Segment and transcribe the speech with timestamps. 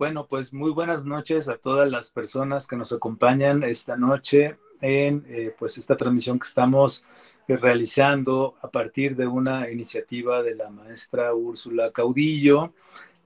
[0.00, 5.26] Bueno, pues muy buenas noches a todas las personas que nos acompañan esta noche en
[5.28, 7.04] eh, pues esta transmisión que estamos
[7.46, 12.72] eh, realizando a partir de una iniciativa de la maestra Úrsula Caudillo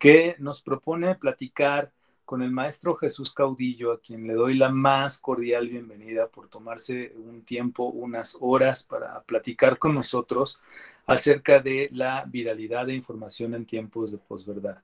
[0.00, 1.92] que nos propone platicar
[2.24, 7.14] con el maestro Jesús Caudillo, a quien le doy la más cordial bienvenida por tomarse
[7.14, 10.60] un tiempo, unas horas para platicar con nosotros
[11.06, 14.82] acerca de la viralidad de información en tiempos de posverdad.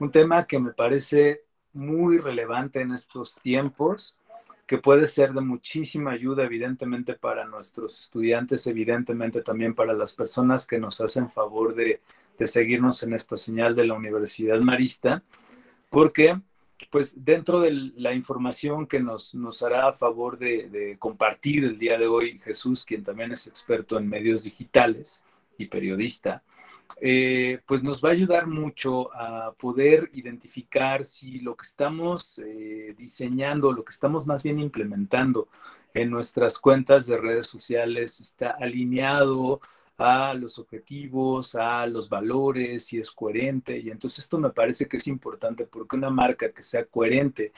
[0.00, 1.42] Un tema que me parece
[1.72, 4.16] muy relevante en estos tiempos,
[4.66, 10.66] que puede ser de muchísima ayuda, evidentemente, para nuestros estudiantes, evidentemente también para las personas
[10.66, 12.00] que nos hacen favor de,
[12.38, 15.22] de seguirnos en esta señal de la Universidad Marista,
[15.90, 16.40] porque
[16.88, 21.98] pues dentro de la información que nos, nos hará a favor de, compartir el día
[21.98, 25.22] de hoy Jesús, quien también es experto en medios digitales
[25.58, 26.42] y periodista,
[27.00, 32.94] eh, pues nos va a ayudar mucho a poder identificar si lo que estamos eh,
[32.96, 35.48] diseñando, lo que estamos más bien implementando
[35.94, 39.60] en nuestras cuentas de redes sociales está alineado
[39.98, 43.78] a los objetivos, a los valores, si es coherente.
[43.78, 47.52] Y entonces esto me parece que es importante porque una marca que sea coherente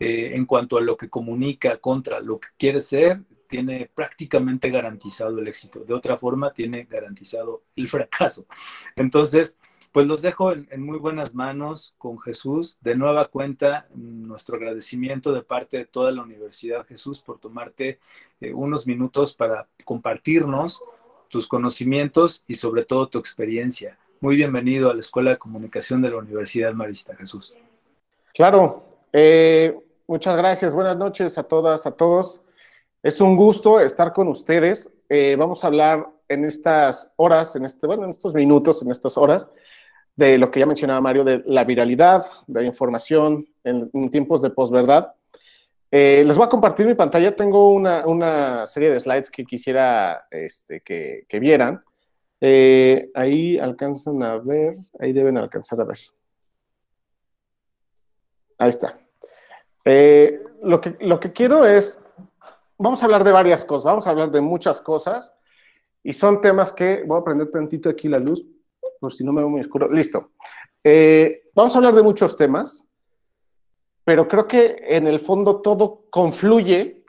[0.00, 5.38] eh, en cuanto a lo que comunica contra lo que quiere ser, tiene prácticamente garantizado
[5.38, 5.80] el éxito.
[5.80, 8.46] De otra forma, tiene garantizado el fracaso.
[8.96, 9.58] Entonces,
[9.96, 12.76] pues los dejo en, muy buenas manos con Jesús.
[12.82, 17.98] De nueva cuenta, nuestro agradecimiento de parte de toda la Universidad Jesús por tomarte
[18.42, 20.82] eh, unos minutos para compartirnos
[21.28, 23.98] tus conocimientos y sobre todo tu experiencia.
[24.20, 27.54] Muy bienvenido a la Escuela de Comunicación de la Universidad Marista Jesús.
[28.34, 30.74] Claro, eh, muchas gracias.
[30.74, 32.42] Buenas noches a todas, a todos.
[33.06, 34.92] Es un gusto estar con ustedes.
[35.08, 39.16] Eh, vamos a hablar en estas horas, en este, bueno, en estos minutos, en estas
[39.16, 39.48] horas,
[40.16, 44.50] de lo que ya mencionaba Mario, de la viralidad, de la información en, tiempos de
[44.50, 45.14] posverdad.
[45.92, 47.36] Eh, les voy a compartir mi pantalla.
[47.36, 51.84] Tengo una, serie de slides que quisiera este, que, vieran.
[52.40, 56.00] Eh, ahí alcanzan a ver, ahí deben alcanzar a ver.
[58.58, 58.98] Ahí está.
[60.64, 62.02] Lo, que, lo que quiero es,
[62.78, 65.34] vamos a hablar de varias cosas, vamos a hablar de muchas cosas
[66.02, 68.44] y son temas que, voy a prender tantito aquí la luz,
[69.00, 69.90] por si no me veo muy oscuro.
[69.90, 70.30] Listo.
[71.54, 72.86] vamos a hablar de muchos temas
[74.06, 77.02] pero creo que en el fondo todo confluye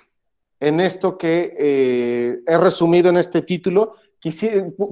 [0.59, 3.93] en esto que eh, he resumido en este título.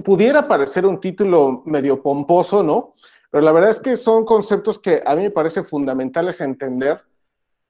[0.04, 2.92] pudiera parecer un título medio pomposo, ¿no?
[3.28, 7.02] Pero la verdad es que son conceptos que a mí me parece fundamentales entender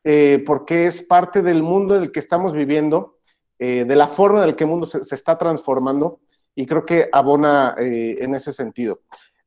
[0.08, 3.16] eh, porque es parte del mundo en el que estamos viviendo,
[3.58, 6.20] eh, de la forma en la que el mundo se, se está transformando
[6.54, 9.00] y creo que abona en ese sentido.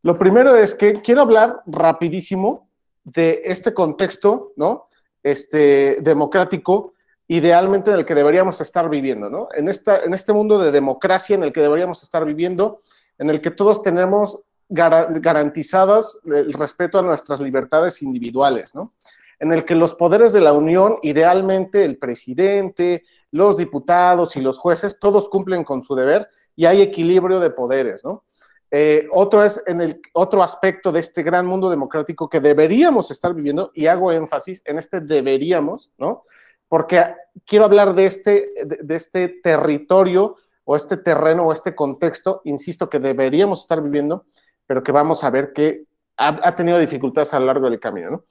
[0.03, 2.69] Lo primero es que quiero hablar rapidísimo
[3.03, 4.89] de este contexto, ¿no?
[5.23, 6.93] Este, democrático,
[7.27, 9.47] idealmente en el que deberíamos estar viviendo, ¿no?
[9.53, 12.79] En, esta, en este mundo de democracia en el que deberíamos estar viviendo,
[13.17, 18.93] en el que todos tenemos garantizadas el respeto a nuestras libertades individuales, ¿no?
[19.39, 24.57] En el que los poderes de la Unión, idealmente el presidente, los diputados y los
[24.57, 28.23] jueces, todos cumplen con su deber y hay equilibrio de poderes, ¿no?
[28.71, 33.33] Eh, otro es en el otro aspecto de este gran mundo democrático que deberíamos estar
[33.33, 36.23] viviendo, y hago énfasis en este deberíamos, ¿no?
[36.67, 37.03] Porque
[37.45, 40.35] quiero hablar de este, de, este territorio
[40.65, 44.25] o este terreno o este contexto, insisto, que deberíamos estar viviendo,
[44.67, 45.85] pero que vamos a ver que
[46.17, 48.25] ha, tenido dificultades a lo largo del camino, ¿no?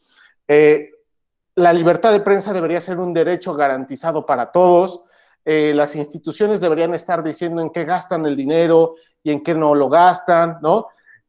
[0.46, 0.90] Eh,
[1.58, 5.02] la libertad de prensa debería ser un derecho garantizado para todos,
[5.44, 9.74] eh, las instituciones deberían estar diciendo en qué gastan el dinero y en qué no
[9.74, 10.86] lo gastan, ¿no?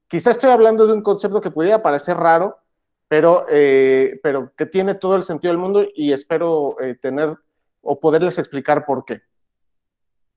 [0.07, 2.59] Quizá estoy hablando de un concepto que pudiera parecer raro,
[3.07, 7.35] pero, eh, pero que tiene todo el sentido del mundo y espero eh, tener
[7.81, 9.21] o poderles explicar por qué.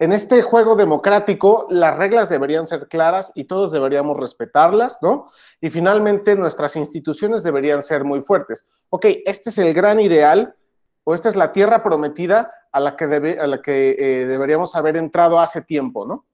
[0.02, 5.26] En este juego democrático, las reglas deberían ser claras y todos deberíamos respetarlas, ¿no?
[5.60, 8.66] Y finalmente, nuestras instituciones deberían ser muy fuertes.
[8.90, 10.56] Ok, este es el gran ideal,
[11.04, 16.04] o esta es la tierra prometida a la que, eh, deberíamos haber entrado hace tiempo,
[16.04, 16.26] ¿no?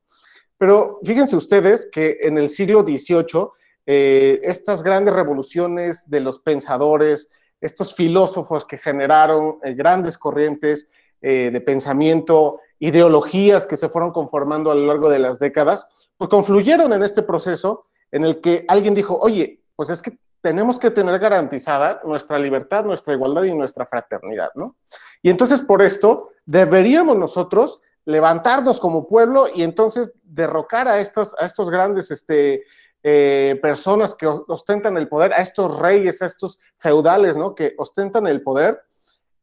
[0.57, 3.51] Pero fíjense ustedes que en el siglo XVIII,
[3.85, 7.29] eh, estas grandes revoluciones de los pensadores,
[7.61, 10.89] estos filósofos que generaron eh, grandes corrientes
[11.21, 15.87] de pensamiento, ideologías que se fueron conformando a lo largo de las décadas,
[16.17, 20.79] pues confluyeron en este proceso en el que alguien dijo, oye, pues es que tenemos
[20.79, 24.77] que tener garantizada nuestra libertad, nuestra igualdad y nuestra fraternidad, ¿no?
[25.23, 31.45] Y entonces por esto deberíamos nosotros levantarnos como pueblo y entonces derrocar a estos, a
[31.45, 32.65] estos grandes este,
[33.03, 37.55] eh, personas que ostentan el poder, a estos reyes, a estos feudales, ¿no?
[37.55, 38.81] Que ostentan el poder.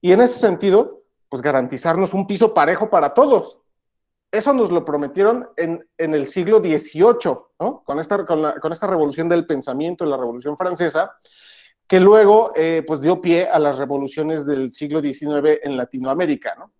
[0.01, 1.03] Y en ese sentido,
[1.35, 3.59] pues garantizarnos un piso parejo para todos.
[4.31, 7.83] Eso nos lo prometieron en, el siglo XVIII, ¿no?
[7.83, 11.11] Con esta, con, esta revolución del pensamiento, la revolución francesa,
[11.85, 16.71] que luego eh, pues dio pie a las revoluciones del siglo XIX en Latinoamérica, ¿no?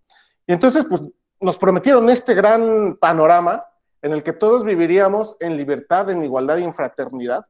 [0.47, 1.01] Y entonces, pues
[1.41, 3.61] nos prometieron este gran panorama
[4.01, 7.45] en el que todos viviríamos en libertad, en igualdad y en fraternidad.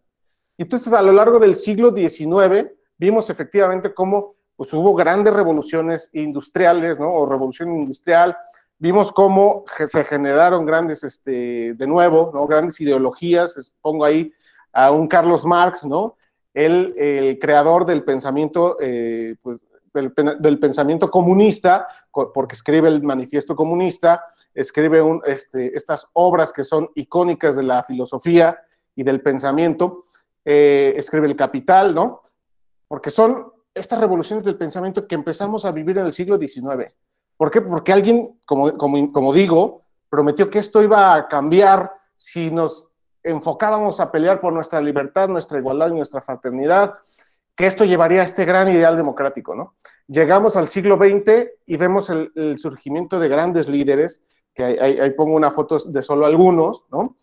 [0.57, 6.09] Y entonces, a lo largo del siglo XIX, vimos efectivamente cómo pues, hubo grandes revoluciones
[6.13, 7.13] industriales, ¿no?
[7.13, 8.37] O revolución industrial.
[8.77, 12.45] Vimos cómo se generaron grandes, este, de nuevo, ¿no?
[12.47, 13.73] Grandes ideologías.
[13.81, 14.31] Pongo ahí
[14.73, 16.17] a un Carlos Marx, ¿no?
[16.53, 19.61] El, el creador del pensamiento, eh, pues,
[19.95, 27.55] del, pensamiento comunista, porque escribe el manifiesto comunista, escribe este, estas obras que son icónicas
[27.55, 28.59] de la filosofía
[28.95, 30.03] y del pensamiento,
[30.43, 32.21] eh, escribe el Capital, ¿no?
[32.87, 36.93] Porque son estas revoluciones del pensamiento que empezamos a vivir en el siglo XIX.
[37.37, 37.61] ¿Por qué?
[37.61, 42.89] Porque alguien, como, digo, prometió que esto iba a cambiar si nos
[43.21, 46.93] enfocábamos a pelear por nuestra libertad, nuestra igualdad y nuestra fraternidad,
[47.55, 49.75] que esto llevaría a este gran ideal democrático, ¿no?
[50.07, 54.23] Llegamos al siglo XX y vemos el, surgimiento de grandes líderes,
[54.53, 57.15] que ahí, pongo una foto de solo algunos, ¿no?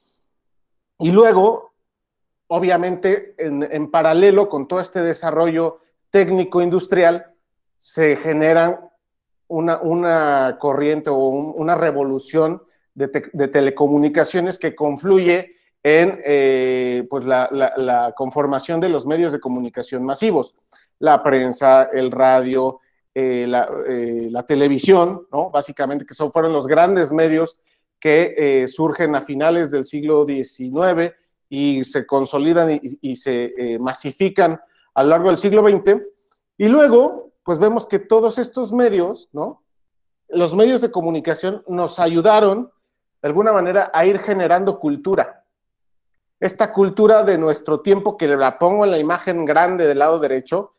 [0.99, 1.73] Y luego,
[2.49, 5.82] obviamente, en, paralelo con todo este desarrollo
[6.13, 7.35] técnico-industrial,
[7.77, 8.79] se generan
[9.49, 12.63] una, corriente o una revolución
[12.95, 20.05] de, de telecomunicaciones que confluye en eh, pues la, conformación de los medios de comunicación
[20.05, 20.55] masivos,
[20.99, 22.81] la prensa, el radio,
[23.15, 23.47] eh,
[23.89, 25.51] eh, la, televisión, ¿no?
[25.51, 27.59] básicamente, que son, fueron los grandes medios
[27.99, 31.15] que surgen a finales del siglo XIX
[31.49, 34.61] y se consolidan y, se masifican
[34.95, 36.03] a lo largo del siglo XX.
[36.59, 39.29] Y luego, pues vemos que todos estos medios,
[40.29, 42.71] los medios de comunicación nos ayudaron,
[43.21, 45.43] de alguna manera, a ir generando cultura
[46.43, 50.75] esta cultura de nuestro tiempo, que la pongo en la imagen grande del lado derecho,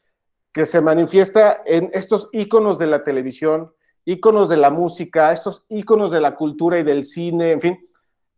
[0.51, 3.74] que se manifiesta en estos íconos de la televisión,
[4.04, 7.89] íconos de la música, estos íconos de la cultura y del cine, en fin,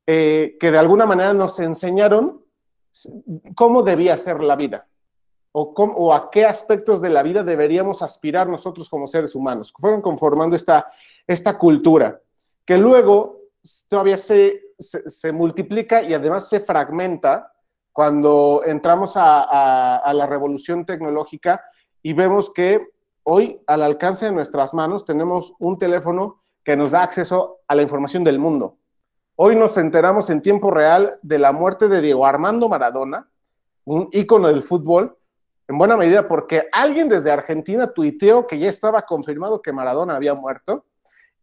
[0.05, 2.45] eh, que de alguna manera nos enseñaron
[3.55, 4.87] cómo debía ser la vida
[5.57, 9.73] o, a qué aspectos de la vida deberíamos aspirar nosotros como seres humanos.
[9.77, 10.87] Fueron conformando esta,
[11.25, 12.19] esta cultura,
[12.65, 13.39] que luego
[13.87, 17.51] todavía se se, multiplica y además se fragmenta
[17.91, 21.63] cuando entramos a, la revolución tecnológica
[22.01, 22.85] y vemos que
[23.23, 27.81] hoy al alcance de nuestras manos tenemos un teléfono que nos da acceso a la
[27.81, 28.77] información del mundo.
[29.37, 33.29] Hoy nos enteramos en tiempo real de la muerte de Diego Armando Maradona,
[33.85, 35.17] un ícono del fútbol,
[35.67, 40.33] en buena medida porque alguien desde Argentina tuiteó que ya estaba confirmado que Maradona había
[40.33, 40.85] muerto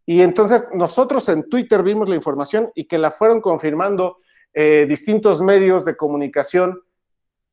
[0.07, 4.19] y entonces nosotros en Twitter vimos la información y que la fueron confirmando
[4.53, 6.81] eh, distintos medios de comunicación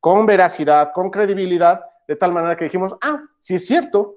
[0.00, 4.16] con veracidad, con credibilidad, de tal manera que dijimos, ah, si es cierto,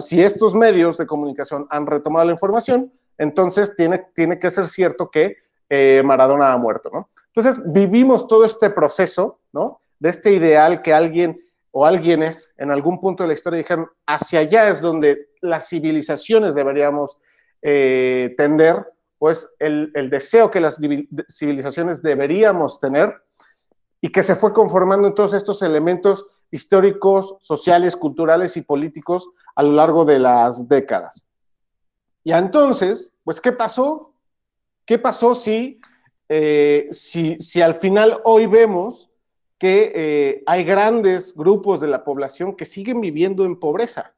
[0.00, 5.10] si estos medios de comunicación han retomado la información, entonces tiene, tiene que ser cierto
[5.10, 5.36] que
[5.68, 7.08] eh, Maradona ha muerto, ¿no?
[7.34, 9.80] Entonces vivimos todo este proceso, ¿no?
[9.98, 11.40] De este ideal que alguien
[11.72, 16.54] o alguienes en algún punto de la historia dijeron, hacia allá es donde las civilizaciones
[16.54, 17.18] deberíamos
[17.62, 18.86] eh, tender,
[19.18, 20.78] pues el, deseo que las
[21.28, 23.14] civilizaciones deberíamos tener
[24.00, 29.62] y que se fue conformando en todos estos elementos históricos, sociales, culturales y políticos a
[29.62, 31.26] lo largo de las décadas.
[32.24, 34.14] Y entonces, pues, ¿qué pasó?
[34.84, 35.80] ¿Qué pasó si,
[36.28, 39.11] eh, si, si, al final hoy vemos
[39.62, 44.12] que eh, hay grandes grupos de la población que siguen viviendo en pobreza?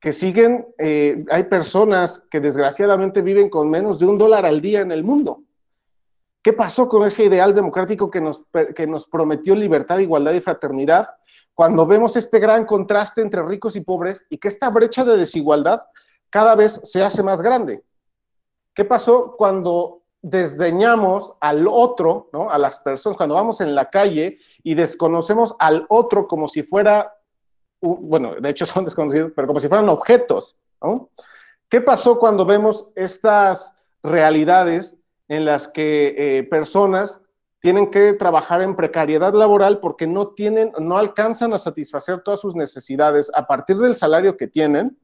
[0.00, 4.80] que siguen, eh, hay personas que desgraciadamente viven con menos de un dólar al día
[4.80, 5.42] en el mundo.
[6.42, 11.08] ¿Qué pasó con ese ideal democrático que nos, que nos prometió libertad, igualdad y fraternidad?
[11.54, 15.82] Cuando vemos este gran contraste entre ricos y pobres y que esta brecha de desigualdad
[16.30, 17.82] cada vez se hace más grande.
[18.74, 22.50] ¿Qué pasó cuando desdeñamos al otro, ¿no?
[22.50, 27.12] a las personas, cuando vamos en la calle y desconocemos al otro como si fuera
[27.80, 30.56] bueno, de hecho son desconocidos, pero como si fueran objetos.
[31.68, 34.96] ¿Qué pasó cuando vemos estas realidades
[35.28, 37.20] en las que eh, personas
[37.58, 42.54] tienen que trabajar en precariedad laboral porque no tienen, no alcanzan a satisfacer todas sus
[42.54, 44.98] necesidades a partir del salario que tienen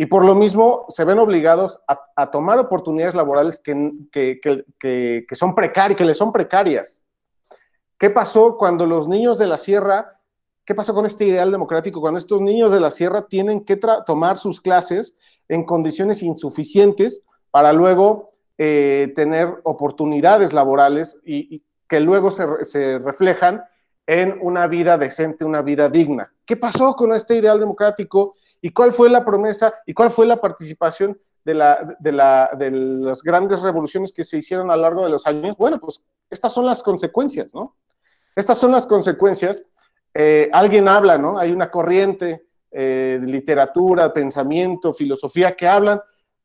[0.00, 4.38] y por lo mismo se ven obligados a, tomar oportunidades laborales que, que,
[4.78, 7.02] que, son precarias, que les son precarias.
[7.98, 10.20] ¿Qué pasó cuando los niños de la sierra,
[10.64, 13.76] qué pasó con este ideal democrático, cuando estos niños de la sierra tienen que
[14.06, 15.16] tomar sus clases
[15.48, 23.64] en condiciones insuficientes para luego eh, tener oportunidades laborales y, que luego se, reflejan
[24.06, 26.32] en una vida decente, una vida digna.
[26.44, 30.40] ¿Qué pasó con este ideal democrático y cuál fue la promesa y cuál fue la
[30.40, 35.04] participación de, la, de, la, de las grandes revoluciones que se hicieron a lo largo
[35.04, 35.56] de los años?
[35.56, 37.76] Bueno, pues estas son las consecuencias, ¿no?
[38.36, 39.64] Estas son las consecuencias.
[40.14, 41.38] Eh, alguien habla, ¿no?
[41.38, 46.00] Hay una corriente eh, de literatura, pensamiento, filosofía que hablan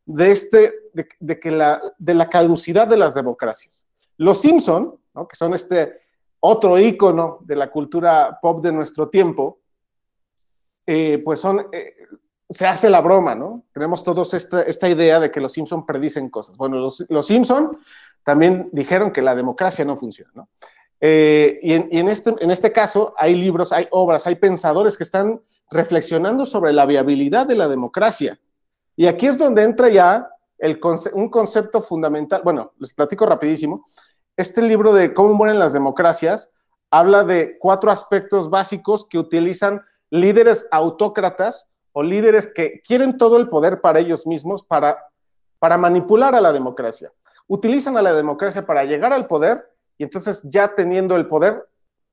[0.05, 3.86] de, este, de, que la, de la caducidad de las democracias.
[4.17, 4.98] Los Simpson,
[5.29, 6.01] que son este
[6.39, 9.60] otro ícono de la cultura pop de nuestro tiempo,
[10.86, 11.94] eh, pues son, eh,
[12.50, 13.63] se hace la broma, ¿no?
[13.74, 16.58] Tenemos todos esta, esta idea de que los Simpson predicen cosas.
[16.58, 17.78] Bueno, los, los Simpson
[18.24, 20.50] también dijeron que la democracia no funciona, ¿no?
[21.00, 25.04] Eh, y, en, en, este, en este caso hay libros, hay obras, hay pensadores que
[25.04, 28.40] están reflexionando sobre la viabilidad de la democracia.
[28.96, 30.80] Y aquí es donde entra ya el
[31.13, 32.42] un concepto fundamental.
[32.44, 33.84] Bueno, les platico rapidísimo.
[34.38, 36.50] Este libro de Cómo mueren las democracias
[36.90, 39.82] habla de cuatro aspectos básicos que utilizan
[40.13, 45.08] líderes autócratas o líderes que quieren todo el poder para ellos mismos, para,
[45.58, 47.12] para manipular a la democracia.
[47.48, 49.67] Utilizan a la democracia para llegar al poder
[49.98, 51.67] y entonces ya teniendo el poder,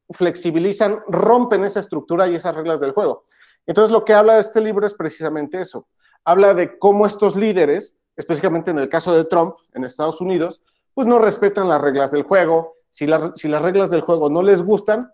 [0.09, 3.26] flexibilizan, rompen esa estructura y esas reglas del juego.
[3.66, 5.87] Entonces lo que habla de este libro es precisamente eso.
[6.25, 10.62] Habla de cómo estos líderes, específicamente en el caso de Trump en Estados Unidos,
[10.95, 12.76] pues no respetan las reglas del juego.
[12.88, 15.12] Si, si las reglas del juego no les gustan,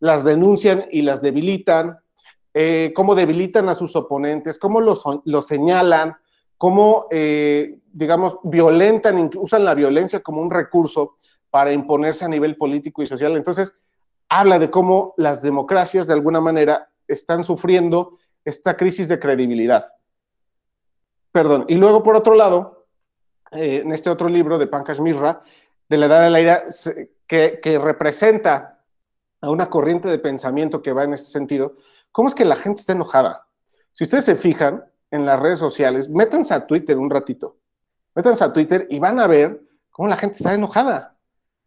[0.00, 2.00] las denuncian y las debilitan.
[2.56, 5.02] Eh, cómo debilitan a sus oponentes, cómo los,
[5.44, 6.16] señalan,
[6.56, 11.16] cómo, eh, digamos, violentan, usan la violencia como un recurso
[11.50, 13.36] para imponerse a nivel político y social.
[13.36, 13.74] Entonces,
[14.28, 19.86] habla de cómo las democracias de alguna manera están sufriendo esta crisis de credibilidad.
[21.32, 21.64] Perdón.
[21.66, 22.86] Y luego, por otro lado,
[23.50, 25.42] eh, en este otro libro de Pankaj Mishra,
[25.88, 26.64] de la Edad de la Ira,
[27.26, 28.84] que, que representa
[29.40, 31.74] a una corriente de pensamiento que va en ese sentido,
[32.14, 33.48] ¿cómo es que la gente está enojada?
[33.92, 37.58] Si ustedes se fijan en las redes sociales, métanse a Twitter un ratito,
[38.14, 41.18] métanse a Twitter y van a ver cómo la gente está enojada.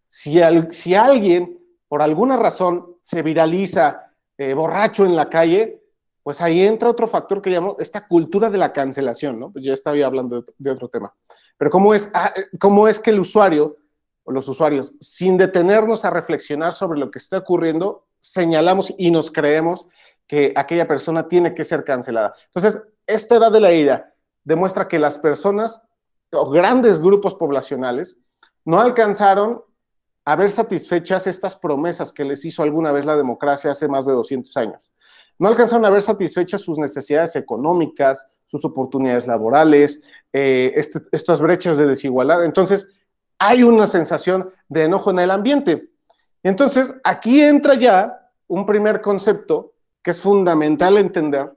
[0.07, 0.39] Si,
[0.69, 5.83] si alguien, por alguna razón, se viraliza eh, borracho en la calle,
[6.23, 9.51] pues ahí entra otro factor que llamo esta cultura de la cancelación, ¿no?
[9.51, 11.13] Pues ya estaba hablando de, otro tema.
[11.57, 13.77] Pero ¿cómo es, ah, eh, ¿cómo es que el usuario
[14.23, 19.31] o los usuarios, sin detenernos a reflexionar sobre lo que está ocurriendo, señalamos y nos
[19.31, 19.87] creemos
[20.27, 22.33] que aquella persona tiene que ser cancelada?
[22.53, 25.81] Entonces, esta edad de la ira demuestra que las personas
[26.31, 28.17] o grandes grupos poblacionales
[28.65, 29.61] no alcanzaron
[30.25, 34.11] a ver satisfechas estas promesas que les hizo alguna vez la democracia hace más de
[34.11, 34.91] 200 años.
[35.39, 40.01] No alcanzaron a ver satisfechas sus necesidades económicas, sus oportunidades laborales,
[40.33, 42.43] eh, este, estas brechas de desigualdad.
[42.43, 42.87] Entonces,
[43.39, 45.91] hay una sensación de enojo en el ambiente.
[46.43, 51.51] Entonces, aquí entra ya un primer concepto que es fundamental entender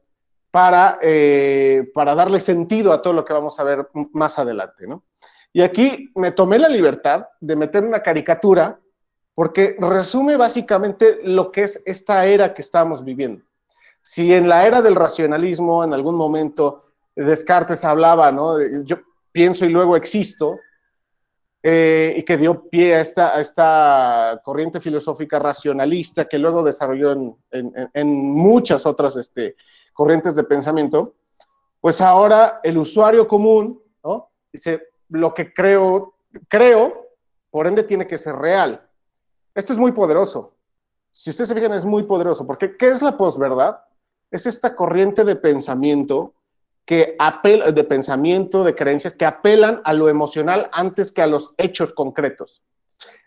[0.51, 5.05] para, eh, para darle sentido a todo lo que vamos a ver más adelante, ¿no?
[5.53, 8.79] Y aquí me tomé la libertad de meter una caricatura
[9.35, 13.45] porque resume básicamente lo que es esta era que estamos viviendo.
[14.03, 16.85] Si en la era del racionalismo en algún momento
[17.17, 18.59] Descartes hablaba, ¿no?
[18.85, 18.99] yo
[19.33, 20.59] pienso y luego existo,
[21.63, 27.13] eh, y que dio pie a esta, a esta, corriente filosófica racionalista que luego desarrolló
[27.13, 27.37] en,
[27.93, 29.57] en, muchas otras este,
[29.93, 31.17] corrientes de pensamiento,
[31.81, 33.83] pues ahora el usuario común
[34.53, 36.15] dice, lo que creo,
[36.49, 37.09] creo,
[37.51, 38.89] por ende tiene que ser real.
[39.55, 40.57] Esto es muy poderoso.
[41.11, 43.81] Si ustedes se fijan, es muy poderoso, porque ¿qué es la posverdad?
[44.31, 46.35] Es esta corriente de pensamiento
[46.91, 51.55] que apela, de pensamiento, de creencias que apelan a lo emocional antes que a los
[51.57, 52.65] hechos concretos.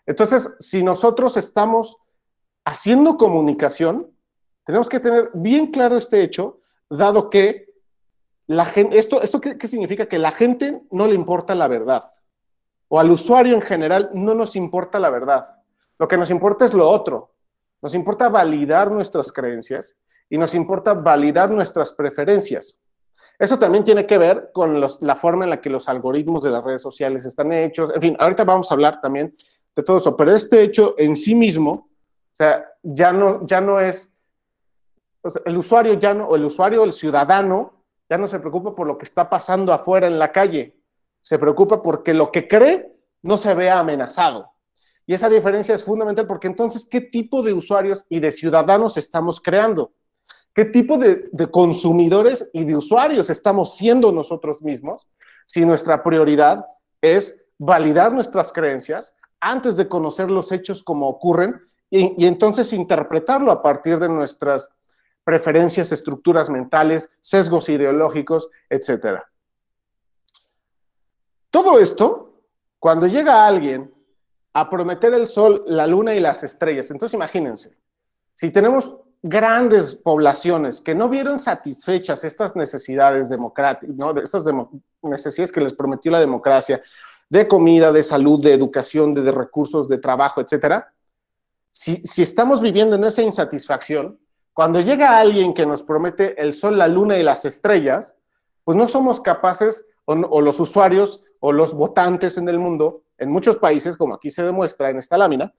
[0.04, 1.96] Entonces, si nosotros estamos
[2.66, 4.10] haciendo comunicación,
[4.64, 7.72] tenemos que tener bien claro este hecho, dado que
[8.46, 10.04] la gente, esto, esto qué, significa?
[10.04, 12.12] Que la gente no le importa la verdad.
[12.88, 15.62] O al usuario en general no nos importa la verdad.
[15.98, 17.32] Lo que nos importa es lo otro.
[17.80, 19.96] Nos importa validar nuestras creencias
[20.28, 22.78] y nos importa validar nuestras preferencias.
[23.38, 26.62] Eso también tiene que ver con la forma en la que los algoritmos de las
[26.62, 27.90] redes sociales están hechos.
[27.94, 29.36] En fin, ahorita vamos a hablar también
[29.74, 33.80] de todo eso, pero este hecho en sí mismo, o sea, ya no, ya no
[33.80, 34.12] es,
[35.44, 38.96] el usuario ya no, o el usuario, el ciudadano, ya no se preocupa por lo
[38.98, 40.76] que está pasando afuera en la calle,
[41.20, 44.52] se preocupa porque lo que cree no se vea amenazado.
[45.06, 49.40] Y esa diferencia es fundamental porque entonces, ¿qué tipo de usuarios y de ciudadanos estamos
[49.40, 49.92] creando?
[50.54, 55.08] ¿Qué tipo de, consumidores y de usuarios estamos siendo nosotros mismos
[55.46, 56.64] si nuestra prioridad
[57.02, 63.62] es validar nuestras creencias antes de conocer los hechos como ocurren y, entonces interpretarlo a
[63.62, 64.72] partir de nuestras
[65.24, 69.22] preferencias, estructuras mentales, sesgos ideológicos, etc.
[71.50, 72.42] Todo esto,
[72.78, 73.92] cuando llega alguien
[74.52, 77.76] a prometer el sol, la luna y las estrellas, entonces imagínense,
[78.32, 84.10] si tenemos grandes poblaciones que no vieron satisfechas estas necesidades democráticas, ¿no?
[84.18, 84.44] estas
[85.00, 86.82] necesidades que les prometió la democracia,
[87.30, 90.92] de comida, de salud, de educación, de, recursos, de trabajo, etcétera,
[91.70, 94.20] si, estamos viviendo en esa insatisfacción,
[94.52, 98.14] cuando llega alguien que nos promete el sol, la luna y las estrellas,
[98.62, 103.56] pues no somos capaces, o, los usuarios o los votantes en el mundo, en muchos
[103.56, 105.54] países, como aquí se demuestra en esta lámina,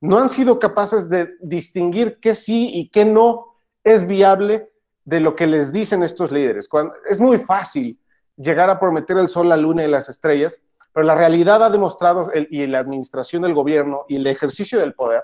[0.00, 4.70] no han sido capaces de distinguir qué sí y qué no es viable
[5.04, 6.68] de lo que les dicen estos líderes.
[7.08, 7.98] es muy fácil
[8.36, 10.60] llegar a prometer el sol, la luna y las estrellas,
[10.92, 15.22] pero la realidad ha demostrado, y la administración del gobierno y el ejercicio del poder,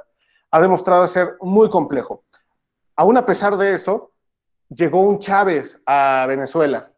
[0.51, 2.25] ha demostrado ser muy complejo.
[2.95, 4.13] Aún a pesar de eso,
[4.69, 6.93] llegó un Chávez a Venezuela,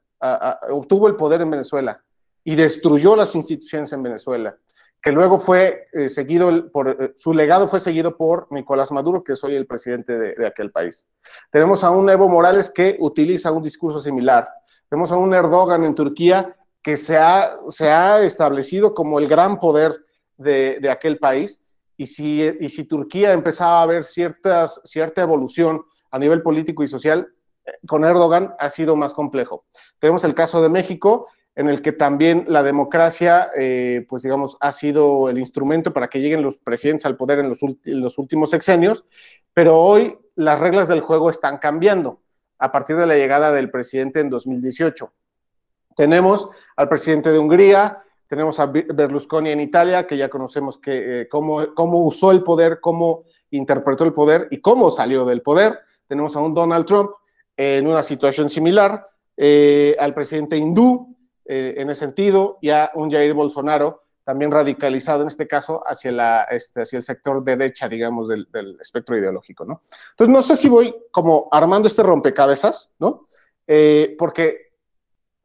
[0.70, 2.02] obtuvo el poder en Venezuela
[2.44, 4.56] y destruyó las instituciones en Venezuela,
[5.00, 9.34] que luego fue eh, seguido, por, eh, su legado fue seguido por Nicolás Maduro, que
[9.34, 11.06] es hoy el presidente de, de aquel país.
[11.50, 14.48] Tenemos a un Evo Morales que utiliza un discurso similar.
[14.88, 19.60] Tenemos a un Erdogan en Turquía que se ha, se ha establecido como el gran
[19.60, 19.94] poder
[20.36, 21.62] de, de aquel país.
[21.96, 26.88] Y si, y si, Turquía empezaba a ver ciertas, cierta evolución a nivel político y
[26.88, 27.28] social,
[27.66, 29.64] eh, con Erdogan ha sido más complejo.
[29.98, 31.26] Tenemos el caso de México,
[31.58, 36.20] en el que también la democracia, eh, pues digamos, ha sido el instrumento para que
[36.20, 39.04] lleguen los presidentes al poder en los, en los últimos sexenios,
[39.52, 42.22] pero hoy las reglas del juego están cambiando
[42.60, 45.12] a partir de la llegada del presidente en 2018.
[45.96, 51.28] Tenemos al presidente de Hungría, tenemos a Berlusconi en Italia, que ya conocemos que, eh,
[51.28, 51.66] cómo,
[52.04, 55.76] usó el poder, cómo interpretó el poder y cómo salió del poder.
[56.06, 57.10] Tenemos a un Donald Trump
[57.56, 61.07] en una situación similar, eh, al presidente hindú
[61.48, 66.12] eh, en ese sentido y a un Jair Bolsonaro también radicalizado en este caso hacia,
[66.12, 69.80] la, este, hacia el sector derecha, digamos, del, del, espectro ideológico, ¿no?
[70.10, 73.26] Entonces, no sé si voy como armando este rompecabezas, ¿no?
[74.18, 74.68] porque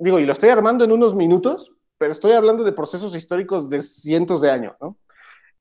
[0.03, 3.81] digo, y lo estoy armando en unos minutos, pero estoy hablando de procesos históricos de
[3.81, 4.75] cientos de años.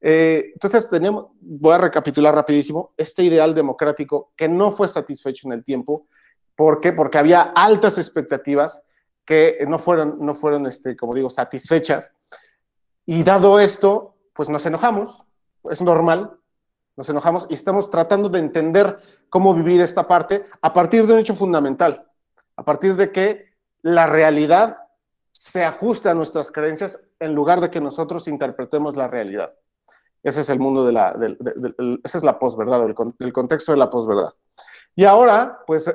[0.01, 5.53] Eh, entonces, tenemos, voy a recapitular rapidísimo, este ideal democrático que no fue satisfecho en
[5.53, 6.09] el tiempo.
[6.57, 6.93] ¿Por qué?
[6.93, 8.83] Porque había altas expectativas
[9.25, 12.13] que no fueron, no fueron este, como digo, satisfechas.
[13.07, 15.25] Y dado esto, pues nos enojamos,
[15.71, 16.39] es normal,
[16.97, 21.21] nos enojamos y estamos tratando de entender cómo vivir esta parte a partir de un
[21.21, 22.11] hecho fundamental,
[22.57, 24.79] a partir de que la realidad
[25.31, 29.55] se ajusta a nuestras creencias en lugar de que nosotros interpretemos la realidad.
[30.23, 31.17] Ese es el mundo de la,
[32.05, 34.33] esa es la posverdad, el, el contexto de la posverdad.
[34.95, 35.93] Y ahora, pues,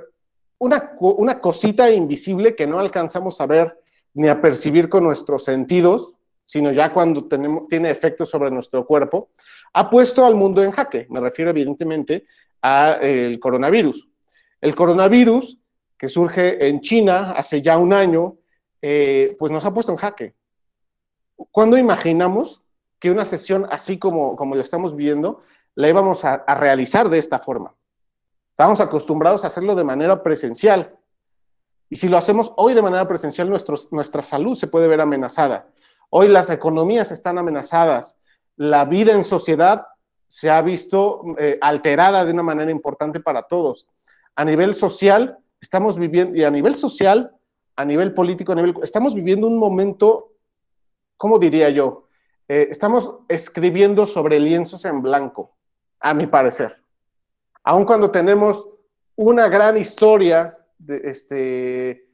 [0.59, 3.79] una, una cosita invisible que no alcanzamos a ver
[4.13, 9.29] ni a percibir con nuestros sentidos, sino ya cuando tenemos, tiene efectos sobre nuestro cuerpo,
[9.73, 11.05] ha puesto al mundo en jaque.
[11.09, 12.25] Me refiero evidentemente
[12.61, 14.07] al coronavirus.
[14.61, 15.59] El coronavirus
[15.97, 18.37] que surge en China hace ya un año,
[18.81, 20.35] eh, pues nos ha puesto en jaque.
[21.51, 22.63] ¿Cuándo imaginamos
[22.99, 25.43] que una sesión así como, como la estamos viendo,
[25.75, 27.75] la íbamos a, realizar de esta forma?
[28.57, 30.97] Estábamos acostumbrados a hacerlo de manera presencial.
[31.91, 35.67] Y si lo hacemos hoy de manera presencial, nuestra salud se puede ver amenazada.
[36.09, 38.17] Hoy las economías están amenazadas.
[38.55, 39.85] La vida en sociedad
[40.25, 43.85] se ha visto eh, alterada de una manera importante para todos.
[44.35, 47.35] A nivel social, estamos viviendo, y a nivel social,
[47.75, 50.31] a nivel político, a nivel, estamos viviendo un momento,
[51.15, 52.07] ¿cómo diría yo?
[52.47, 55.55] Eh, estamos escribiendo sobre lienzos en blanco,
[55.99, 56.86] a mi parecer.
[57.67, 58.65] Aun cuando tenemos
[59.17, 62.07] una gran historia de, este,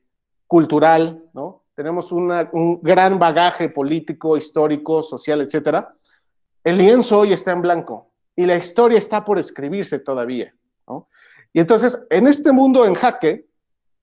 [0.47, 1.65] cultural, ¿no?
[1.75, 5.93] Tenemos un gran bagaje político, histórico, social, etcétera.
[6.63, 10.55] El lienzo hoy está en blanco y la historia está por escribirse todavía.
[11.53, 13.45] Y entonces, en este mundo en jaque,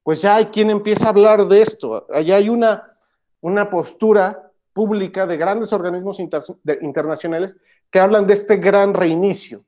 [0.05, 2.07] pues ya hay quien empieza a hablar de esto.
[2.13, 2.97] Allá hay una,
[3.41, 7.57] una postura pública de grandes organismos internacionales
[7.91, 9.65] que hablan de este gran reinicio.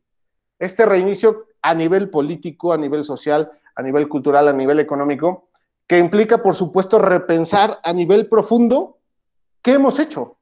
[0.61, 5.49] Este reinicio a nivel político, a nivel social, a nivel cultural, a nivel económico,
[5.87, 8.99] que implica, por supuesto, repensar a nivel profundo
[9.63, 10.39] qué hemos hecho,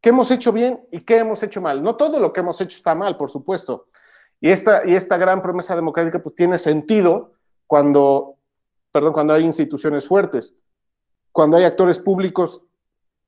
[0.00, 1.82] qué hemos hecho bien y qué hemos hecho mal.
[1.82, 3.88] No todo lo que hemos hecho está mal, por supuesto.
[4.40, 7.32] Y esta, y esta gran promesa democrática pues tiene sentido
[7.66, 8.36] cuando,
[8.92, 10.54] perdón, cuando hay instituciones fuertes,
[11.32, 12.62] cuando hay actores públicos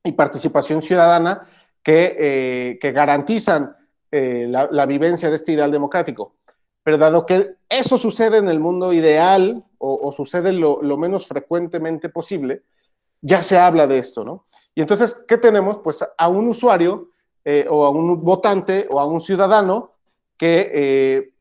[0.05, 1.49] y participación ciudadana
[1.83, 3.77] que, eh, que garantizan
[4.11, 6.37] eh, la, vivencia de este ideal democrático.
[6.87, 12.09] Pero dado que eso sucede en el mundo ideal o, sucede lo, lo, menos frecuentemente
[12.11, 12.63] posible,
[13.21, 14.47] ya se habla de esto, ¿no?
[14.73, 15.79] Y entonces, ¿qué tenemos?
[15.79, 17.11] Pues a un usuario
[17.45, 19.95] eh, o a un votante o a un ciudadano
[20.39, 21.33] que, eh,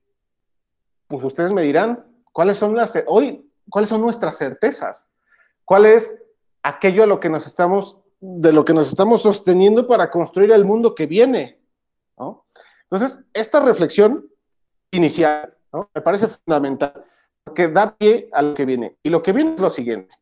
[1.07, 2.03] pues ustedes me dirán,
[2.33, 5.09] ¿cuáles son las, hoy, cuáles son nuestras certezas?
[5.63, 6.23] ¿Cuál es
[6.63, 10.65] aquello a lo que nos estamos, de lo que nos estamos sosteniendo para construir el
[10.65, 11.59] mundo que viene?
[12.17, 12.47] ¿no?
[12.89, 14.27] Entonces, esta reflexión
[14.95, 15.55] inicial
[15.93, 17.05] me parece fundamental
[17.43, 18.97] porque da pie a lo que viene.
[19.03, 20.15] Y lo que viene es lo siguiente.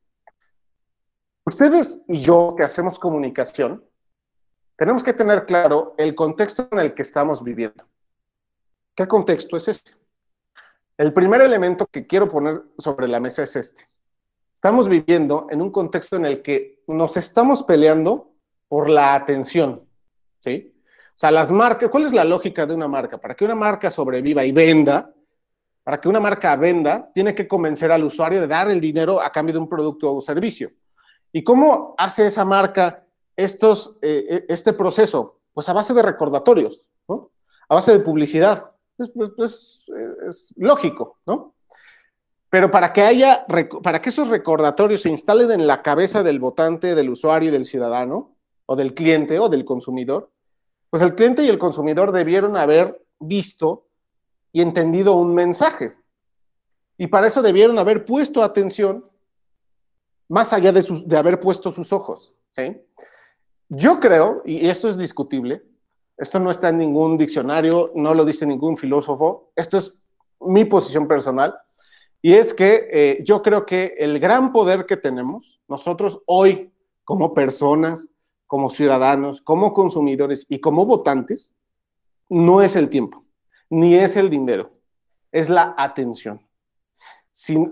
[1.46, 3.84] Ustedes y yo que hacemos comunicación,
[4.76, 7.86] tenemos que tener claro el contexto en el que estamos viviendo.
[8.96, 9.94] ¿Qué contexto es este?
[10.98, 13.90] El primer elemento que quiero poner sobre la mesa es este.
[14.54, 18.32] Estamos viviendo en un contexto en el que nos estamos peleando
[18.68, 19.88] por la atención,
[20.40, 20.73] ¿sí?
[21.14, 23.20] O sea, las marcas, ¿cuál es la lógica de una marca?
[23.20, 25.14] Para que una marca sobreviva y venda,
[25.84, 29.32] para que una marca venda, tiene que convencer al usuario de dar el dinero a
[29.32, 30.72] cambio de un producto o servicio.
[31.32, 35.42] ¿Y cómo hace esa marca estos, eh, eh, este proceso?
[35.54, 37.32] Pues a base de recordatorios, ¿no?
[37.70, 38.72] a base de publicidad.
[38.98, 39.14] Es,
[40.26, 41.54] es, lógico, ¿no?
[42.50, 43.46] Pero para que haya,
[43.82, 48.36] para que esos recordatorios se instalen en la cabeza del votante, del usuario, del ciudadano,
[48.66, 50.32] o del cliente o del consumidor,
[50.94, 53.88] pues el cliente y el consumidor debieron haber visto
[54.52, 55.96] y entendido un mensaje.
[57.00, 59.04] Y para eso debieron haber puesto atención
[60.30, 62.32] más allá de, haber puesto sus ojos.
[63.70, 65.64] Yo creo, y esto es discutible,
[66.16, 69.98] esto no está en ningún diccionario, no lo dice ningún filósofo, esto es
[70.42, 71.56] mi posición personal,
[72.22, 76.72] y es que eh, yo creo que el gran poder que tenemos nosotros hoy
[77.04, 78.13] como personas,
[78.54, 81.56] como ciudadanos, como consumidores y como votantes,
[82.30, 83.26] no es el tiempo,
[83.68, 84.72] ni es el dinero,
[85.32, 86.40] es la atención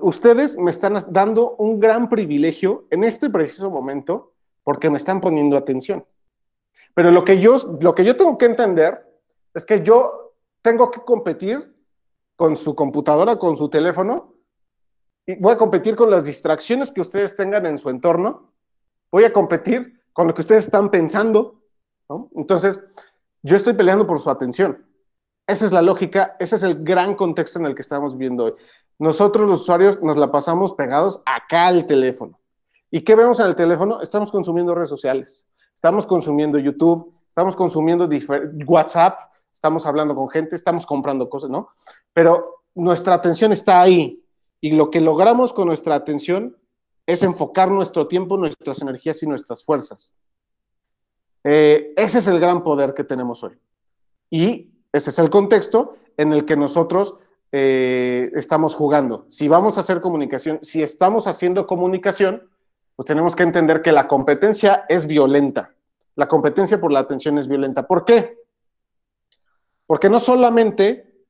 [0.02, 5.56] ustedes me están dando un gran privilegio en este preciso momento porque me están poniendo
[5.56, 6.06] atención.
[6.94, 9.06] Pero lo que yo, lo que yo tengo que entender
[9.54, 11.76] es que yo tengo que competir
[12.36, 14.36] con su computadora, con su teléfono,
[15.26, 18.54] y voy a competir con las distracciones que ustedes tengan en su entorno,
[19.12, 21.62] voy a competir con lo que ustedes están pensando.
[22.36, 22.80] Entonces,
[23.42, 24.86] yo estoy peleando por su atención.
[25.48, 28.54] Esa es la lógica, ese es el gran contexto en el que estamos viendo hoy.
[29.00, 32.40] Nosotros los usuarios nos la pasamos pegados acá al teléfono.
[32.92, 34.02] ¿Y qué vemos en el teléfono?
[34.02, 38.08] Estamos consumiendo redes sociales, estamos consumiendo YouTube, estamos consumiendo
[38.68, 39.18] WhatsApp,
[39.52, 41.70] estamos hablando con gente, estamos comprando cosas, ¿no?
[42.14, 44.24] Pero nuestra atención está ahí
[44.60, 46.58] y lo que logramos con nuestra atención
[47.12, 50.14] es enfocar nuestro tiempo, nuestras energías y nuestras fuerzas.
[51.44, 53.60] Eh, ese es el gran poder que tenemos hoy.
[54.30, 57.16] Y ese es el contexto en el que nosotros
[57.52, 59.26] eh, estamos jugando.
[59.28, 62.50] Si vamos a hacer comunicación, si estamos haciendo comunicación,
[62.96, 65.76] pues tenemos que entender que la competencia es violenta.
[66.16, 67.88] La competencia por la atención es violenta.
[67.88, 68.38] ¿Por qué?
[69.86, 71.26] Porque no solamente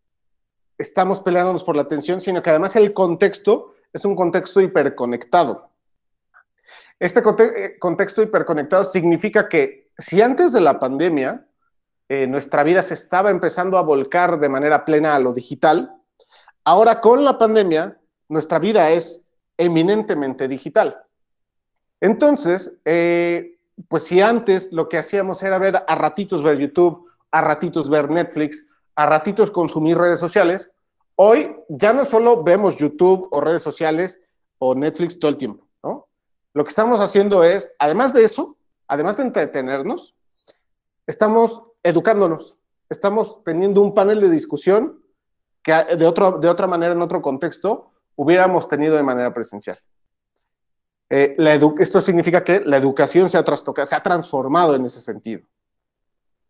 [0.77, 5.70] estamos peleándonos por la atención, sino que además el contexto es un contexto hiperconectado.
[7.01, 11.45] Este eh, contexto hiperconectado significa que si antes de la pandemia
[12.07, 16.01] eh, nuestra vida se estaba empezando a volcar de manera plena a lo digital,
[16.63, 17.97] Ahora con la pandemia,
[18.29, 19.23] nuestra vida es
[19.57, 20.95] eminentemente digital.
[21.99, 27.41] Entonces, eh, pues si antes lo que hacíamos era ver a ratitos ver YouTube, a
[27.41, 30.71] ratitos ver Netflix, a ratitos consumir redes sociales,
[31.15, 34.21] hoy ya no solo vemos YouTube o redes sociales
[34.59, 35.67] o Netflix todo el tiempo.
[36.53, 40.15] Lo que estamos haciendo es, además de eso, además de entretenernos,
[41.07, 42.57] estamos educándonos,
[42.89, 45.01] estamos teniendo un panel de discusión
[45.63, 49.79] que de, otro, de otra manera, en otro contexto, hubiéramos tenido de manera presencial.
[51.09, 51.35] Eh,
[51.79, 53.45] esto significa que la educación se ha
[53.85, 55.41] se ha transformado en ese sentido.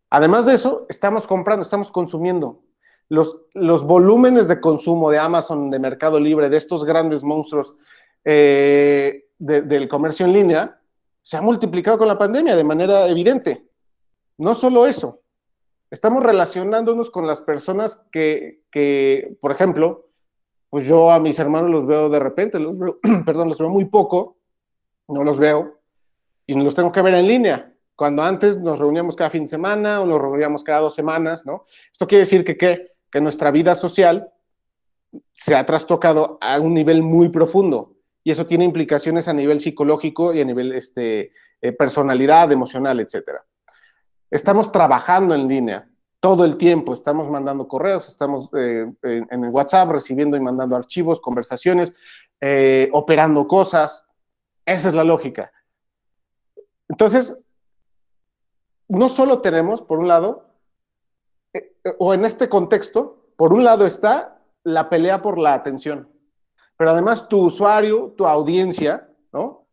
[0.09, 2.61] Además de eso, estamos comprando, estamos consumiendo.
[3.09, 7.75] Los, los volúmenes de consumo de Amazon, de Mercado Libre, de estos grandes monstruos
[8.23, 10.79] eh, del comercio en línea,
[11.23, 13.65] se ha multiplicado con la pandemia de manera evidente.
[14.37, 15.21] No solo eso,
[15.89, 20.09] estamos relacionándonos con las personas que, que, por ejemplo,
[20.69, 23.85] pues yo a mis hermanos los veo de repente, los veo, perdón, los veo muy
[23.85, 24.37] poco,
[25.07, 25.79] no los veo
[26.45, 27.73] y los tengo que ver en línea.
[27.95, 31.65] Cuando antes nos reuníamos cada fin de semana o nos reuníamos cada dos semanas, ¿no?
[31.91, 32.91] Esto quiere decir que, ¿qué?
[33.11, 34.31] que nuestra vida social
[35.33, 40.33] se ha trastocado a un nivel muy profundo y eso tiene implicaciones a nivel psicológico
[40.33, 41.31] y a nivel este,
[41.61, 43.39] eh, personalidad, emocional, etc.
[44.29, 45.87] Estamos trabajando en línea
[46.19, 51.19] todo el tiempo, estamos mandando correos, estamos eh, en, el WhatsApp recibiendo y mandando archivos,
[51.19, 51.95] conversaciones,
[52.39, 54.07] eh, operando cosas.
[54.65, 55.51] Esa es la lógica.
[56.87, 57.41] Entonces,
[58.87, 60.51] no solo tenemos, por un lado,
[61.97, 66.10] o en este contexto, por un lado está la pelea por la atención.
[66.81, 69.67] Pero además tu usuario, tu audiencia, ¿no?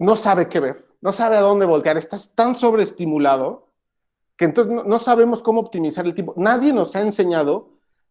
[0.00, 3.68] No sabe qué ver, no sabe a dónde voltear, estás tan sobreestimulado
[4.36, 6.34] que entonces no, sabemos cómo optimizar el tiempo.
[6.36, 7.68] Nadie nos ha enseñado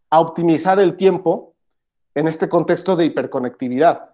[0.09, 1.53] a optimizar el tiempo
[2.15, 4.12] en este contexto de hiperconectividad.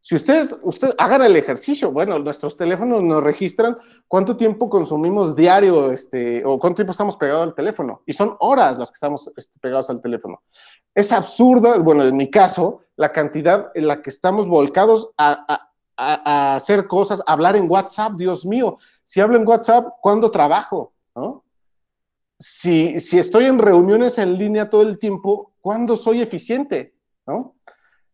[0.00, 5.90] Si ustedes, ustedes hagan el ejercicio, bueno, nuestros teléfonos nos registran cuánto tiempo consumimos diario,
[5.90, 9.58] este, o cuánto tiempo estamos pegados al teléfono, y son horas las que estamos este,
[9.58, 10.42] pegados al teléfono.
[10.94, 15.64] Es absurdo, bueno, en mi caso, la cantidad en la que estamos volcados a,
[16.00, 20.92] hacer cosas, hablar en WhatsApp, Dios mío, si hablo en WhatsApp, ¿cuándo trabajo?
[22.38, 26.94] Si, si estoy en reuniones en línea todo el tiempo, ¿cuándo soy eficiente?
[27.26, 27.56] ¿no?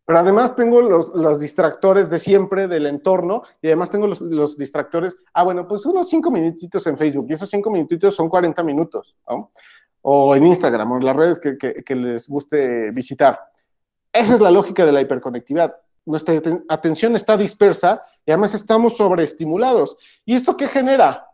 [0.06, 5.44] Pero además tengo los, distractores de siempre del entorno y además tengo los, distractores, ah,
[5.44, 9.50] bueno, pues unos cinco minutitos en Facebook y esos cinco minutitos son 40 minutos, ¿no?
[10.02, 13.40] O en Instagram o en las redes que, que les guste visitar.
[14.12, 15.74] Esa es la lógica de la hiperconectividad.
[16.04, 16.38] Nuestra
[16.68, 19.96] atención está dispersa y además estamos sobreestimulados.
[20.26, 21.28] ¿Y esto qué genera?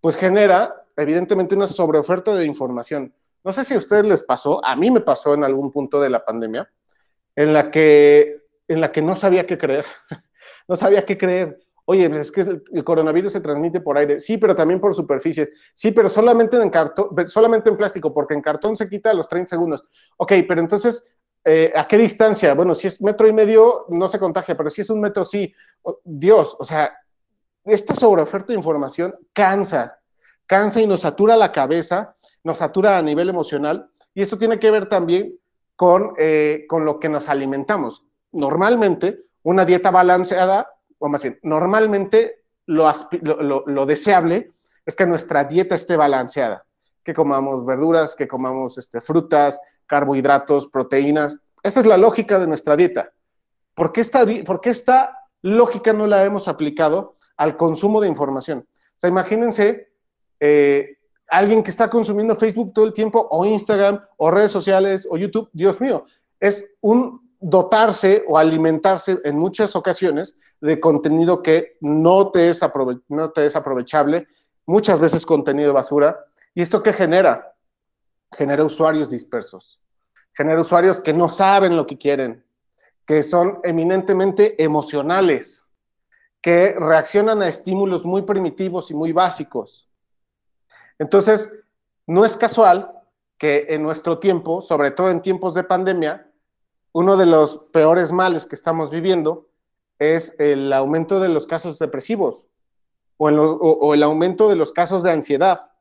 [0.00, 3.12] Pues genera, evidentemente, una sobreoferta de información.
[3.44, 6.08] No sé si a ustedes les pasó, a mí me pasó en algún punto de
[6.08, 6.66] la pandemia
[7.36, 9.84] en la que, en la que no sabía qué creer.
[10.68, 11.58] no sabía qué creer.
[11.86, 12.40] Oye, pues es que
[12.72, 14.18] el coronavirus se transmite por aire.
[14.18, 15.52] Sí, pero también por superficies.
[15.74, 19.28] Sí, pero solamente en cartón, solamente en plástico, porque en cartón se quita a los
[19.28, 19.82] 30 segundos.
[20.16, 21.04] Ok, pero entonces,
[21.44, 22.54] eh, ¿a qué distancia?
[22.54, 25.52] Bueno, si es metro y medio, no se contagia, pero si es un metro, sí.
[26.02, 26.90] Dios, o sea,
[27.64, 29.98] esta sobreoferta de información cansa,
[30.46, 33.90] cansa y nos satura la cabeza, nos satura a nivel emocional.
[34.14, 35.38] Y esto tiene que ver también
[35.76, 38.04] con, eh, con lo que nos alimentamos.
[38.32, 42.90] Normalmente, una dieta balanceada, o más bien, normalmente lo,
[43.66, 44.52] lo, deseable
[44.86, 46.64] es que nuestra dieta esté balanceada,
[47.02, 51.36] que comamos verduras, que comamos este, frutas, carbohidratos, proteínas.
[51.62, 53.12] Esa es la lógica de nuestra dieta.
[53.74, 58.66] ¿Por qué, esta, ¿Por qué esta lógica no la hemos aplicado al consumo de información?
[58.70, 59.90] O sea, imagínense
[60.40, 60.93] eh,
[61.28, 65.48] alguien que está consumiendo Facebook todo el tiempo o Instagram o redes sociales o YouTube,
[65.52, 66.06] Dios mío,
[66.40, 72.60] es un dotarse o alimentarse en muchas ocasiones de contenido que no te es,
[73.08, 74.26] no te es aprovechable,
[74.66, 76.24] muchas veces contenido basura.
[76.54, 77.54] ¿Y esto qué genera?
[78.32, 79.80] Genera usuarios dispersos,
[80.32, 82.44] genera usuarios que no saben lo que quieren,
[83.06, 85.66] que son eminentemente emocionales,
[86.40, 89.88] que reaccionan a estímulos muy primitivos y muy básicos
[90.98, 91.52] entonces,
[92.06, 92.92] no es casual
[93.38, 96.30] que en nuestro tiempo, sobre todo en tiempos de pandemia,
[96.92, 99.48] uno de los peores males que estamos viviendo
[99.98, 102.46] es el aumento de los casos depresivos
[103.16, 105.72] o, el aumento de los casos de ansiedad.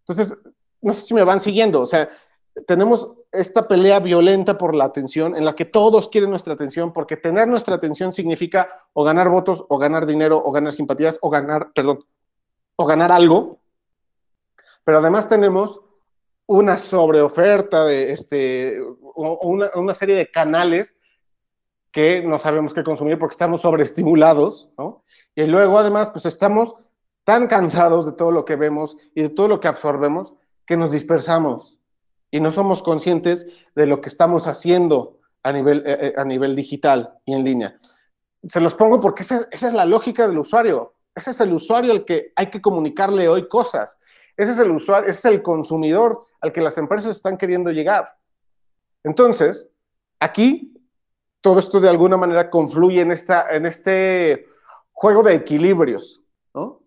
[0.00, 0.36] Entonces,
[0.80, 2.08] no sé si me van siguiendo, o sea,
[2.66, 7.16] tenemos esta pelea violenta por la atención en la que todos quieren nuestra atención porque
[7.16, 11.72] tener nuestra atención significa o ganar votos o ganar dinero o ganar simpatías o ganar,
[11.74, 12.04] perdón,
[12.76, 13.60] o ganar algo
[14.86, 15.82] pero además tenemos
[16.46, 18.80] una sobreoferta de este,
[19.16, 20.96] una, una serie de canales
[21.90, 25.02] que no sabemos qué consumir porque estamos sobreestimulados, ¿no?
[25.34, 26.76] Y luego además pues estamos
[27.24, 30.92] tan cansados de todo lo que vemos y de todo lo que absorbemos que nos
[30.92, 31.80] dispersamos
[32.30, 36.54] y no somos conscientes de lo que estamos haciendo a nivel, eh, eh, a nivel
[36.54, 37.76] digital y en línea.
[38.44, 40.94] Se los pongo porque esa, esa es la lógica del usuario.
[41.12, 43.98] Ese es el usuario al que hay que comunicarle hoy cosas.
[44.36, 48.16] Ese es el usuario, ese es el consumidor al que las empresas están queriendo llegar.
[49.02, 49.70] Entonces,
[50.20, 50.76] aquí
[51.40, 54.46] todo esto de alguna manera confluye en, esta, en este
[54.92, 56.20] juego de equilibrios,
[56.54, 56.82] ¿no?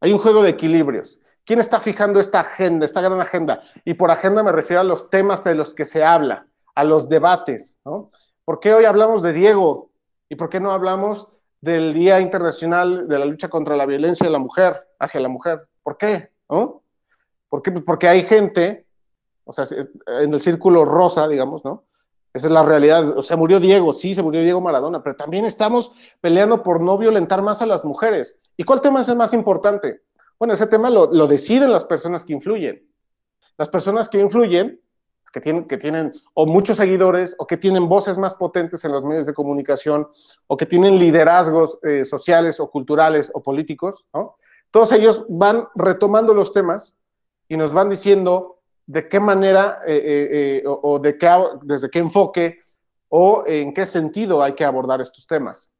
[0.00, 1.18] Hay un juego de equilibrios.
[1.44, 3.62] ¿Quién está fijando esta agenda, esta gran agenda?
[3.84, 7.08] Y por agenda me refiero a los temas de los que se habla, a los
[7.08, 8.10] debates, ¿no?
[8.44, 9.92] ¿Por qué hoy hablamos de Diego?
[10.28, 11.28] ¿Y por qué no hablamos
[11.60, 15.68] del Día Internacional de la Lucha contra la Violencia de la Mujer, hacia la mujer?
[15.82, 16.32] ¿Por qué?
[16.48, 16.79] ¿No?
[17.50, 17.70] ¿Por qué?
[17.70, 18.86] Pues porque hay gente,
[19.44, 19.66] o sea,
[20.22, 21.84] en el círculo rosa, digamos, ¿no?
[22.32, 23.18] Esa es la realidad.
[23.18, 26.96] O sea, murió Diego, sí, se murió Diego Maradona, pero también estamos peleando por no
[26.96, 28.38] violentar más a las mujeres.
[28.56, 30.00] ¿Y cuál tema es el más importante?
[30.38, 32.88] Bueno, ese tema lo, lo deciden las personas que influyen.
[33.58, 34.80] Las personas que influyen
[35.32, 39.04] que tienen, que tienen o muchos seguidores o que tienen voces más potentes en los
[39.04, 40.08] medios de comunicación
[40.46, 44.36] o que tienen liderazgos eh, sociales o culturales o políticos, ¿no?
[44.70, 46.96] Todos ellos van retomando los temas
[47.50, 51.28] y nos van diciendo de qué manera eh, eh, o, de qué,
[51.62, 52.60] desde qué enfoque
[53.10, 55.70] o en qué sentido hay que abordar estos temas.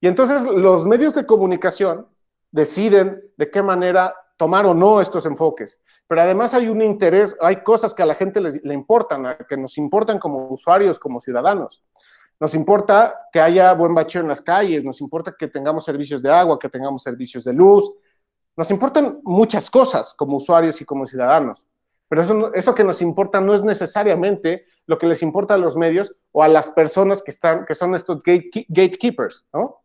[0.00, 2.06] Y entonces los medios de comunicación
[2.52, 7.62] deciden de qué manera tomar o no estos enfoques pero además hay un interés, hay
[7.62, 11.82] cosas que a la gente le, importan, que nos importan como usuarios, como ciudadanos.
[12.38, 16.30] Nos importa que haya buen bacheo en las calles, nos importa que tengamos servicios de
[16.30, 17.90] agua, que tengamos servicios de luz.
[18.56, 21.66] Nos importan muchas cosas como usuarios y como ciudadanos.
[22.08, 26.14] Pero eso, que nos importa no es necesariamente lo que les importa a los medios
[26.30, 29.82] o a las personas que, están, que son estos gatekeepers, ¿no?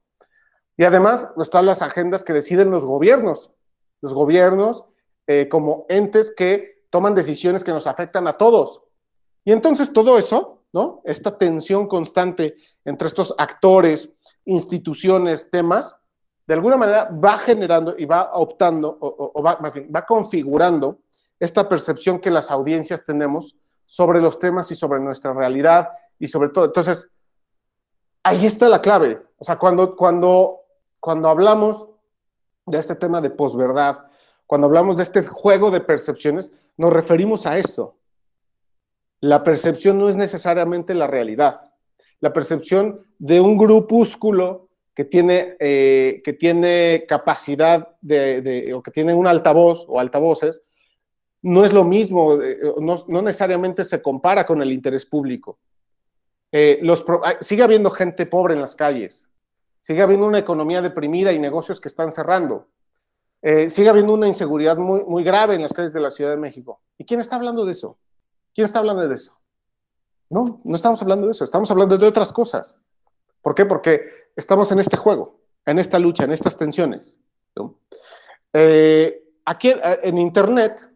[0.77, 3.51] Y además están las agendas que deciden los gobiernos.
[4.01, 4.86] Los gobiernos
[5.27, 8.84] eh, como entes que toman decisiones que nos afectan a todos.
[9.43, 11.01] Y entonces todo eso, ¿no?
[11.03, 12.55] Esta tensión constante
[12.86, 14.12] entre estos actores,
[14.45, 15.97] instituciones, temas,
[16.47, 20.99] de alguna manera va generando y va optando, o, va, más bien, va configurando
[21.39, 26.49] esta percepción que las audiencias tenemos sobre los temas y sobre nuestra realidad y sobre
[26.49, 26.65] todo.
[26.65, 27.10] Entonces,
[28.23, 29.21] ahí está la clave.
[29.38, 30.62] O sea, cuando, cuando,
[30.99, 31.89] cuando hablamos
[32.65, 34.06] de este tema de posverdad,
[34.45, 37.95] cuando hablamos de este juego de percepciones, nos referimos a esto.
[39.19, 41.71] La percepción no es necesariamente la realidad.
[42.19, 49.13] La percepción de un grupúsculo que tiene, eh, que tiene capacidad de, o que tiene
[49.13, 50.63] un altavoz o altavoces,
[51.41, 55.60] no es lo mismo, eh, no, necesariamente se compara con el interés público.
[56.51, 57.06] Eh, los,
[57.39, 59.30] sigue habiendo gente pobre en las calles,
[59.80, 62.67] sigue habiendo una economía deprimida y negocios que están cerrando.
[63.41, 66.38] Eh, sigue habiendo una inseguridad muy, muy grave en las calles de la Ciudad de
[66.38, 66.82] México.
[66.97, 67.97] ¿Y quién está hablando de eso?
[68.54, 69.36] ¿Quién está hablando de eso?
[70.30, 72.77] No, no estamos hablando de eso, estamos hablando de otras cosas.
[73.41, 73.65] ¿Por qué?
[73.65, 77.17] Porque estamos en este juego, en esta lucha, en estas tensiones.
[78.53, 80.89] Eh, aquí eh, en Internet,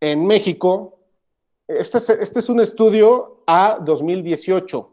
[0.00, 0.98] en México,
[1.66, 4.90] este es, este es un estudio a 2018.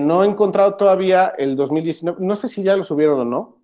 [0.00, 3.62] no he encontrado todavía el 2019, no sé si ya lo subieron o no,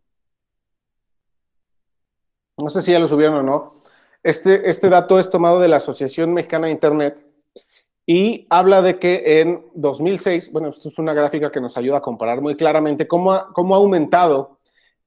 [2.57, 3.83] no sé si ya lo subieron o no,
[4.22, 7.32] este, este dato es tomado de la Asociación Mexicana de Internet
[8.07, 12.03] y habla de que en 2006, bueno, esto es una gráfica que nos ayuda a
[12.03, 14.59] comparar muy claramente cómo ha, cómo ha aumentado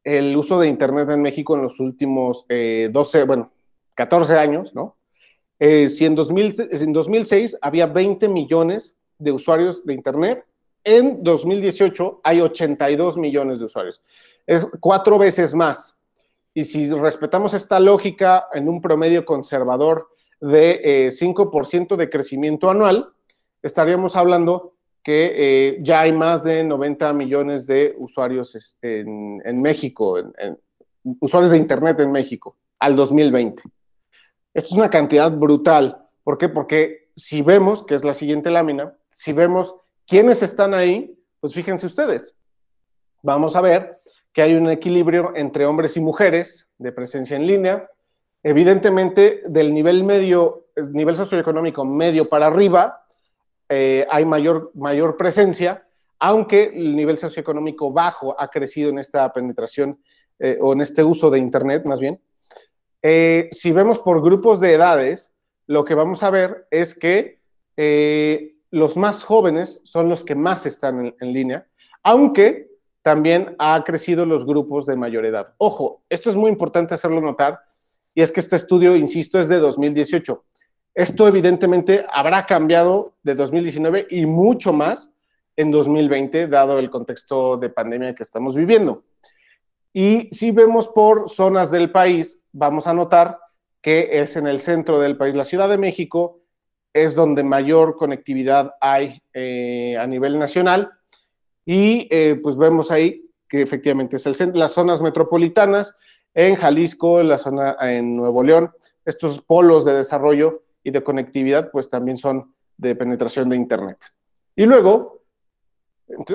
[0.04, 3.52] el uso de Internet en México en los últimos 12, eh, bueno,
[3.96, 4.96] 14 años, ¿no?
[5.60, 10.46] Eh, si en, 2000, en 2006 había 20 millones de usuarios de Internet,
[10.84, 14.02] en 2018 hay 82 millones de usuarios.
[14.46, 15.96] Es cuatro veces más.
[16.54, 20.10] Y si respetamos esta lógica en un promedio conservador
[20.46, 23.10] de 5% eh, de crecimiento anual,
[23.62, 30.18] estaríamos hablando que eh, ya hay más de 90 millones de usuarios en, México,
[31.20, 33.64] usuarios de Internet en México, al 2020.
[34.54, 36.08] Esto es una cantidad brutal.
[36.24, 36.50] ¿Por qué?
[36.50, 39.76] Porque si vemos, que es la siguiente lámina, si vemos
[40.08, 42.36] quiénes están ahí, pues fíjense ustedes.
[43.22, 44.00] Vamos a ver
[44.34, 47.90] que hay un equilibrio entre hombres y mujeres de presencia en línea.
[48.48, 53.04] Evidentemente, del nivel medio, nivel socioeconómico medio para arriba,
[53.68, 55.88] eh, hay mayor, mayor presencia,
[56.20, 60.00] aunque el nivel socioeconómico bajo ha crecido en esta penetración
[60.38, 62.22] eh, o en este uso de Internet, más bien.
[63.02, 65.34] Eh, si vemos por grupos de edades,
[65.66, 67.40] lo que vamos a ver es que
[68.70, 71.66] los más jóvenes son los que más están en línea,
[72.04, 72.70] aunque
[73.02, 75.56] también ha crecido los grupos de mayor edad.
[75.58, 77.60] Ojo, esto es muy importante hacerlo notar,
[78.16, 80.44] y es que este estudio, insisto, es de 2018.
[80.96, 85.12] Esto evidentemente habrá cambiado de 2019 y mucho más
[85.58, 89.04] en 2020, dado el contexto de pandemia que estamos viviendo.
[89.94, 93.38] Y si vemos por zonas del país, vamos a notar
[93.82, 95.36] que es en el centro del país.
[95.36, 96.40] La Ciudad de México
[96.94, 100.92] es donde mayor conectividad hay eh, a nivel nacional
[101.66, 105.96] y eh, pues vemos ahí que efectivamente es el centro, las zonas metropolitanas,
[106.36, 108.72] en Jalisco, la zona en Nuevo León,
[109.06, 113.98] estos polos de desarrollo y de conectividad pues también son de penetración de Internet.
[114.56, 115.24] Y luego,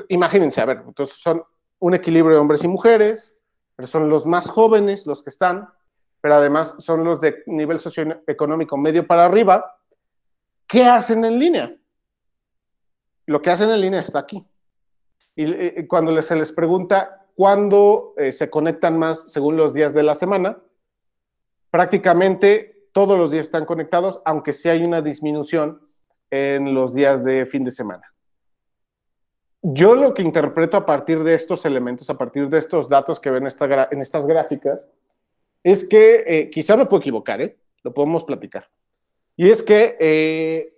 [0.09, 1.43] imagínense, a ver, entonces son
[1.79, 3.35] un equilibrio de hombres y mujeres,
[3.75, 5.69] pero son los más jóvenes los que están,
[6.19, 9.77] pero además son los de nivel socioeconómico medio para arriba.
[10.67, 11.75] ¿Qué hacen en línea?
[13.27, 14.43] Lo que hacen en línea está aquí.
[15.35, 20.13] Y cuando se les pregunta cuándo eh, se conectan más según los días de la
[20.13, 20.59] semana.
[21.71, 25.81] Prácticamente todos los días están conectados, aunque sí hay una disminución
[26.29, 28.13] en los días de fin de semana.
[29.63, 33.31] Yo lo que interpreto a partir de estos elementos, a partir de estos datos que
[33.31, 34.87] ven en estas gráficas,
[35.63, 37.57] es que, eh, quizá me puedo equivocar, ¿eh?
[37.81, 38.69] lo podemos platicar.
[39.35, 40.77] Y es que eh,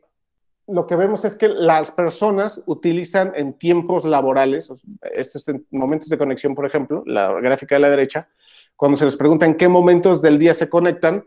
[0.67, 6.55] lo que vemos es que las personas utilizan en tiempos laborales, estos momentos de conexión,
[6.55, 8.29] por ejemplo, la gráfica de la derecha,
[8.75, 11.25] cuando se les pregunta en qué momentos del día se conectan,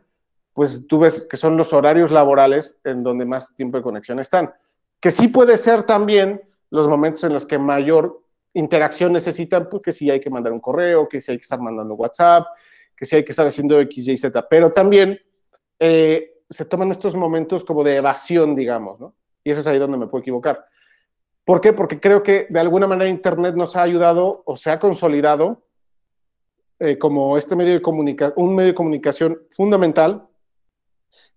[0.52, 4.52] pues tú ves que son los horarios laborales en donde más tiempo de conexión están.
[5.00, 8.22] Que sí puede ser también los momentos en los que mayor
[8.54, 11.94] interacción necesitan, porque si hay que mandar un correo, que si hay que estar mandando
[11.94, 12.46] WhatsApp,
[12.96, 15.20] que si hay que estar haciendo X, Y, Z, pero también
[15.78, 19.14] eh, se toman estos momentos como de evasión, digamos, ¿no?
[19.46, 20.66] Y eso es ahí donde me puedo equivocar.
[21.44, 21.72] ¿Por qué?
[21.72, 25.62] Porque creo que de alguna manera Internet nos ha ayudado o se ha consolidado
[26.80, 30.26] eh, como este medio de comunicación, un medio de comunicación fundamental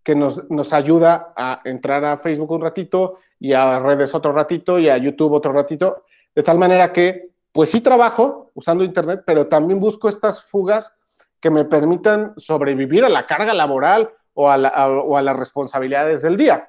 [0.01, 4.79] que nos, nos, ayuda a entrar a Facebook un ratito y a redes otro ratito
[4.79, 9.45] y a YouTube otro ratito, de tal manera que, pues sí trabajo usando Internet, pero
[9.45, 10.97] también busco estas fugas
[11.39, 16.68] que me permitan sobrevivir a la carga laboral o a, las responsabilidades del día.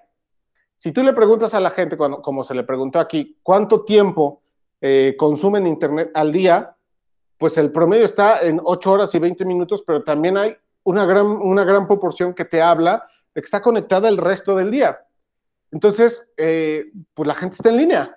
[0.82, 4.40] Si tú le preguntas a la gente, cuando, como se le preguntó aquí, cuánto tiempo
[4.80, 6.74] eh, consumen Internet al día,
[7.36, 11.26] pues el promedio está en 8 horas y 20 minutos, pero también hay una gran,
[11.26, 15.06] una gran proporción que te habla de que está conectada el resto del día.
[15.70, 18.16] Entonces, eh, pues la gente está en línea.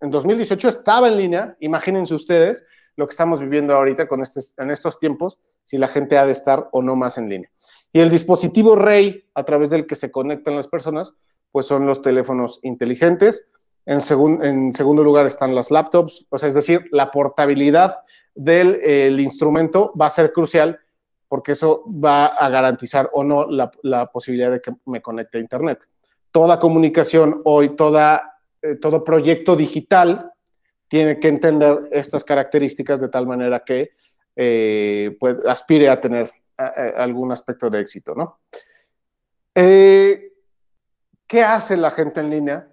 [0.00, 2.64] En 2018 estaba en línea, imagínense ustedes
[2.96, 6.70] lo que estamos viviendo ahorita con en estos tiempos, si la gente ha de estar
[6.72, 7.50] o no más en línea.
[7.92, 11.12] Y el dispositivo rey a través del que se conectan las personas,
[11.52, 13.48] pues son los teléfonos inteligentes.
[13.86, 18.02] En, segundo lugar están las laptops, o sea, es decir, la portabilidad
[18.34, 20.78] del instrumento va a ser crucial
[21.26, 25.86] porque eso va a garantizar o no la, posibilidad de que me conecte a Internet.
[26.32, 30.32] Toda comunicación hoy, toda, eh, todo proyecto digital
[30.88, 33.90] tiene que entender estas características de tal manera que
[34.36, 38.40] eh, pues, aspire a tener algún aspecto de éxito, ¿no?
[39.54, 40.32] Eh,
[41.28, 42.68] ¿Qué hace la gente en línea?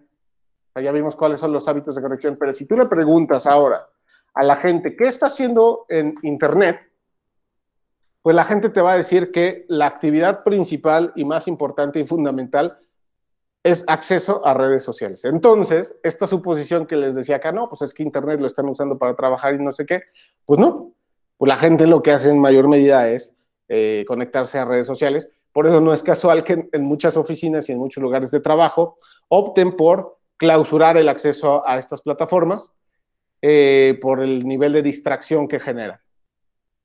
[0.82, 3.88] Ya vimos cuáles son los hábitos de conexión, pero si tú le preguntas ahora
[4.34, 6.90] a la gente qué está haciendo en Internet,
[8.22, 12.06] pues la gente te va a decir que la actividad principal y más importante y
[12.06, 12.80] fundamental
[13.62, 15.26] es acceso a redes sociales.
[15.26, 18.98] Entonces, esta suposición que les decía acá, no, pues es que Internet lo están usando
[18.98, 20.04] para trabajar y no sé qué,
[20.46, 20.94] pues no,
[21.38, 23.34] pues la gente lo que hace en mayor medida es
[23.68, 25.30] eh, conectarse a redes sociales.
[25.56, 28.98] Por eso no es casual que en, muchas oficinas y en muchos lugares de trabajo
[29.30, 32.74] opten por clausurar el acceso a estas plataformas
[33.42, 36.04] eh, por el nivel de distracción que genera.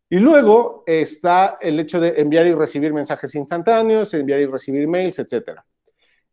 [0.09, 5.18] Y luego está el hecho de enviar y recibir mensajes instantáneos, enviar y recibir mails,
[5.18, 5.62] etc.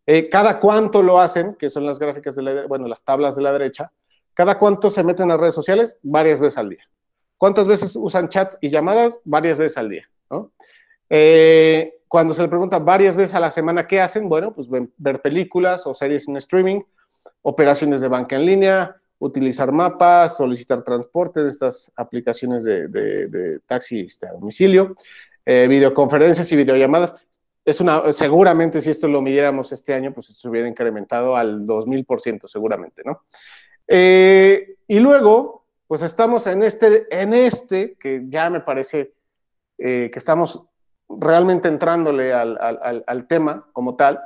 [0.06, 3.42] Eh, cada cuánto lo hacen, que son las gráficas de la, bueno, las tablas de
[3.42, 3.92] la derecha,
[4.36, 6.88] cada cuánto se meten a redes sociales, varias veces al día.
[7.36, 9.22] ¿Cuántas veces usan chats y llamadas?
[9.24, 10.08] Varias veces al día.
[11.10, 15.22] Eh, cuando se le pregunta varias veces a la semana qué hacen, bueno, pues ver
[15.22, 16.82] películas o series en streaming,
[17.42, 24.28] operaciones de banca en línea, utilizar mapas, solicitar transporte de estas aplicaciones de, taxi este,
[24.28, 24.96] a domicilio,
[25.46, 27.16] eh, videoconferencias y videollamadas.
[27.66, 32.48] Es una, seguramente si esto lo midiéramos este año, pues se hubiera incrementado al 2000%
[32.48, 33.24] seguramente, ¿no?
[33.88, 39.14] Eh, y luego, pues estamos en este, en este, que ya me parece
[39.78, 40.66] eh, que estamos
[41.10, 44.22] realmente entrándole al, tema como tal,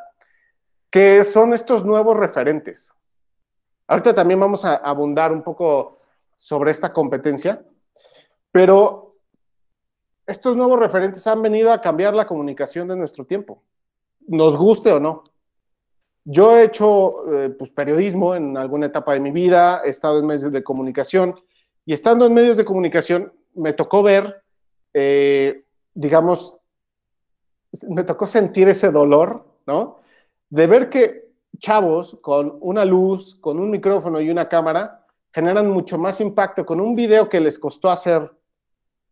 [0.89, 2.93] que son estos nuevos referentes.
[3.87, 5.99] Ahorita también vamos a abundar un poco
[6.35, 7.63] sobre esta competencia,
[8.51, 9.15] pero
[10.25, 13.63] estos nuevos referentes han venido a cambiar la comunicación de nuestro tiempo,
[14.27, 15.23] nos guste o no.
[16.23, 20.27] Yo he hecho eh, pues, periodismo en alguna etapa de mi vida, he estado en
[20.27, 21.35] medios de comunicación
[21.85, 24.41] y estando en medios de comunicación me tocó ver
[24.93, 25.63] eh,
[25.93, 26.55] digamos,
[27.87, 29.99] me tocó sentir ese dolor, ¿no?
[30.49, 35.97] De ver que chavos con una luz, con un micrófono y una cámara generan mucho
[35.97, 38.31] más impacto con un video que les costó hacer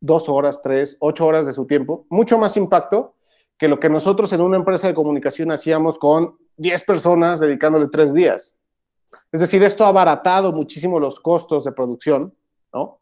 [0.01, 3.15] dos horas, tres, ocho horas de su tiempo, mucho más impacto
[3.57, 8.13] que lo que nosotros en una empresa de comunicación hacíamos con diez personas dedicándole tres
[8.13, 8.55] días.
[9.31, 12.33] Es decir, esto ha abaratado muchísimo los costos de producción,
[12.73, 12.99] ¿no?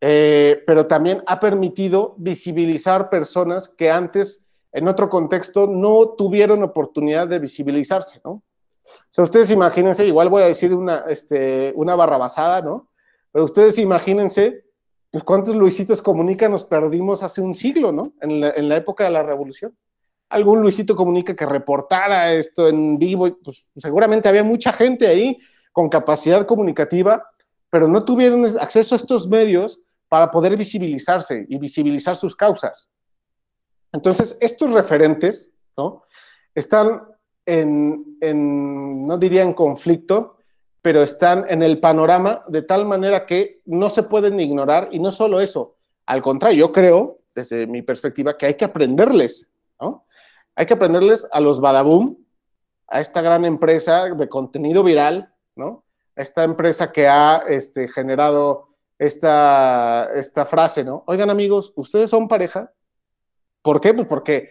[0.00, 4.43] Eh, pero también ha permitido visibilizar personas que antes,
[4.74, 8.30] en otro contexto, no tuvieron oportunidad de visibilizarse, ¿no?
[8.84, 12.90] O sea, ustedes imagínense, igual voy a decir una, este, una barrabasada, ¿no?
[13.30, 14.64] Pero ustedes imagínense
[15.12, 18.14] pues cuántos Luisitos Comunica nos perdimos hace un siglo, ¿no?
[18.20, 19.76] En la, en la época de la revolución.
[20.28, 25.38] Algún Luisito Comunica que reportara esto en vivo, pues seguramente había mucha gente ahí
[25.70, 27.24] con capacidad comunicativa,
[27.70, 32.88] pero no tuvieron acceso a estos medios para poder visibilizarse y visibilizar sus causas.
[33.94, 36.02] Entonces, estos referentes, ¿no?
[36.52, 37.02] Están
[37.46, 38.18] en,
[39.06, 40.38] no diría en conflicto,
[40.82, 45.12] pero están en el panorama de tal manera que no se pueden ignorar y no
[45.12, 45.76] solo eso,
[46.06, 49.48] al contrario, yo creo, desde mi perspectiva, que hay que aprenderles,
[49.80, 50.06] ¿no?
[50.56, 52.16] Hay que aprenderles a los Badaboom,
[52.88, 55.84] a esta gran empresa de contenido viral, ¿no?
[56.16, 58.68] Esta empresa que ha este, generado
[58.98, 61.04] esta, esta frase, ¿no?
[61.06, 62.72] Oigan amigos, ¿ustedes son pareja?
[63.64, 63.94] ¿Por qué?
[63.94, 64.50] Pues porque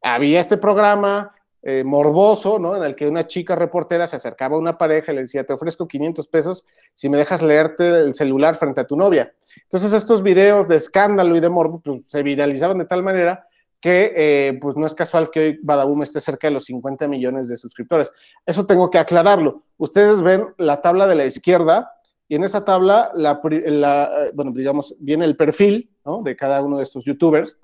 [0.00, 2.74] había este programa, eh, morboso, ¿no?
[2.76, 5.52] En el que una chica reportera se acercaba a una pareja y le decía, te
[5.52, 9.34] ofrezco 500 pesos si me dejas leerte el celular frente a tu novia.
[9.64, 13.46] Entonces estos videos de escándalo y de morbo pues, se viralizaban de tal manera
[13.80, 17.48] que eh, pues no es casual que hoy Badaboom esté cerca de los 50 millones
[17.48, 18.12] de suscriptores.
[18.46, 19.64] Eso tengo que aclararlo.
[19.76, 21.92] Ustedes ven la tabla de la izquierda
[22.26, 26.22] y en esa tabla, la, eh, bueno, digamos, viene el perfil ¿no?
[26.22, 27.58] de cada uno de estos youtubers.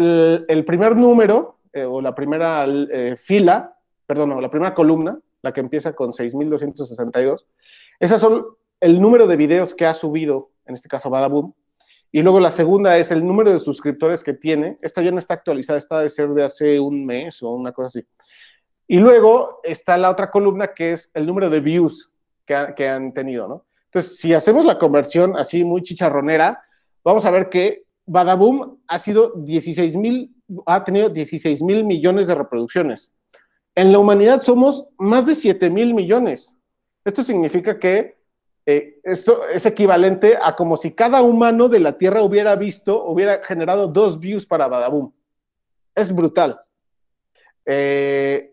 [0.00, 3.76] El primer número eh, o la primera eh, fila,
[4.06, 7.44] perdón, la primera columna, la que empieza con 6.262,
[7.98, 8.44] esas son
[8.80, 11.52] el número de videos que ha subido, en este caso Badaboom,
[12.12, 14.78] y luego la segunda es el número de suscriptores que tiene.
[14.82, 17.86] Esta ya no está actualizada, esta de ser de hace un mes o una cosa
[17.86, 18.06] así.
[18.88, 22.10] Y luego está la otra columna que es el número de views
[22.44, 23.64] que, que han tenido, ¿no?
[23.84, 26.60] Entonces, si hacemos la conversión así muy chicharronera,
[27.04, 30.34] vamos a ver que Badaboom ha sido 16 mil
[30.66, 33.12] ha tenido 16 mil millones de reproducciones.
[33.76, 36.56] En la humanidad somos más de 7 mil millones.
[37.04, 38.18] Esto significa que
[38.66, 43.44] eh, esto es equivalente a como si cada humano de la Tierra hubiera visto, hubiera
[43.44, 45.12] generado dos views para Badaboom.
[45.94, 46.60] Es brutal.
[47.64, 48.52] Eh,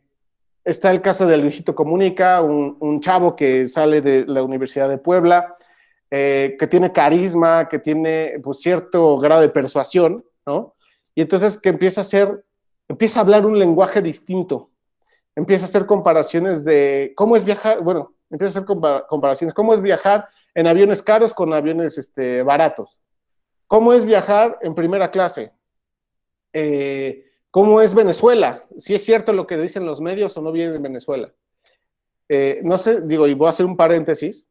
[0.63, 5.55] está el caso de Luisito Comunica, un, chavo que sale de la Universidad de Puebla,
[6.09, 10.75] eh, que tiene carisma, que tiene pues, cierto grado de persuasión, ¿no?
[11.13, 12.45] Y entonces que empieza a hacer,
[12.87, 14.69] empieza a hablar un lenguaje distinto,
[15.35, 18.77] empieza a hacer comparaciones de cómo es viajar, bueno, empieza a hacer
[19.07, 23.01] comparaciones, cómo es viajar en aviones caros con aviones este, baratos,
[23.67, 25.51] cómo es viajar en primera clase,
[26.53, 30.75] eh, cómo es Venezuela, si es cierto lo que dicen los medios o no viene
[30.75, 31.33] en Venezuela.
[32.29, 34.46] Eh, no sé, digo, y voy a hacer un paréntesis,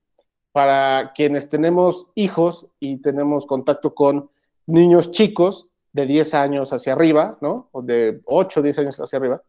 [0.57, 4.31] para quienes tenemos hijos y tenemos contacto con
[4.65, 7.69] niños chicos, de 10 años hacia arriba, ¿no?
[7.73, 9.43] O de 8, 10 años hacia arriba.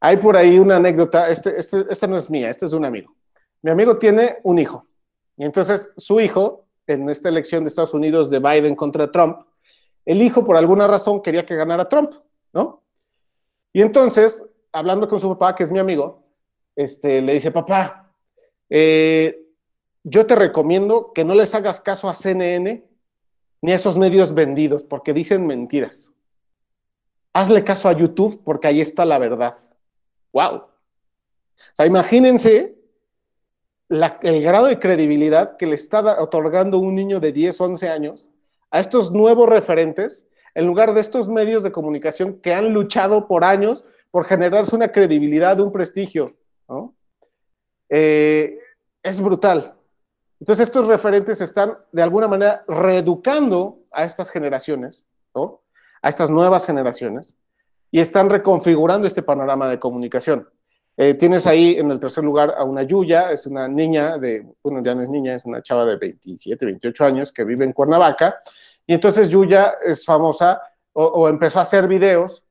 [0.00, 2.84] Hay por ahí una anécdota, este, este, esta no es mía, este es de un
[2.84, 3.14] amigo.
[3.62, 4.88] Mi amigo tiene un hijo,
[5.36, 9.38] y entonces su hijo, en esta elección de Estados Unidos de Biden contra Trump,
[10.04, 12.10] el hijo por alguna razón quería que ganara Trump,
[12.52, 12.82] ¿no?
[13.72, 16.24] Y entonces, hablando con su papá, que es mi amigo,
[16.74, 18.12] este, le dice, papá,
[18.68, 19.45] eh,
[20.08, 22.84] yo te recomiendo que no les hagas caso a CNN
[23.60, 26.12] ni a esos medios vendidos, porque dicen mentiras.
[27.32, 29.58] Hazle caso a YouTube, porque ahí está la verdad.
[30.32, 30.54] ¡Wow!
[30.54, 30.70] O
[31.72, 32.78] sea, imagínense
[33.88, 38.30] el grado de credibilidad que le está otorgando un niño de 10, 11 años
[38.70, 43.42] a estos nuevos referentes, en lugar de estos medios de comunicación que han luchado por
[43.42, 46.36] años por generarse una credibilidad, un prestigio.
[47.88, 48.56] Eh,
[49.02, 49.75] es brutal.
[50.40, 55.62] Entonces estos referentes están de alguna manera reeducando a estas generaciones, ¿no?
[56.02, 57.36] a estas nuevas generaciones,
[57.90, 60.48] y están reconfigurando este panorama de comunicación.
[60.98, 64.82] Eh, tienes ahí en el tercer lugar a una Yuya, es una niña de, bueno,
[64.82, 68.40] ya no es niña, es una chava de 27, 28 años que vive en Cuernavaca,
[68.86, 70.60] y entonces Yuya es famosa
[70.92, 72.45] o empezó a hacer videos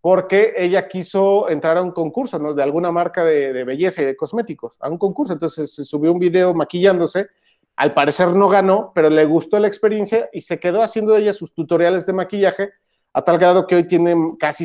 [0.00, 2.54] porque ella quiso entrar a un concurso, ¿no?
[2.54, 5.32] De alguna marca de, belleza y de cosméticos, a un concurso.
[5.32, 7.28] Entonces se subió un video maquillándose.
[7.76, 11.52] Al parecer no ganó, pero le gustó la experiencia y se quedó haciendo ella sus
[11.52, 12.70] tutoriales de maquillaje
[13.12, 14.64] a tal grado que hoy tiene casi,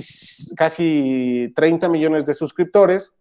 [0.56, 3.12] casi 30 millones de suscriptores.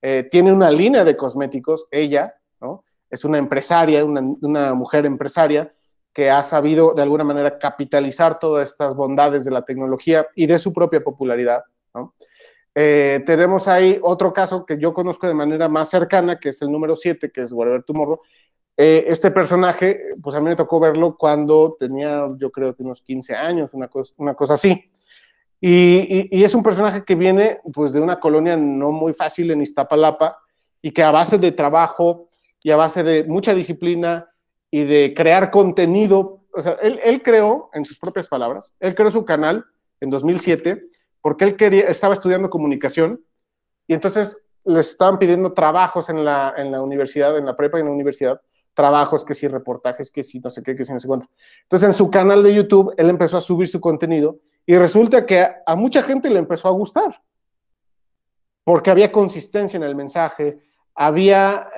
[0.00, 2.84] Eh, tiene una línea de cosméticos, ella, ¿no?
[3.08, 5.72] Es una empresaria, una, una mujer empresaria
[6.12, 10.58] que ha sabido de alguna manera capitalizar todas estas bondades de la tecnología y de
[10.58, 11.62] su propia popularidad.
[12.74, 16.70] Eh, tenemos ahí otro caso que yo conozco de manera más cercana, que es el
[16.70, 18.20] número 7, que es Whatever Tomorrow.
[18.76, 23.02] Eh, este personaje, pues a mí me tocó verlo cuando tenía, yo creo que unos
[23.02, 24.90] 15 años, una cosa, una así.
[25.60, 29.60] Y, y, es un personaje que viene pues de una colonia no muy fácil en
[29.60, 30.38] Iztapalapa
[30.80, 32.28] y que a base de trabajo
[32.64, 34.31] y a base de mucha disciplina
[34.72, 39.24] y de crear contenido o sea, él, creó, en sus propias palabras, él creó su
[39.24, 39.64] canal
[40.00, 40.84] en 2007
[41.20, 43.24] porque él quería, estaba estudiando comunicación
[43.86, 47.80] y entonces les estaban pidiendo trabajos en la, en la universidad, en la prepa y
[47.80, 48.40] en la universidad,
[48.74, 51.28] trabajos, que sí, reportajes, que sí, no sé qué, que sí, no sé cuánto.
[51.62, 55.46] Entonces, en su canal de YouTube, él empezó a subir su contenido y resulta que
[55.66, 57.22] a, mucha gente le empezó a gustar,
[58.64, 60.58] porque había consistencia en el mensaje,
[60.94, 61.68] había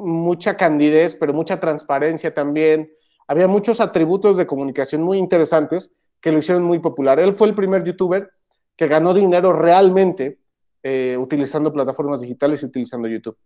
[0.00, 2.92] mucha candidez, pero mucha transparencia también,
[3.26, 7.20] había muchos atributos de comunicación muy interesantes que lo hicieron muy popular.
[7.20, 8.30] Él fue el primer youtuber
[8.76, 10.38] que ganó dinero realmente
[10.82, 13.36] eh, utilizando plataformas digitales y utilizando YouTube.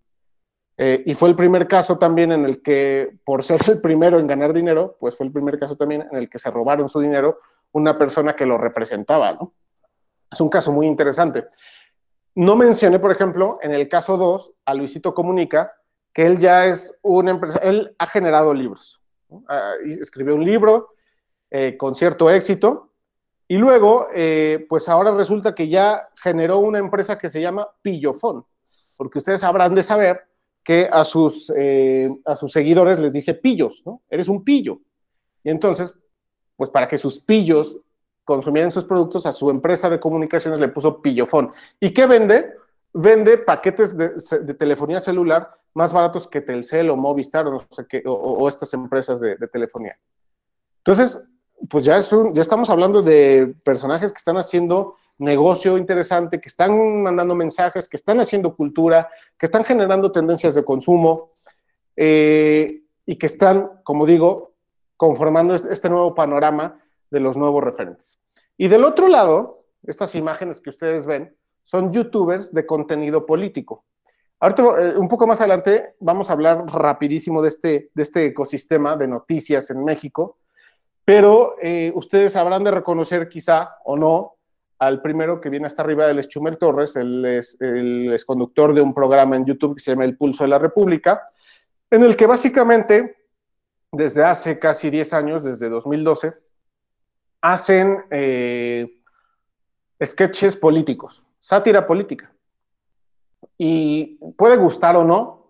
[0.77, 4.27] Eh, y fue el primer caso también en el que, por ser el primero en
[4.27, 7.39] ganar dinero, pues fue el primer caso también en el que se robaron su dinero
[7.73, 9.53] una persona que lo representaba, ¿no?
[10.31, 11.47] Es un caso muy interesante.
[12.37, 15.73] No mencioné, por ejemplo, en el caso 2, a Luisito Comunica,
[16.15, 19.03] que él ya es una empresa, él ha generado libros.
[19.29, 19.45] ¿no?
[19.49, 20.95] Ah, escribió un libro
[21.51, 22.93] eh, con cierto éxito,
[23.47, 28.45] y luego, eh, pues ahora resulta que ya generó una empresa que se llama Pillofón,
[28.97, 30.23] porque ustedes habrán de saber
[30.63, 34.01] que a sus, eh, a sus seguidores les dice pillos, ¿no?
[34.09, 34.81] Eres un pillo.
[35.43, 35.95] Y entonces,
[36.57, 37.77] pues para que sus pillos
[38.25, 41.53] consumieran sus productos, a su empresa de comunicaciones le puso Pillofón.
[41.79, 42.55] ¿Y qué vende?
[42.95, 48.03] Vende paquetes de telefonía celular más baratos que Telcel o Movistar o, no sé qué,
[48.07, 49.99] o, estas empresas de, de telefonía.
[50.79, 51.25] Entonces,
[51.69, 56.49] pues ya, es un, ya estamos hablando de personajes que están haciendo negocio interesante, que
[56.49, 59.09] están mandando mensajes, que están haciendo cultura,
[59.39, 61.31] que están generando tendencias de consumo
[61.97, 64.55] eh, y que están, como digo,
[64.97, 68.19] conformando este nuevo panorama de los nuevos referentes.
[68.57, 73.85] Y del otro lado, estas imágenes que ustedes ven son youtubers de contenido político.
[74.41, 78.97] Ahorita, eh, un poco más adelante, vamos a hablar rapidísimo de este, de este ecosistema
[78.97, 80.39] de noticias en México
[81.05, 84.37] pero eh, ustedes habrán de reconocer quizá o no
[84.79, 86.29] al primero que viene hasta arriba, el es
[86.59, 90.45] Torres, él es, el conductor de un programa en YouTube que se llama El Pulso
[90.45, 91.23] de la República,
[91.91, 93.17] en el que básicamente
[93.93, 96.35] desde hace casi 10 años, desde 2012,
[97.41, 99.01] hacen eh,
[100.03, 102.34] sketches políticos, sátira política.
[103.59, 105.47] Y puede gustar o no,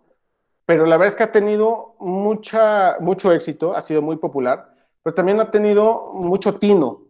[0.66, 4.74] pero la verdad es que ha tenido mucha, mucho éxito, ha sido muy popular
[5.04, 7.02] pero también ha tenido mucho tino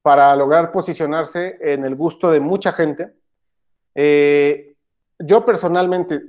[0.00, 3.12] para lograr posicionarse en el gusto de mucha gente.
[3.94, 4.74] Eh,
[5.18, 6.22] yo personalmente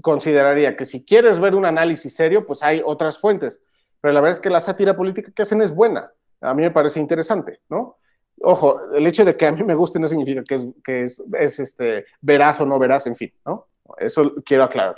[0.00, 3.62] consideraría que si quieres ver un análisis serio, pues hay otras fuentes,
[4.00, 6.10] pero la verdad es que la sátira política que hacen es buena.
[6.40, 7.98] A mí me parece interesante, ¿no?
[8.42, 11.22] Ojo, el hecho de que a mí me guste no significa que es, que es,
[11.38, 13.66] es este, veraz o no veraz, en fin, ¿no?
[13.98, 14.96] Eso quiero aclarar.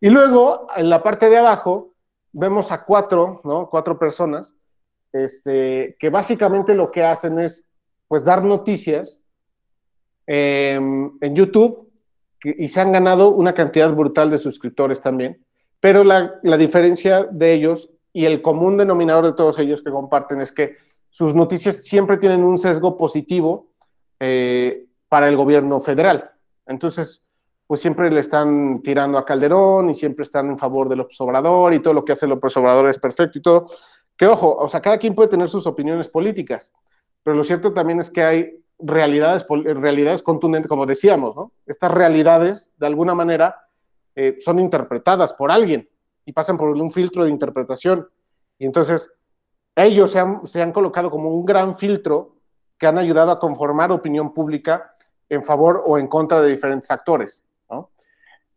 [0.00, 1.94] Y luego, en la parte de abajo,
[2.32, 3.68] vemos a cuatro, ¿no?
[3.68, 4.54] Cuatro personas
[5.12, 7.64] este, que básicamente lo que hacen es
[8.06, 9.20] pues dar noticias
[10.26, 11.90] eh, en YouTube
[12.42, 15.44] y se han ganado una cantidad brutal de suscriptores también,
[15.80, 20.40] pero la, la, diferencia de ellos y el común denominador de todos ellos que comparten
[20.40, 20.76] es que
[21.18, 23.72] sus noticias siempre tienen un sesgo positivo
[24.20, 26.30] eh, para el gobierno federal.
[26.64, 27.24] Entonces,
[27.66, 31.80] pues siempre le están tirando a Calderón y siempre están en favor del Obrador y
[31.80, 33.64] todo lo que hace López Obrador es perfecto y todo.
[34.16, 36.72] Que ojo, o sea, cada quien puede tener sus opiniones políticas,
[37.24, 41.50] pero lo cierto también es que hay realidades, realidades contundentes, como decíamos, ¿no?
[41.66, 43.56] Estas realidades, de alguna manera,
[44.14, 45.88] eh, son interpretadas por alguien
[46.24, 48.08] y pasan por un filtro de interpretación.
[48.56, 49.10] Y entonces,
[49.84, 52.36] ellos se han, colocado como un gran filtro
[52.76, 54.94] que han ayudado a conformar opinión pública
[55.28, 57.44] en favor o en contra de diferentes actores.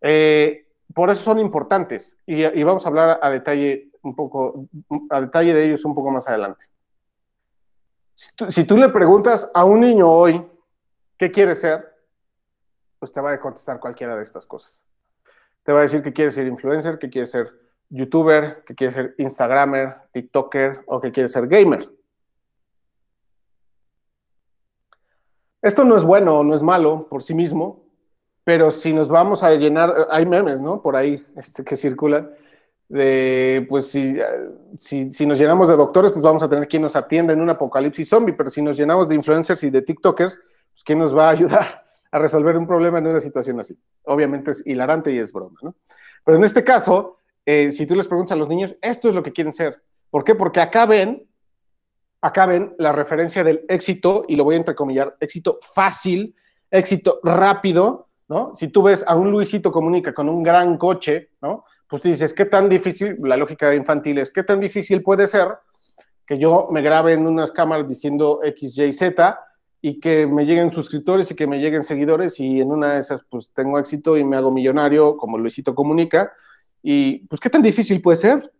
[0.01, 4.65] Eh, por eso son importantes y, vamos a hablar a detalle un poco,
[5.11, 6.65] a detalle de ellos un poco más adelante.
[8.13, 10.43] Si tú, si tú le preguntas a un niño hoy
[11.17, 11.87] qué quiere ser,
[12.97, 14.83] pues te va a contestar cualquiera de estas cosas.
[15.63, 17.60] Te va a decir que quiere ser influencer, que quiere ser
[17.91, 21.87] youtuber, que quiere ser instagramer, tiktoker o que quiere ser gamer.
[25.61, 27.85] Esto no es bueno, no es malo por sí mismo,
[28.43, 30.81] pero si nos vamos a llenar, hay memes, ¿no?
[30.81, 32.31] Por ahí este, que circulan,
[32.89, 34.17] de, pues si,
[34.75, 38.09] si, nos llenamos de doctores, pues vamos a tener quien nos atienda en un apocalipsis
[38.09, 40.39] zombie, pero si nos llenamos de influencers y de TikTokers,
[40.71, 43.77] pues quién nos va a ayudar a resolver un problema en una situación así.
[44.03, 45.75] Obviamente es hilarante y es broma, ¿no?
[46.25, 47.20] Pero en este caso,
[47.53, 49.83] eh, si tú les preguntas a los niños, esto es lo que quieren ser.
[50.09, 50.35] ¿Por qué?
[50.35, 51.27] Porque acá ven,
[52.77, 56.33] la referencia del éxito, y lo voy a entrecomillar, éxito fácil,
[56.69, 58.53] éxito rápido, ¿no?
[58.53, 61.65] Si tú ves a un Luisito Comunica con un gran coche, ¿no?
[61.89, 63.17] pues tú dices, ¿qué tan difícil?
[63.21, 65.49] La lógica infantil es, ¿qué tan difícil puede ser
[66.25, 69.37] que yo me grabe en unas cámaras diciendo X, Y, Z
[69.81, 73.25] y que me lleguen suscriptores y que me lleguen seguidores y en una de esas
[73.29, 76.31] pues tengo éxito y me hago millonario como Luisito Comunica
[76.81, 78.51] y pues qué tan difícil puede ser.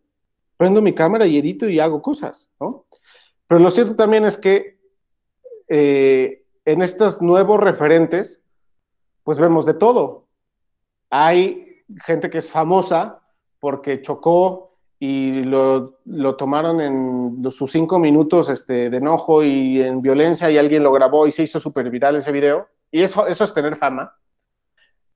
[0.58, 2.86] Prendo mi cámara y edito y hago cosas, ¿no?
[3.48, 4.80] Pero lo cierto también es que
[5.68, 8.42] eh, en estos nuevos referentes
[9.24, 10.28] pues vemos de todo.
[11.10, 13.22] Hay gente que es famosa
[13.60, 20.02] porque chocó y lo, lo tomaron en sus cinco minutos este, de enojo y en
[20.02, 22.68] violencia y alguien lo grabó y se hizo súper viral ese video.
[22.92, 24.16] Y eso, eso es tener fama.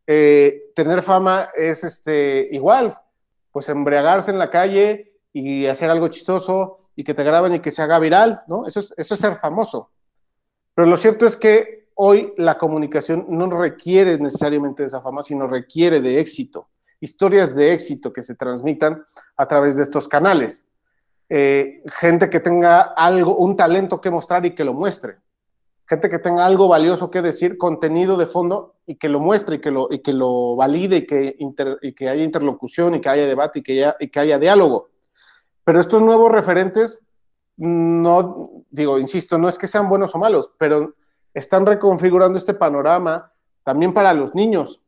[0.08, 2.98] Eh, tener fama es este, igual,
[3.52, 7.72] pues embriagarse en la calle y hacer algo chistoso y que te graben y que
[7.72, 8.68] se haga viral, ¿no?
[8.68, 9.92] Eso es, eso es ser famoso.
[10.74, 15.48] Pero lo cierto es que hoy la comunicación no requiere necesariamente de esa fama, sino
[15.48, 19.04] requiere de éxito historias de éxito que se transmitan
[19.38, 20.68] a través de estos canales.
[21.30, 25.18] Eh, gente que tenga algo, un talento que mostrar y que lo muestre.
[25.88, 29.60] Gente que tenga algo valioso que decir, contenido de fondo y que lo muestre y
[29.60, 34.08] que lo, valide y que, haya interlocución y que haya debate y que, haya, y
[34.10, 34.90] que haya diálogo.
[35.64, 37.04] Pero estos nuevos referentes,
[37.58, 40.96] no, digo, insisto, no es que sean buenos o malos, pero
[41.34, 43.32] están reconfigurando este panorama
[43.64, 44.82] también para los niños.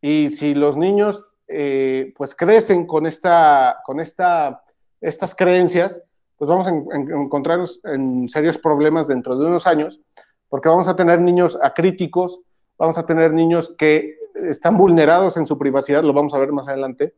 [0.00, 4.62] Y si los niños eh, pues crecen con, esta, con esta,
[5.00, 6.02] estas creencias,
[6.36, 10.00] pues vamos a encontrarnos en serios problemas dentro de unos años,
[10.48, 12.40] porque vamos a tener niños acríticos,
[12.78, 16.68] vamos a tener niños que están vulnerados en su privacidad, lo vamos a ver más
[16.68, 17.14] adelante,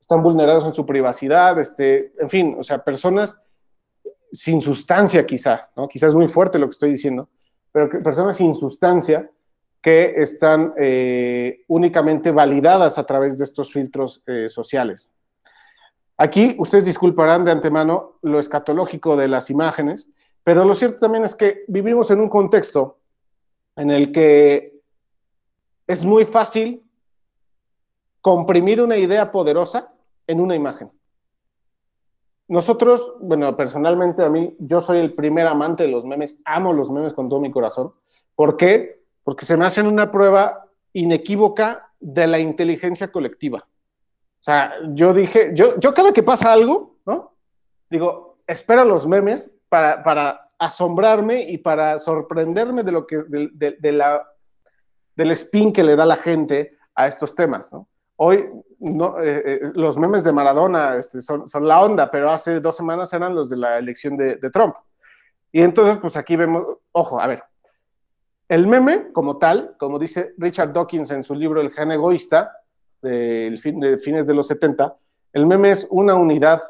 [0.00, 3.38] están vulnerados en su privacidad, este, en fin, o sea, personas
[4.32, 5.88] sin sustancia quizá, ¿no?
[5.88, 7.28] Quizás es muy fuerte lo que estoy diciendo,
[7.70, 9.30] pero personas sin sustancia
[9.80, 15.12] que están eh, únicamente validadas a través de estos filtros eh, sociales.
[16.16, 20.08] Aquí ustedes disculparán de antemano lo escatológico de las imágenes,
[20.42, 22.98] pero lo cierto también es que vivimos en un contexto
[23.76, 24.80] en el que
[25.86, 26.82] es muy fácil
[28.20, 29.92] comprimir una idea poderosa
[30.26, 30.90] en una imagen.
[32.46, 36.90] Nosotros, bueno, personalmente a mí, yo soy el primer amante de los memes, amo los
[36.90, 37.92] memes con todo mi corazón.
[38.34, 39.04] ¿Por qué?
[39.24, 43.66] porque se me hacen una prueba inequívoca de la inteligencia colectiva.
[44.44, 47.34] O sea, yo dije, yo, yo cada que pasa algo, ¿no?
[47.88, 54.22] Digo, espero los memes para, para asombrarme y para sorprenderme de lo que, de, la,
[55.16, 57.88] del spin que le da la gente a estos temas, ¿no?
[58.16, 62.76] Hoy eh, eh, los memes de Maradona este, son, son, la onda, pero hace dos
[62.76, 64.74] semanas eran los de la elección de, de Trump.
[65.52, 67.42] Y entonces, pues aquí vemos, ojo, a ver,
[68.50, 72.52] el meme, como tal, como dice Richard Dawkins en su libro El gen egoísta,
[73.04, 74.96] de, fines de los 70,
[75.32, 76.60] el meme es una unidad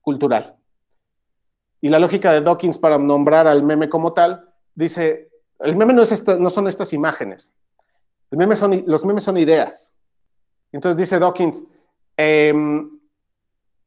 [0.00, 0.56] cultural.
[1.80, 5.30] Y la lógica de Dawkins para nombrar al meme como tal, dice,
[5.60, 7.52] el meme no, es no son estas imágenes,
[8.30, 9.92] el meme son, los memes son ideas.
[10.72, 11.64] Entonces dice Dawkins,
[12.16, 12.98] em,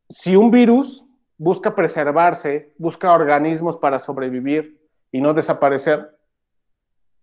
[0.07, 1.03] si un virus
[1.37, 4.79] busca preservarse, busca organismos para sobrevivir
[5.11, 6.15] y no desaparecer,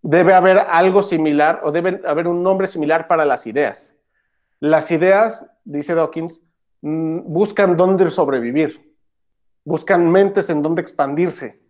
[0.02, 3.91] debe haber algo similar o debe haber un nombre similar para las ideas.
[4.62, 6.40] Las ideas, dice Dawkins,
[6.82, 8.94] mm, buscan dónde sobrevivir,
[9.64, 11.60] buscan mentes en dónde expandirse.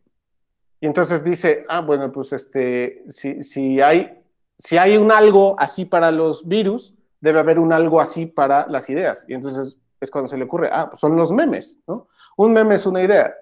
[0.79, 4.23] Y entonces dice, ah, bueno, pues este, si, hay,
[4.59, 8.91] si hay un algo así para los virus, debe haber un algo así para las
[8.91, 9.25] ideas.
[9.27, 12.09] Y entonces es cuando se le ocurre, ah, pues son los memes, ¿no?
[12.37, 13.35] Un meme es una idea.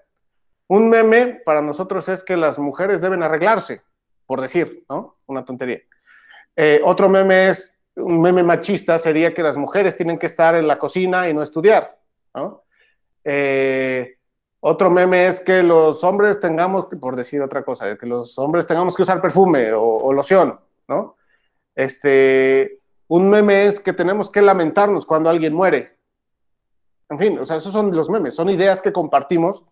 [0.69, 3.83] Un meme para nosotros es que las mujeres deben arreglarse
[4.27, 5.17] por decir, ¿no?
[5.27, 5.81] Una tontería.
[6.55, 10.67] Eh, otro meme es, un meme machista sería que las mujeres tienen que estar en
[10.67, 11.99] la cocina y no estudiar,
[12.35, 12.63] ¿no?
[13.25, 14.17] Eh,
[14.61, 18.95] otro meme es que los hombres tengamos, por decir otra cosa, que los hombres tengamos
[18.95, 21.17] que usar perfume o, loción, ¿no?
[21.75, 25.97] Este, un meme es que tenemos que lamentarnos cuando alguien muere.
[27.09, 29.65] En fin, o sea, esos son los memes, son ideas que compartimos,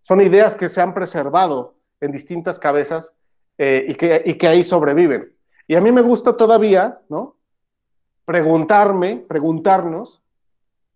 [0.00, 3.14] son ideas que se han preservado en distintas cabezas
[3.56, 5.32] eh, y, que, y que ahí sobreviven.
[5.68, 7.36] Y a mí me gusta todavía, ¿no?
[8.24, 10.22] Preguntarme, preguntarnos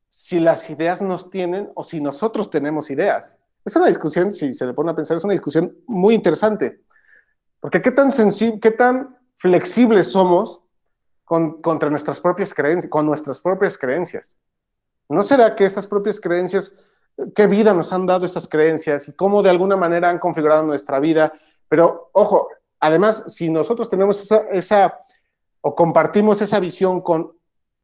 [0.09, 3.37] si las ideas nos tienen o si nosotros tenemos ideas.
[3.64, 6.81] Es una discusión, si se le pone a pensar, es una discusión muy interesante.
[7.61, 10.62] Porque qué tan sensible, qué tan flexibles somos
[11.24, 14.39] con, contra nuestras propias creencias, con nuestras propias creencias.
[15.09, 16.74] ¿No será que esas propias creencias,
[17.35, 21.01] qué vida nos han dado esas creencias y cómo de alguna manera han configurado nuestra
[21.01, 21.33] vida
[21.68, 22.49] pero ojo,
[22.81, 24.99] además, si nosotros tenemos esa,
[25.61, 27.33] o compartimos esa visión con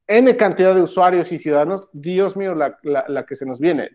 [0.06, 3.90] N cantidad de usuarios y ciudadanos, Dios mío, la, que se nos viene.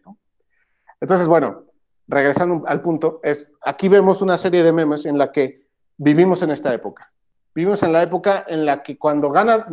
[0.99, 1.61] Entonces, bueno,
[2.07, 5.67] regresando al punto, es aquí vemos una serie de memes en la que
[5.97, 7.11] vivimos en esta época.
[7.53, 9.67] Vivimos en la época en la que cuando gana,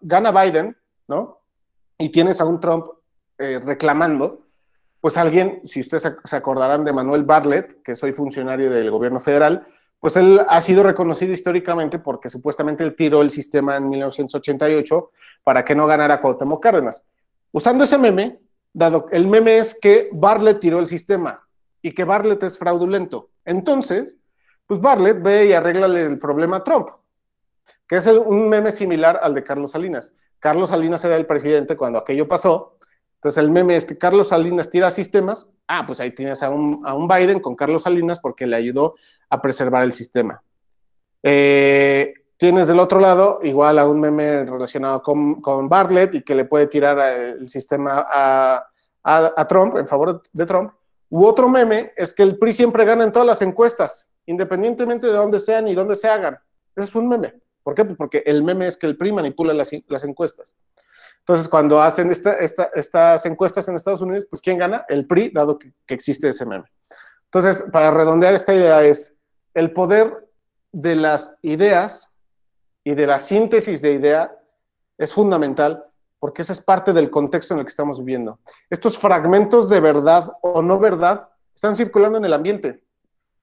[0.00, 0.76] gana, Biden,
[1.08, 1.40] ¿no?
[1.98, 2.86] Y tienes a un Trump
[3.38, 4.46] eh, reclamando,
[5.00, 9.66] pues alguien, si ustedes se acordarán de Manuel Bartlett, que soy funcionario del gobierno federal,
[10.00, 15.10] pues él ha sido reconocido históricamente porque supuestamente él tiró el sistema en 1988
[15.42, 17.04] para que no ganara Cuauhtémoc Cárdenas.
[17.52, 18.38] Usando ese meme,
[18.72, 21.46] dado el meme es que Bartlett tiró el sistema
[21.80, 23.30] y que Bartlett es fraudulento.
[23.44, 24.18] Entonces,
[24.66, 26.88] pues Bartlett ve y arregla el problema a Trump,
[27.88, 30.12] que es un meme similar al de Carlos Salinas.
[30.38, 32.75] Carlos Salinas era el presidente cuando aquello pasó.
[33.26, 35.48] Entonces el meme es que Carlos Salinas tira sistemas.
[35.66, 38.94] Ah, pues ahí tienes a un, a un Biden con Carlos Salinas porque le ayudó
[39.28, 40.44] a preservar el sistema.
[41.24, 46.36] Eh, tienes del otro lado igual a un meme relacionado con, con Bartlett y que
[46.36, 48.64] le puede tirar el sistema a,
[49.02, 50.70] a, Trump, en favor de Trump.
[51.10, 55.14] U otro meme es que el PRI siempre gana en todas las encuestas, independientemente de
[55.14, 56.38] dónde sean y dónde se hagan.
[56.76, 57.34] Ese es un meme.
[57.64, 57.84] ¿Por qué?
[57.84, 60.54] Pues porque el meme es que el PRI manipula las, las encuestas.
[61.28, 64.84] Entonces, cuando hacen esta, estas encuestas en Estados Unidos, pues ¿quién gana?
[64.88, 66.66] El PRI, dado que, existe ese meme.
[67.24, 69.12] Entonces, para redondear esta idea es,
[69.52, 70.30] el poder
[70.70, 72.12] de las ideas
[72.84, 74.38] y de la síntesis de idea
[74.98, 75.84] es fundamental
[76.20, 78.38] porque ese es parte del contexto en el que estamos viviendo.
[78.70, 82.84] Estos fragmentos de verdad o no verdad están circulando en el ambiente.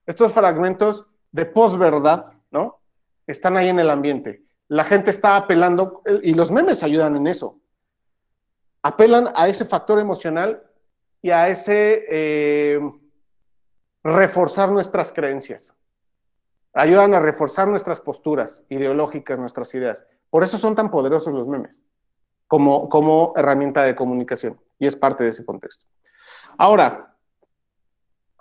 [0.05, 2.79] Estos fragmentos de posverdad, ¿no?
[3.27, 4.45] Están ahí en el ambiente.
[4.69, 7.59] La gente está apelando, y los memes ayudan en eso.
[8.83, 10.63] Apelan a ese factor emocional
[11.21, 12.79] y a ese eh,
[14.03, 15.73] reforzar nuestras creencias
[16.73, 20.05] ayudan a reforzar nuestras posturas ideológicas, nuestras ideas.
[20.29, 21.85] Por eso son tan poderosos los memes
[22.47, 25.85] como, como herramienta de comunicación y es parte de ese contexto.
[26.57, 27.15] Ahora,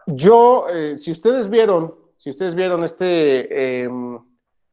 [0.06, 4.18] yo, eh, si ustedes vieron, si ustedes vieron este em,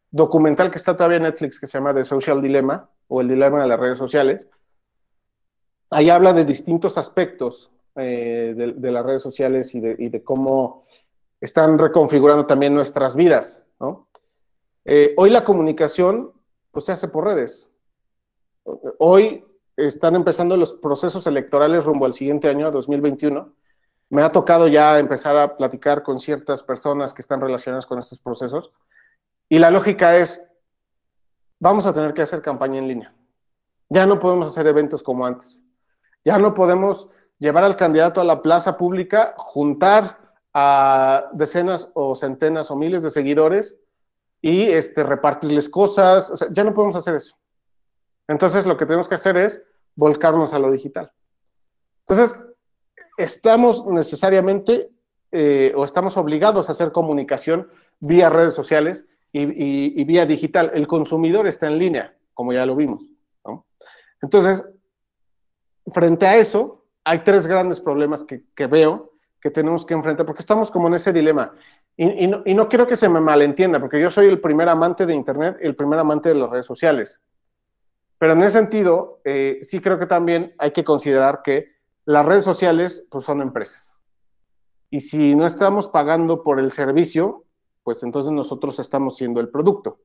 [0.09, 3.61] documental que está todavía en Netflix que se llama The Social Dilemma o el dilema
[3.61, 4.47] de las redes sociales,
[5.89, 10.85] ahí habla de distintos aspectos eh, de, las redes sociales y de cómo
[11.41, 13.61] están reconfigurando también nuestras vidas.
[14.85, 16.33] Eh, hoy la comunicación
[16.71, 17.69] pues, se hace por redes.
[18.97, 19.45] Hoy
[19.77, 23.53] están empezando los procesos electorales rumbo al siguiente año, a 2021.
[24.09, 28.19] Me ha tocado ya empezar a platicar con ciertas personas que están relacionadas con estos
[28.19, 28.71] procesos.
[29.47, 30.47] Y la lógica es,
[31.59, 33.15] vamos a tener que hacer campaña en línea.
[33.87, 35.63] Ya no podemos hacer eventos como antes.
[36.23, 40.17] Ya no podemos llevar al candidato a la plaza pública, juntar
[40.53, 43.77] a decenas o centenas o miles de seguidores
[44.41, 46.29] y este, repartirles cosas.
[46.31, 47.35] O sea, ya no podemos hacer eso.
[48.27, 49.63] Entonces, lo que tenemos que hacer es
[49.95, 51.11] volcarnos a lo digital.
[52.07, 52.41] Entonces,
[53.17, 54.91] estamos necesariamente
[55.31, 60.71] eh, o estamos obligados a hacer comunicación vía redes sociales y, vía digital.
[60.73, 63.09] El consumidor está en línea, como ya lo vimos.
[64.21, 64.65] Entonces,
[65.87, 69.09] frente a eso, hay tres grandes problemas que, que veo
[69.39, 71.53] que tenemos que enfrentar, porque estamos como en ese dilema.
[71.95, 75.57] Y, no, quiero que se me malentienda, porque yo soy el primer amante de Internet
[75.61, 77.19] y el primer amante de las redes sociales.
[78.17, 81.73] Pero en ese sentido, eh, sí creo que también hay que considerar que
[82.05, 83.93] las redes sociales pues, son empresas.
[84.89, 87.45] Y si no estamos pagando por el servicio,
[87.83, 89.99] pues entonces nosotros estamos siendo el producto.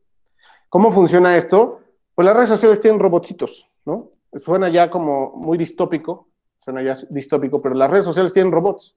[0.69, 1.81] ¿Cómo funciona esto?
[2.15, 4.11] Pues las redes sociales tienen robotitos, ¿no?
[4.37, 8.97] Suena ya como muy distópico, suena ya distópico, pero las redes sociales tienen robots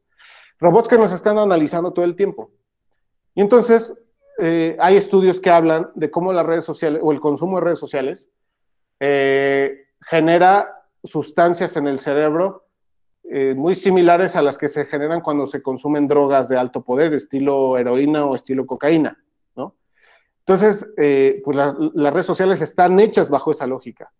[0.59, 2.51] robots que nos están analizando todo el tiempo.
[3.35, 3.97] Y entonces
[4.39, 7.79] eh, hay estudios que hablan de cómo las redes sociales o el consumo de redes
[7.79, 8.29] sociales
[8.99, 12.65] eh, genera sustancias en el cerebro
[13.29, 17.13] eh, muy similares a las que se generan cuando se consumen drogas de alto poder,
[17.13, 19.21] estilo heroína o estilo cocaína.
[19.55, 19.75] ¿no?
[20.39, 20.93] Entonces,
[21.43, 24.11] pues las redes sociales están hechas bajo esa lógica.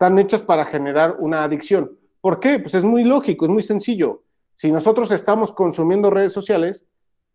[0.00, 1.98] Están hechas para generar una adicción.
[2.22, 2.58] ¿Por qué?
[2.58, 4.22] Pues es muy lógico, es muy sencillo
[4.54, 6.86] si nosotros estamos consumiendo redes sociales,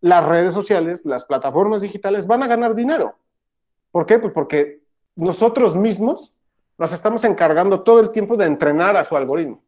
[0.02, 3.20] las redes sociales, las plataformas digitales van a ganar dinero.
[3.92, 4.18] ¿Por qué?
[4.18, 4.82] Pues porque
[5.16, 6.34] nosotros mismos
[6.80, 9.62] nos estamos encargando todo el tiempo de entrenar a su algoritmo,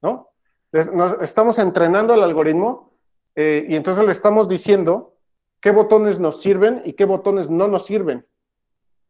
[0.00, 0.30] ¿no?
[0.70, 2.92] Estamos entrenando al algoritmo
[3.34, 5.16] eh, y entonces le estamos diciendo
[5.58, 8.24] qué botones nos sirven y qué botones no nos sirven.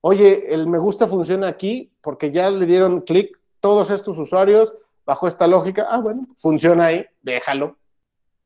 [0.09, 4.73] Oye, el me gusta funciona aquí porque ya le dieron clic todos estos usuarios
[5.05, 5.89] bajo esta lógica.
[5.91, 7.77] Ah, bueno, funciona ahí, déjalo.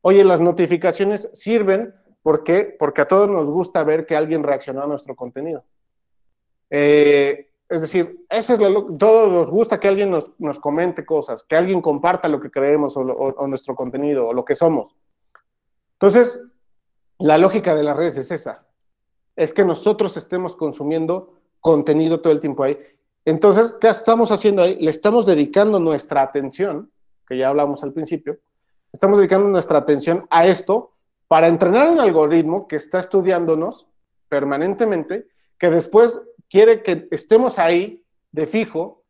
[0.01, 2.45] Oye, las notificaciones sirven ¿por
[2.79, 5.67] porque a todos nos gusta ver que alguien reaccionó a nuestro contenido.
[6.71, 11.57] Eh, es decir, eso es lo, todos nos gusta que alguien nos, comente cosas, que
[11.57, 14.97] alguien comparta lo que creemos o, nuestro contenido o lo que somos.
[15.93, 16.41] Entonces,
[17.19, 18.67] la lógica de las redes es esa,
[19.37, 22.79] es que nosotros estemos consumiendo contenido todo el tiempo ahí.
[23.25, 24.77] Entonces, ¿qué estamos haciendo ahí?
[24.81, 26.91] Le estamos dedicando nuestra atención,
[27.29, 28.39] que ya hablamos al principio,
[28.93, 30.93] estamos dedicando nuestra atención a esto
[31.29, 33.87] para entrenar un algoritmo que está estudiándonos
[34.29, 39.05] permanentemente, que después quiere que estemos ahí de fijo,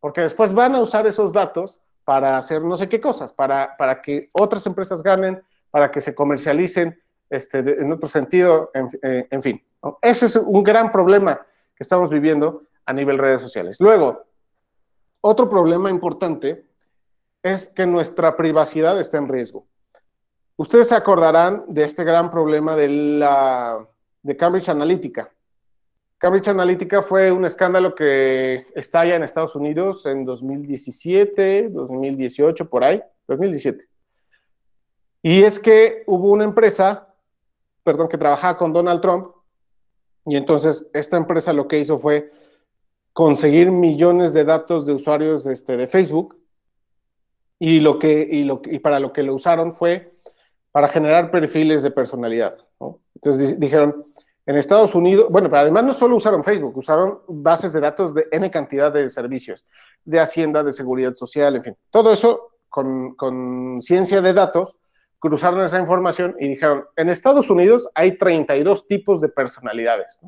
[0.00, 4.00] porque después van a usar esos datos para hacer no sé qué cosas, para, para
[4.00, 6.98] que otras empresas ganen, para que se comercialicen
[7.28, 9.62] este, en otro sentido, en, eh, fin.
[10.00, 11.44] Ese es un gran problema
[11.76, 13.76] que estamos viviendo a nivel redes sociales.
[13.80, 14.24] Luego,
[15.20, 16.64] otro problema importante
[17.42, 19.66] es que nuestra privacidad está en riesgo.
[20.56, 23.86] Ustedes se acordarán de este gran problema de, la,
[24.22, 25.30] de Cambridge Analytica.
[26.18, 33.02] Cambridge Analytica fue un escándalo que estalla en Estados Unidos en 2017, 2018, por ahí,
[33.28, 33.86] 2017.
[35.22, 37.14] Y es que hubo una empresa,
[37.82, 39.26] perdón, que trabajaba con Donald Trump,
[40.26, 42.30] y entonces esta empresa lo que hizo fue
[43.12, 46.36] conseguir millones de datos de usuarios este, de Facebook,
[47.58, 50.12] y, lo que, y, lo, y para lo que lo usaron fue
[50.72, 52.58] para generar perfiles de personalidad.
[53.14, 54.04] Entonces dijeron,
[54.44, 58.28] en Estados Unidos, bueno, pero además no solo usaron Facebook, usaron bases de datos de
[58.30, 59.64] N cantidad de servicios,
[60.04, 61.76] de Hacienda, de Seguridad Social, en fin.
[61.90, 64.76] Todo eso con, con ciencia de datos,
[65.18, 70.20] cruzaron esa información y dijeron, en Estados Unidos hay 32 tipos de personalidades.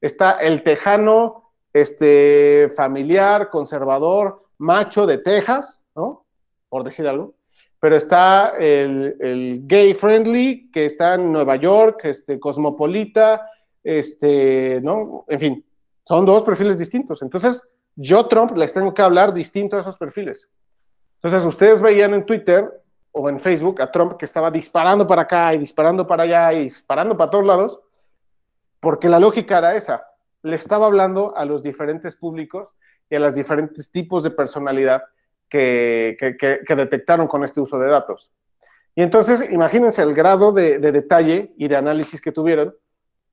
[0.00, 6.24] Está el tejano, este, familiar, conservador, macho de Texas, ¿no?
[6.68, 7.34] por decir algo,
[7.80, 13.48] pero está el, gay friendly, que está en Nueva York, este, cosmopolita,
[13.84, 15.24] este, ¿no?
[15.28, 15.64] En fin,
[16.04, 17.22] son dos perfiles distintos.
[17.22, 20.48] Entonces, yo, Trump, les tengo que hablar distinto a esos perfiles.
[21.22, 22.68] Entonces, ustedes veían en Twitter
[23.12, 26.64] o en Facebook a Trump que estaba disparando para acá y disparando para allá y
[26.64, 27.80] disparando para todos lados,
[28.80, 30.04] porque la lógica era esa.
[30.42, 32.74] Le estaba hablando a los diferentes públicos
[33.10, 35.02] y a los diferentes tipos de personalidad
[35.48, 36.16] que,
[36.68, 38.30] detectaron con este uso de datos.
[38.94, 42.74] Y entonces, imagínense el grado de, detalle y de análisis que tuvieron,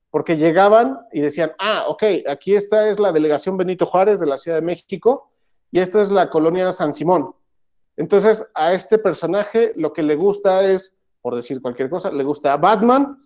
[0.10, 4.38] porque llegaban y decían, ah, ok, aquí esta es la delegación Benito Juárez de la
[4.38, 5.32] Ciudad de México
[5.72, 7.36] y esta es la colonia San Simón.
[7.98, 12.54] Entonces, a este personaje lo que le gusta es, por decir cualquier cosa, le gusta
[12.54, 13.18] a Batman,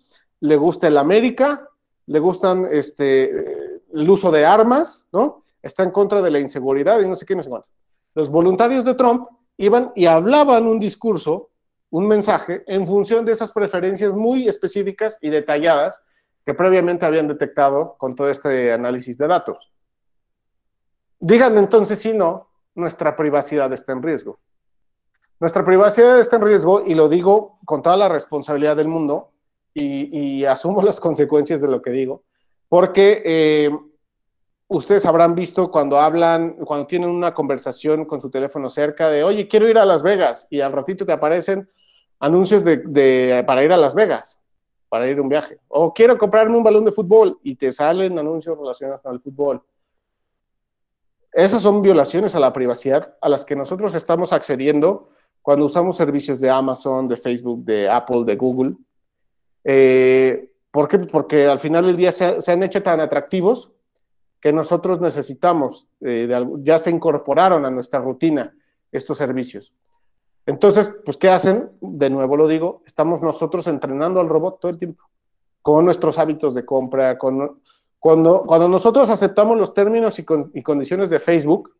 [0.41, 1.67] le gusta el América,
[2.05, 5.43] le gustan este, el uso de armas, ¿no?
[5.61, 7.67] Está en contra de la inseguridad y no sé qué, no sé cuánto
[8.15, 11.49] los voluntarios de Trump iban y hablaban un discurso,
[11.89, 16.01] un mensaje, en función de esas preferencias muy específicas y detalladas
[16.45, 19.71] que previamente habían detectado con todo este análisis de datos.
[21.19, 24.39] Díganme entonces si no, nuestra privacidad está en riesgo.
[25.39, 29.31] Nuestra privacidad está en riesgo y lo digo con toda la responsabilidad del mundo
[29.73, 32.23] y, asumo las consecuencias de lo que digo,
[32.67, 33.69] porque eh,
[34.67, 39.47] ustedes habrán visto cuando hablan, cuando tienen una conversación con su teléfono cerca de, oye,
[39.47, 41.69] quiero ir a Las Vegas, y al ratito te aparecen
[42.19, 44.39] anuncios de, para ir a Las Vegas,
[44.89, 45.59] para ir a un viaje.
[45.69, 49.63] O quiero comprarme un balón de fútbol y te salen anuncios relacionados con el fútbol.
[51.31, 55.11] Esas son violaciones a la privacidad a las que nosotros estamos accediendo
[55.41, 58.75] cuando usamos servicios de Amazon, de Facebook, de Apple, de Google.
[59.63, 60.99] Eh, ¿Por qué?
[60.99, 63.71] Porque al final del día se han hecho tan atractivos
[64.39, 66.27] que nosotros necesitamos, eh,
[66.59, 68.55] ya se incorporaron a nuestra rutina
[68.91, 69.73] estos servicios.
[70.45, 71.69] Entonces, pues, ¿qué hacen?
[71.81, 75.03] De nuevo lo digo, estamos nosotros entrenando al robot todo el tiempo,
[75.61, 77.59] con nuestros hábitos de compra, cuando,
[77.99, 81.75] cuando nosotros aceptamos los términos y condiciones de Facebook,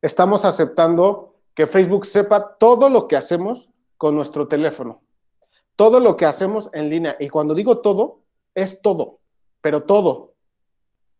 [0.00, 1.29] estamos aceptando
[1.60, 5.02] que Facebook sepa todo lo que hacemos con nuestro teléfono,
[5.76, 7.18] todo lo que hacemos en línea.
[7.20, 8.22] Y cuando digo todo,
[8.54, 9.18] es todo,
[9.60, 10.32] pero todo.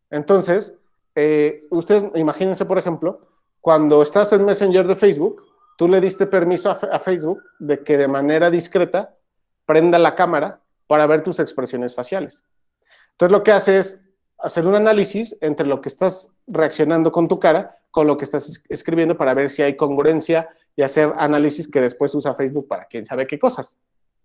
[0.09, 0.73] Entonces,
[1.15, 3.21] eh, ustedes imagínense, por ejemplo,
[3.61, 5.43] cuando estás en Messenger de Facebook,
[5.77, 9.15] tú le diste permiso a, Facebook de que de manera discreta
[9.67, 12.47] prenda la cámara para ver tus expresiones faciales.
[13.11, 14.03] Entonces, lo que hace es
[14.39, 18.63] hacer un análisis entre lo que estás reaccionando con tu cara con lo que estás
[18.69, 23.05] escribiendo para ver si hay congruencia y hacer análisis que después usa Facebook para quién
[23.05, 23.79] sabe qué cosas.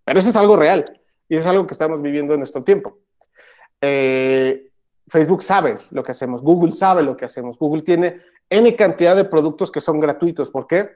[0.03, 2.99] Pero eso es algo real y es algo que estamos viviendo en nuestro tiempo.
[3.82, 4.70] Eh,
[5.07, 9.26] Facebook sabe lo que hacemos, Google sabe lo que hacemos, Google tiene N cantidad de
[9.26, 10.49] productos que son gratuitos.
[10.49, 10.89] ¿Por qué?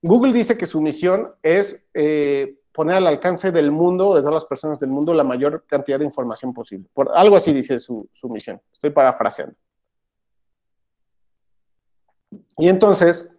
[0.00, 4.44] Google dice que su misión es eh, poner al alcance del mundo, de todas las
[4.44, 6.88] personas del mundo, la mayor cantidad de información posible.
[6.94, 8.60] Por algo así dice su, su misión.
[8.72, 9.56] Estoy parafraseando.
[12.58, 13.30] Y entonces,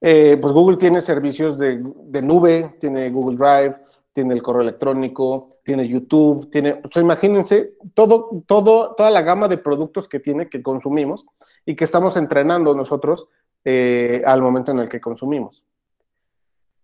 [0.00, 1.80] Eh, pues Google tiene servicios de,
[2.22, 3.76] nube, tiene Google Drive,
[4.12, 10.06] tiene el correo electrónico, tiene YouTube, tiene, imagínense todo, todo, toda la gama de productos
[10.06, 11.26] que tiene, que consumimos
[11.64, 13.28] y que estamos entrenando nosotros
[13.64, 15.64] eh, al momento en el que consumimos.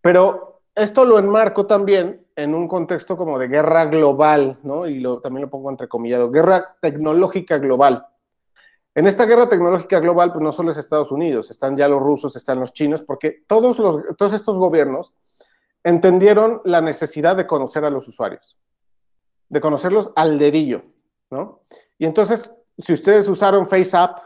[0.00, 4.86] Pero esto lo enmarco también en un contexto como de guerra global, ¿no?
[4.86, 8.06] Y lo, también lo pongo entrecomillado, guerra tecnológica global.
[8.94, 12.36] En esta guerra tecnológica global, pues no solo es Estados Unidos, están ya los rusos,
[12.36, 15.14] están los chinos, porque todos, los, todos estos gobiernos
[15.82, 18.58] entendieron la necesidad de conocer a los usuarios,
[19.48, 20.82] de conocerlos al dedillo,
[21.30, 21.62] ¿no?
[21.98, 24.18] Y entonces, si ustedes usaron FaceApp,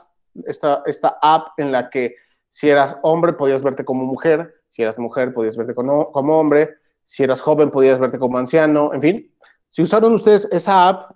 [0.45, 2.17] esta, esta app en la que
[2.49, 6.75] si eras hombre podías verte como mujer, si eras mujer podías verte como, como hombre,
[7.05, 9.35] si eras joven podías verte como anciano, en fin,
[9.69, 11.13] si usaron ustedes esa app,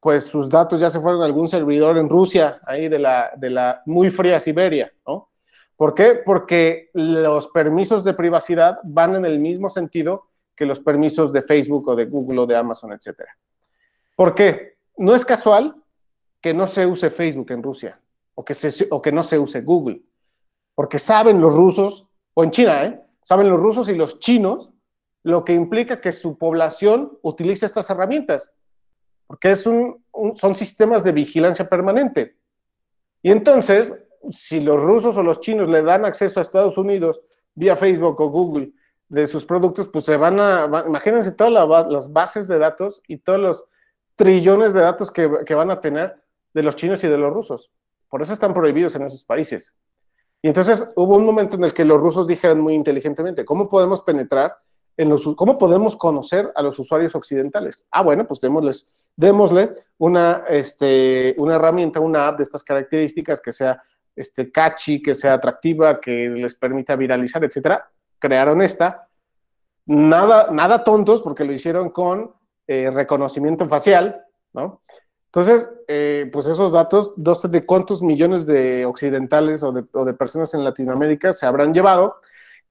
[0.00, 3.50] pues sus datos ya se fueron a algún servidor en Rusia, ahí de la, de
[3.50, 5.30] la muy fría Siberia, ¿no?
[5.76, 6.20] ¿Por qué?
[6.24, 11.88] Porque los permisos de privacidad van en el mismo sentido que los permisos de Facebook
[11.88, 13.20] o de Google o de Amazon, etc.
[14.16, 14.78] ¿Por qué?
[14.96, 15.76] No es casual
[16.40, 18.00] que no se use Facebook en Rusia
[18.34, 18.54] o que,
[18.90, 20.02] o que no se use Google,
[20.74, 23.00] porque saben los rusos, o en China, ¿eh?
[23.22, 24.70] saben los rusos y los chinos
[25.24, 28.54] lo que implica que su población utilice estas herramientas,
[29.28, 30.02] porque es un,
[30.34, 32.36] son sistemas de vigilancia permanente.
[33.22, 37.20] Y entonces, si los rusos o los chinos le dan acceso a Estados Unidos
[37.54, 38.72] vía Facebook o Google
[39.08, 41.52] de sus productos, pues se van a, imagínense todas
[41.90, 43.64] las bases de datos y todos los
[44.16, 46.22] trillones de datos que, que, van a tener
[46.54, 47.70] de los chinos y de los rusos.
[48.08, 49.74] Por eso están prohibidos en esos países.
[50.40, 54.00] Y entonces hubo un momento en el que los rusos dijeron muy inteligentemente, ¿cómo podemos
[54.00, 54.56] penetrar
[54.96, 57.86] en los, cómo podemos conocer a los usuarios occidentales?
[57.90, 63.50] Ah, bueno, pues démosles, démosle una, este, una herramienta, una app de estas características que
[63.50, 63.82] sea
[64.14, 67.90] este, catchy, que sea atractiva, que les permita viralizar, etcétera.
[68.20, 69.08] Crearon esta.
[69.86, 72.32] Nada, nada tontos, porque lo hicieron con
[72.68, 74.82] eh, reconocimiento facial, ¿no?
[75.26, 80.14] Entonces, eh, pues esos datos, no de cuántos millones de occidentales o de, o de,
[80.14, 82.20] personas en Latinoamérica se habrán llevado,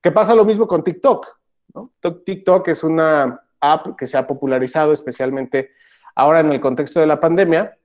[0.02, 1.28] que pasa lo mismo con TikTok.
[1.76, 1.92] ¿no?
[2.02, 5.72] TikTok es una app que se ha popularizado especialmente
[6.18, 7.78] ahora en el contexto de la pandemia,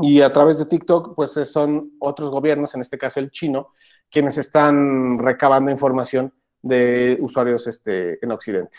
[0.00, 3.74] y a través de TikTok, pues son otros gobiernos, en este caso el chino,
[4.10, 6.32] quienes están recabando información
[6.62, 8.78] de usuarios este, en Occidente.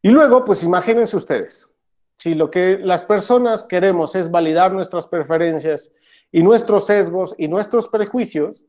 [0.00, 1.68] Y luego, pues imagínense ustedes,
[2.14, 5.90] si lo que las personas queremos es validar nuestras preferencias
[6.32, 8.64] y nuestros sesgos y nuestros prejuicios,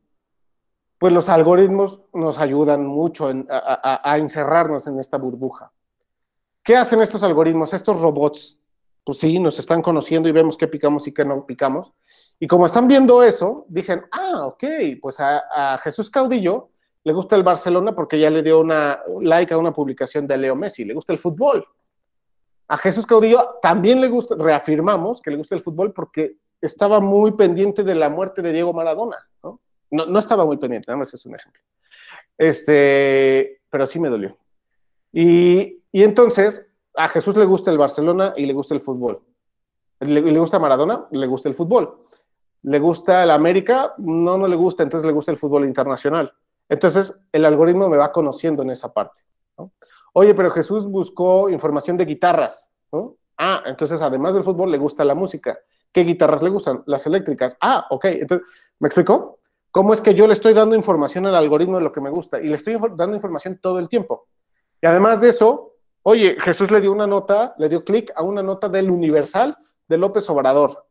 [0.98, 5.72] pues los algoritmos nos ayudan mucho a encerrarnos en esta burbuja.
[6.64, 8.58] ¿Qué hacen estos algoritmos, estos robots?
[9.08, 11.94] Pues sí, nos están conociendo y vemos qué picamos y qué no picamos.
[12.42, 14.66] Y como están viendo eso, dicen, ah, ok,
[15.02, 16.72] pues a, Jesús Caudillo
[17.06, 20.58] le gusta el Barcelona porque ya le dio una like a una publicación de Leo
[20.58, 21.66] Messi, le gusta el fútbol.
[22.68, 27.32] A Jesús Caudillo también le gusta, reafirmamos que le gusta el fútbol porque estaba muy
[27.32, 29.62] pendiente de la muerte de Diego Maradona, ¿no?
[29.90, 31.62] No, no estaba muy pendiente, nada más es un ejemplo.
[32.38, 34.38] Este, pero sí me dolió.
[35.14, 36.68] Y, y entonces
[36.98, 39.22] a Jesús le gusta el Barcelona y le gusta el fútbol.
[40.00, 41.08] ¿Le, le gusta Maradona?
[41.12, 42.06] Le gusta el fútbol.
[42.64, 43.94] ¿Le gusta el América?
[43.98, 46.34] No, no le gusta, entonces le gusta el fútbol internacional.
[46.68, 49.22] Entonces, el algoritmo me va conociendo en esa parte.
[50.14, 52.70] Oye, pero Jesús buscó información de guitarras.
[53.38, 55.58] Ah, entonces además del fútbol le gusta la música.
[55.92, 56.84] ¿Qué guitarras le gustan?
[56.88, 57.56] Las eléctricas.
[57.62, 58.06] Ah, ok.
[58.06, 58.48] Entonces,
[58.80, 59.40] ¿me explicó?
[59.72, 62.42] ¿Cómo es que yo le estoy dando información al algoritmo de lo que me gusta?
[62.42, 64.28] Y le estoy dando información todo el tiempo.
[64.82, 65.77] Y además de eso,
[66.10, 69.58] Oye, Jesús le dio una nota, le dio clic a una nota del Universal
[69.90, 70.88] de López Obrador.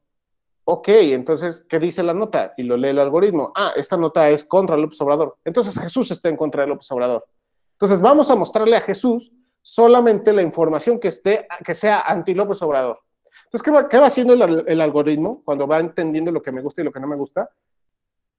[0.64, 2.52] Ok, entonces, ¿qué dice la nota?
[2.59, 3.51] Y lo lee el algoritmo.
[3.56, 5.38] Ah, esta nota es contra López Obrador.
[5.43, 7.26] Entonces Jesús está en contra de López Obrador.
[7.72, 9.32] Entonces vamos a mostrarle a Jesús
[9.62, 13.01] solamente la información que, esté, que sea anti López Obrador.
[13.47, 16.93] Entonces, ¿qué va, haciendo el, algoritmo cuando va entendiendo lo que me gusta y lo
[16.93, 17.48] que no me gusta?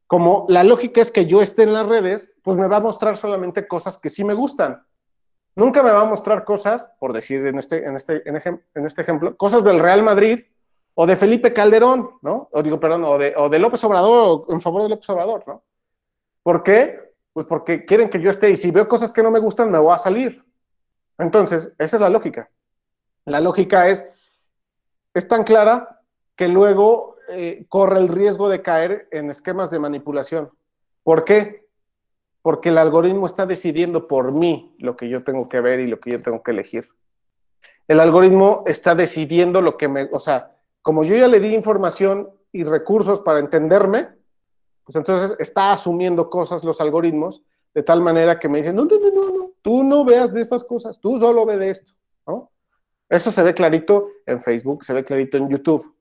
[0.06, 3.18] Como la lógica es que yo esté en las redes, pues me va a mostrar
[3.18, 4.86] solamente cosas que sí me gustan.
[5.58, 9.36] Nunca me va a mostrar cosas, por decir en este, en este, en este ejemplo,
[9.36, 10.46] cosas del Real Madrid
[10.94, 12.48] o de Felipe Calderón, ¿no?
[12.52, 15.48] O digo, perdón, o de, o de López Obrador o en favor de López Obrador,
[15.48, 15.64] ¿no?
[16.44, 17.12] ¿Por qué?
[17.34, 19.80] Pues porque quieren que yo esté y si veo cosas que no me gustan, me
[19.80, 20.46] voy a salir.
[21.18, 22.52] Entonces, esa es la lógica.
[23.26, 24.08] La lógica es,
[25.16, 26.02] es tan clara
[26.36, 30.52] que luego eh, corre el riesgo de caer en esquemas de manipulación.
[31.02, 31.67] ¿Por qué?
[32.48, 36.00] Porque el algoritmo está decidiendo por mí lo que yo tengo que ver y lo
[36.00, 36.88] que yo tengo que elegir.
[37.90, 42.30] El algoritmo está decidiendo lo que me, o sea, como yo ya le di información
[42.54, 44.08] y recursos para entenderme,
[44.86, 47.44] pues entonces está asumiendo cosas los algoritmos
[47.74, 50.40] de tal manera que me dicen, no, no, no, no, no, tú no veas de
[50.40, 51.92] estas cosas, tú solo ve de esto.
[53.10, 55.94] Eso se ve clarito en Facebook, se ve clarito en YouTube.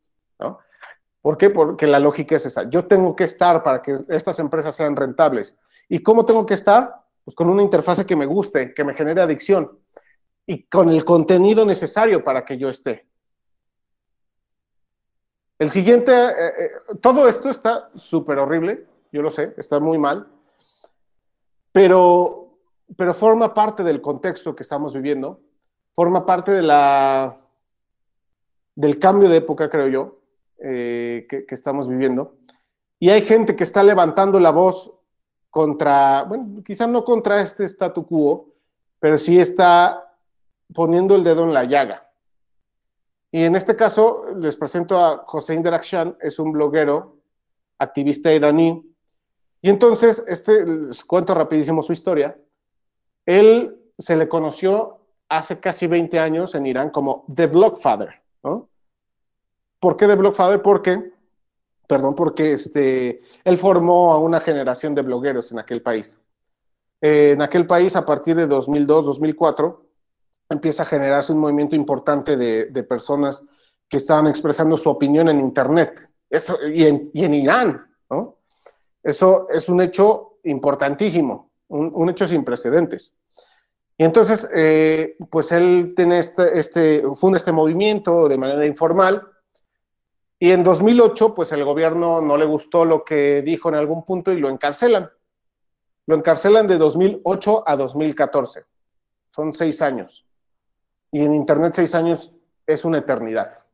[1.20, 1.50] ¿Por qué?
[1.50, 2.70] Porque la lógica es esa.
[2.70, 5.58] Yo tengo que estar para que estas empresas sean rentables.
[5.88, 7.04] ¿Y cómo tengo que estar?
[7.24, 9.78] Pues con una interfase que me guste, que me genere adicción
[10.46, 13.06] y con el contenido necesario para que yo esté.
[15.58, 20.28] El siguiente, eh, eh, todo esto está súper horrible, yo lo sé, está muy mal,
[21.72, 22.58] pero,
[22.96, 25.40] pero forma parte del contexto que estamos viviendo,
[25.94, 27.40] forma parte de la,
[28.74, 30.20] del cambio de época, creo yo,
[30.58, 32.36] eh, que, que, estamos viviendo.
[32.98, 34.92] Y hay gente que está levantando la voz
[35.56, 38.52] contra, bueno, quizá no contra este statu quo,
[39.00, 40.14] pero sí está
[40.74, 42.10] poniendo el dedo en la llaga.
[43.32, 47.16] Y en este caso les presento a José Inderakshan, es un bloguero,
[47.78, 48.84] activista iraní.
[49.62, 52.38] Y entonces, este, les cuento rapidísimo su historia.
[53.24, 58.20] Él se le conoció hace casi 20 años en Irán como The Blogfather.
[58.44, 58.68] ¿no?
[59.80, 60.60] ¿Por qué The Blogfather?
[60.60, 61.14] Porque,
[61.86, 66.18] perdón, porque este, él formó a una generación de blogueros en aquel país.
[67.00, 69.86] en aquel país, a partir de 2002-2004,
[70.48, 73.44] empieza a generarse un movimiento importante de, personas
[73.88, 77.86] que estaban expresando su opinión en Internet Eso, y, en, Irán.
[78.10, 78.38] ¿no?
[79.02, 83.16] Eso es un hecho importantísimo, un, hecho sin precedentes.
[83.98, 89.26] Y entonces, eh, pues él este, este, funda este movimiento de manera informal.
[90.38, 94.32] Y en 2008, pues el gobierno no le gustó lo que dijo en algún punto
[94.32, 95.10] y lo encarcelan.
[96.06, 98.64] Lo encarcelan de 2008 a 2014.
[99.30, 100.26] Son seis años
[101.10, 102.32] y en Internet seis años
[102.66, 103.64] es una eternidad.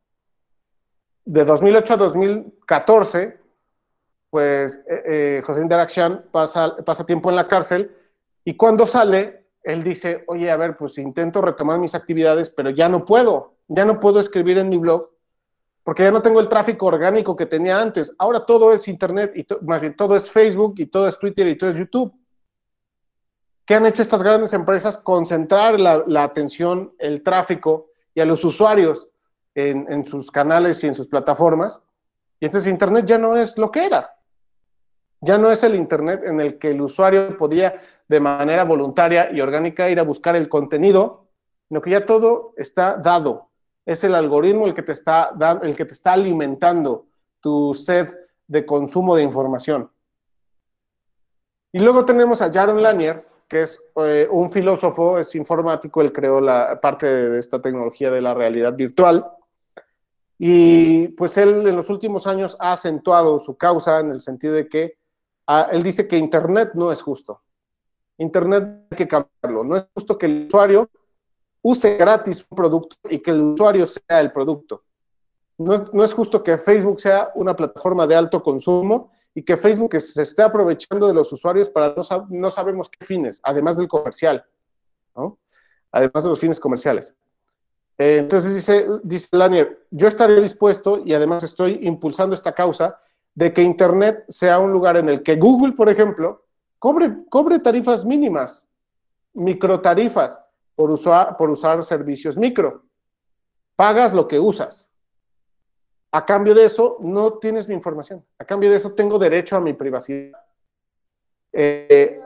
[1.25, 3.39] De 2008 a 2014,
[4.29, 7.95] pues eh, eh, José Indarakshan pasa, pasa tiempo en la cárcel
[8.43, 12.89] y cuando sale, él dice, oye, a ver, pues intento retomar mis actividades, pero ya
[12.89, 15.12] no puedo, ya no puedo escribir en mi blog
[15.83, 18.15] porque ya no tengo el tráfico orgánico que tenía antes.
[18.17, 21.57] Ahora todo es Internet, y más bien todo es Facebook, y todo es Twitter, y
[21.57, 22.13] todo es YouTube.
[23.65, 24.97] ¿Qué han hecho estas grandes empresas?
[24.97, 29.09] Concentrar la, atención, el tráfico y a los usuarios
[29.55, 31.81] en, sus canales y en sus plataformas.
[32.39, 34.15] Y entonces Internet ya no es lo que era.
[35.21, 37.79] Ya no es el Internet en el que el usuario podía
[38.09, 41.27] de manera voluntaria y orgánica ir a buscar el contenido,
[41.69, 43.49] sino que ya todo está dado.
[43.85, 47.07] Es el algoritmo el que te está, el que te está alimentando
[47.39, 48.07] tu sed
[48.47, 49.91] de consumo de información.
[51.71, 56.39] Y luego tenemos a Jaron Lanier, que es eh, un filósofo, es informático, él creó
[56.39, 59.25] la parte de esta tecnología de la realidad virtual.
[60.37, 64.67] Y pues él en los últimos años ha acentuado su causa en el sentido de
[64.67, 64.97] que
[65.47, 67.41] ah, él dice que Internet no es justo.
[68.17, 69.63] Internet hay que cambiarlo.
[69.63, 70.89] No es justo que el usuario
[71.63, 74.83] use gratis un producto y que el usuario sea el producto.
[75.57, 79.57] No es, no es justo que Facebook sea una plataforma de alto consumo y que
[79.57, 81.95] Facebook se esté aprovechando de los usuarios para
[82.29, 84.45] no, sabemos qué fines, además del comercial,
[85.15, 85.39] ¿no?
[85.91, 87.15] Además de los fines comerciales.
[87.97, 92.99] Eh, entonces dice, dice Lanier, yo estaré dispuesto y además estoy impulsando esta causa
[93.35, 96.45] de que Internet sea un lugar en el que Google, por ejemplo,
[96.77, 98.67] cobre, cobre tarifas mínimas,
[99.33, 100.39] microtarifas
[100.75, 102.85] por usar, por usar servicios micro.
[103.75, 104.89] Pagas lo que usas.
[106.11, 108.23] A cambio de eso, no tienes mi información.
[108.37, 110.39] A cambio de eso, tengo derecho a mi privacidad.
[111.51, 112.21] Eh,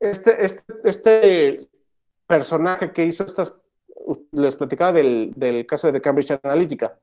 [0.00, 1.68] este, este, este,
[2.26, 3.54] personaje que hizo estas,
[4.32, 6.98] les platicaba del, caso de Cambridge Analytica.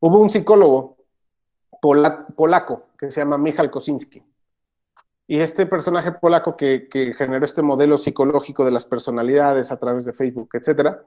[0.00, 0.96] Hubo un psicólogo
[1.80, 4.22] polaco que se llama Michal Kosinski.
[5.26, 10.12] Y este personaje polaco que, generó este modelo psicológico de las personalidades a través de
[10.12, 11.02] Facebook, etcétera,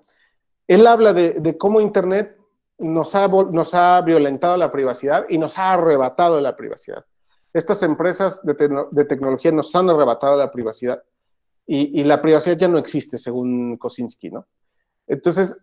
[0.67, 2.35] él habla de, cómo Internet
[2.79, 7.05] nos ha, nos ha violentado la privacidad y nos ha arrebatado la privacidad.
[7.53, 11.03] Estas empresas de, tecnología nos han arrebatado la privacidad
[11.65, 14.47] y, la privacidad ya no existe, según Kosinski, ¿no?
[15.05, 15.55] Entonces,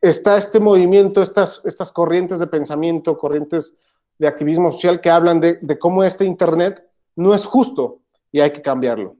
[0.00, 3.76] está este movimiento, estas, estas corrientes de pensamiento, corrientes
[4.18, 6.89] de activismo social que hablan de cómo este Internet
[7.20, 8.00] no es justo
[8.32, 9.16] y hay que cambiarlo.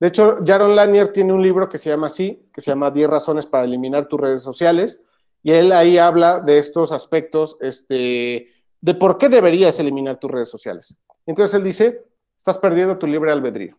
[0.00, 3.10] De hecho, Jaron Lanier tiene un libro que se llama así, que se llama 10
[3.10, 5.00] razones para eliminar tus redes sociales,
[5.42, 8.48] y él ahí habla de estos aspectos, este,
[8.80, 10.96] de por qué deberías eliminar tus redes sociales.
[11.26, 13.76] Entonces él dice, estás perdiendo tu libre albedrío.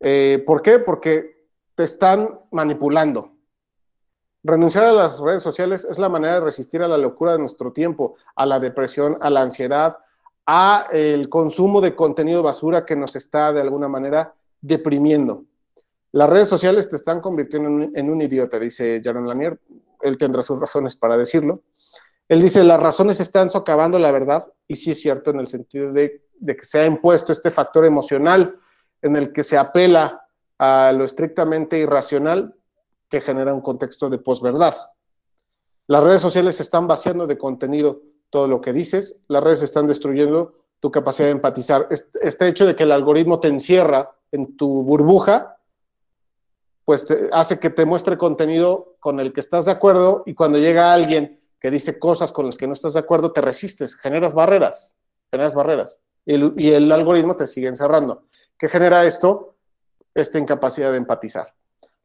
[0.00, 0.78] Eh, ¿Por qué?
[0.78, 3.32] Porque te están manipulando.
[4.42, 7.72] Renunciar a las redes sociales es la manera de resistir a la locura de nuestro
[7.72, 9.96] tiempo, a la depresión, a la ansiedad,
[10.46, 15.44] a el consumo de contenido basura que nos está de alguna manera deprimiendo.
[16.12, 19.58] Las redes sociales te están convirtiendo en un, idiota, dice Jaron Lanier.
[20.00, 21.62] Él tendrá sus razones para decirlo.
[22.28, 25.92] Él dice, las razones están socavando la verdad, y sí es cierto en el sentido
[25.92, 28.58] de, de que se ha impuesto este factor emocional
[29.02, 30.26] en el que se apela
[30.58, 32.54] a lo estrictamente irracional
[33.08, 34.74] que genera un contexto de posverdad.
[35.86, 38.00] Las redes sociales están vaciando de contenido
[38.34, 41.86] todo lo que dices, las redes están destruyendo tu capacidad de empatizar.
[41.88, 45.58] Este hecho de que el algoritmo te encierra en tu burbuja,
[46.84, 50.92] pues hace que te muestre contenido con el que estás de acuerdo y cuando llega
[50.92, 54.96] alguien que dice cosas con las que no estás de acuerdo, te resistes, generas barreras,
[55.30, 58.24] generas barreras y el, y el algoritmo te sigue encerrando.
[58.58, 59.54] ¿Qué genera esto?
[60.12, 61.54] Esta incapacidad de empatizar.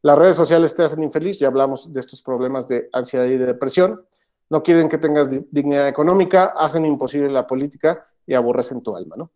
[0.02, 3.46] Las redes sociales te hacen infeliz, ya hablamos de estos problemas de ansiedad y de
[3.46, 4.06] depresión.
[4.50, 9.30] No quieren que tengas dignidad económica, hacen imposible la política y aborrecen tu alma, ¿no?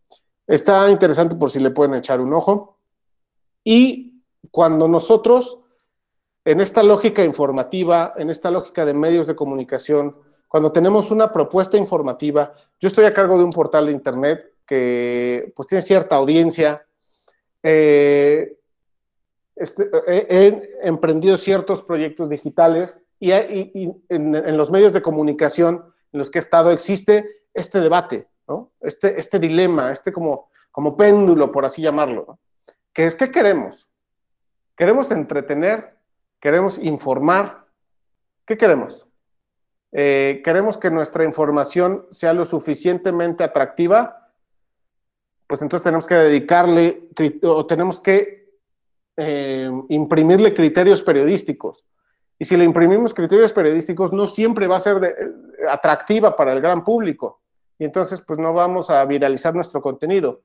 [0.47, 2.78] Está interesante por si le pueden echar un ojo.
[3.62, 5.61] Y cuando nosotros,
[6.45, 10.16] en esta lógica informativa, en esta lógica de medios de comunicación,
[10.49, 15.53] cuando tenemos una propuesta informativa, yo estoy a cargo de un portal de internet que
[15.57, 16.86] pues tiene cierta audiencia,
[17.62, 18.59] eh,
[19.57, 23.31] este, he, emprendido ciertos proyectos digitales y,
[24.09, 28.28] en, los medios de comunicación en los que he estado existe este debate,
[28.81, 32.39] este, este dilema, este como, como péndulo, por así llamarlo,
[32.93, 33.89] que es, ¿qué queremos?
[34.77, 35.97] ¿Queremos entretener?
[36.41, 37.66] ¿Queremos informar?
[38.47, 39.07] ¿Qué queremos?
[39.93, 44.32] Eh, ¿Queremos que nuestra información sea lo suficientemente atractiva?
[45.47, 47.09] Pues entonces tenemos que dedicarle,
[47.45, 48.59] o tenemos que
[49.16, 51.85] eh, imprimirle criterios periodísticos.
[52.44, 55.16] Y si le imprimimos criterios periodísticos, no siempre va a ser
[55.66, 57.40] atractiva para el gran público.
[57.78, 60.42] Y entonces, pues no vamos a viralizar nuestro contenido.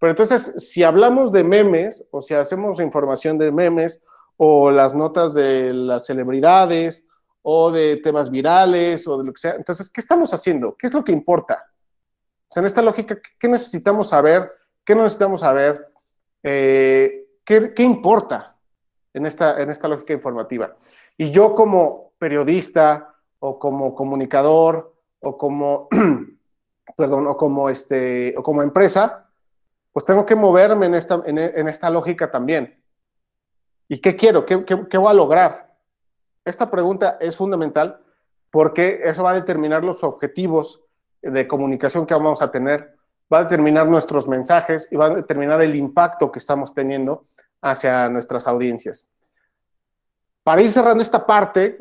[0.00, 4.02] Pero entonces, si hablamos de memes, o si hacemos información de memes,
[4.36, 7.06] o las notas de las celebridades,
[7.42, 10.74] o de temas virales, o de lo que sea, entonces, ¿qué estamos haciendo?
[10.76, 11.64] ¿Qué es lo que importa?
[12.40, 14.50] O sea, en esta lógica, ¿qué necesitamos saber?
[14.84, 15.92] ¿Qué no necesitamos saber?
[16.42, 18.56] Eh, ¿qué, importa
[19.14, 20.76] en esta, en esta lógica informativa?
[21.16, 25.88] Y yo como periodista o como comunicador o como,
[26.96, 29.28] perdón, o como, este, o como empresa,
[29.92, 32.82] pues tengo que moverme en esta, en, esta lógica también.
[33.88, 34.44] ¿Y qué quiero?
[34.44, 35.74] ¿Qué, ¿Qué, voy a lograr?
[36.44, 38.00] Esta pregunta es fundamental
[38.50, 40.82] porque eso va a determinar los objetivos
[41.22, 42.96] de comunicación que vamos a tener,
[43.32, 47.26] va a determinar nuestros mensajes y va a determinar el impacto que estamos teniendo
[47.62, 49.06] hacia nuestras audiencias.
[50.46, 51.76] Para ir cerrando esta parte,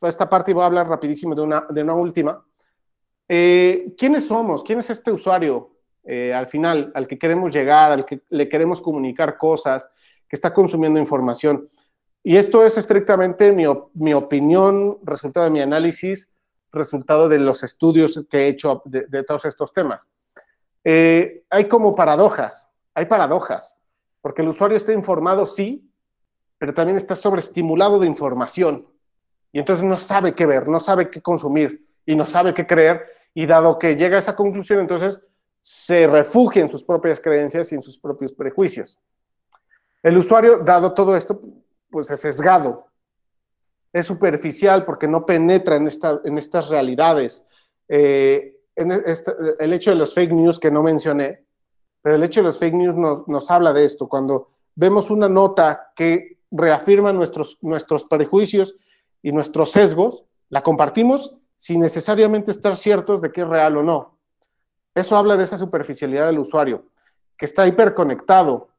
[0.00, 2.40] esta parte voy a hablar rapidísimo de una, de una última.
[3.28, 4.62] Eh, ¿Quiénes somos?
[4.62, 5.72] ¿Quién es este usuario
[6.04, 9.90] eh, al final, al que queremos llegar, al que le queremos comunicar cosas,
[10.28, 11.68] que está consumiendo información?
[12.22, 13.64] Y esto es estrictamente mi,
[13.94, 16.30] mi opinión, resultado de mi análisis,
[16.70, 20.06] resultado de los estudios que he hecho de, todos estos temas.
[20.84, 23.76] Eh, hay como paradojas, hay paradojas.
[24.20, 25.89] Porque el usuario está informado, sí,
[26.60, 28.86] pero también está sobreestimulado de información.
[29.50, 33.06] Y entonces no sabe qué ver, no sabe qué consumir y no sabe qué creer.
[33.32, 35.26] Y dado que llega a esa conclusión, entonces
[35.62, 38.98] se refugia en sus propias creencias y en sus propios prejuicios.
[40.02, 41.40] El usuario, dado todo esto,
[41.90, 42.88] pues es sesgado,
[43.90, 47.42] es superficial porque no penetra en, esta, en estas realidades.
[47.88, 51.42] Eh, el hecho de los fake news que no mencioné,
[52.02, 54.08] pero el hecho de los fake news nos, habla de esto.
[54.08, 54.50] Cuando
[54.80, 58.76] vemos una nota que reafirma nuestros, nuestros prejuicios
[59.22, 64.16] y nuestros sesgos, la compartimos sin necesariamente estar ciertos de que es real o no.
[64.94, 66.86] Eso habla de esa superficialidad del usuario,
[67.36, 68.70] que está hiperconectado,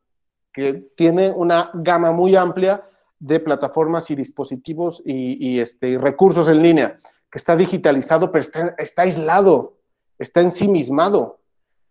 [0.52, 2.84] que tiene una gama muy amplia
[3.20, 6.98] de plataformas y dispositivos y, este, recursos en línea,
[7.30, 8.44] que está digitalizado, pero
[8.80, 9.78] está, aislado,
[10.18, 11.40] está ensimismado.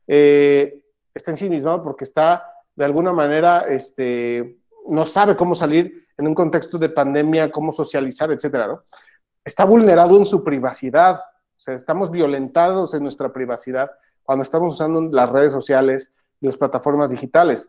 [0.09, 0.83] Eh,
[1.15, 2.50] está ensimismado porque está
[2.81, 4.57] de alguna manera, este,
[4.89, 8.83] no sabe cómo salir en un contexto de pandemia, cómo socializar, etcétera.
[9.45, 13.91] Está vulnerado en su privacidad, o sea, estamos violentados en nuestra privacidad
[14.23, 17.69] cuando estamos usando las redes sociales las plataformas digitales.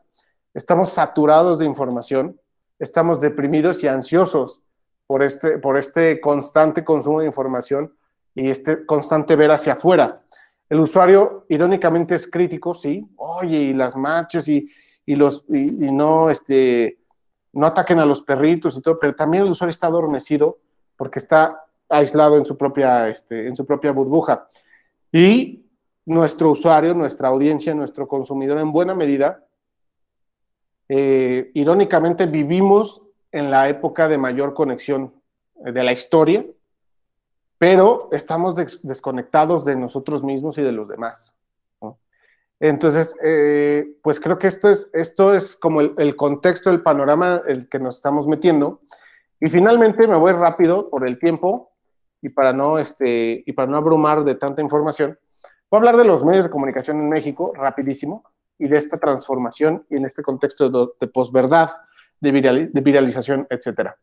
[0.53, 2.39] Estamos saturados de información,
[2.79, 4.61] estamos deprimidos y ansiosos
[5.07, 7.93] por este, por este constante consumo de información
[8.33, 10.21] y este constante ver hacia afuera.
[10.69, 13.05] El usuario, irónicamente, es crítico, sí.
[13.17, 14.71] Oye, y las marchas y,
[15.07, 16.99] los, y, no, este,
[17.53, 20.59] no ataquen a los perritos y todo, pero también el usuario está adormecido
[20.95, 24.47] porque está aislado en su propia, este, en su propia burbuja.
[25.11, 25.65] Y
[26.05, 29.45] nuestro usuario, nuestra audiencia, nuestro consumidor, en buena medida,
[30.93, 33.01] Eh, irónicamente, vivimos
[33.31, 35.13] en la época de mayor conexión
[35.55, 36.43] de la historia,
[37.57, 41.33] pero estamos desconectados de nosotros mismos y de los demás.
[42.63, 47.67] Entonces, eh, pues creo que esto es, esto es como el, contexto, el panorama el
[47.67, 48.81] que nos estamos metiendo.
[49.39, 51.71] Y finalmente me voy rápido por el tiempo
[52.21, 55.17] y para no, este, y para no abrumar de tanta información.
[55.71, 58.23] Voy a hablar de los medios de comunicación en México, rapidísimo,
[58.59, 61.71] y de esta transformación y en este contexto de, de posverdad,
[62.19, 63.97] de, de viralización, etcétera.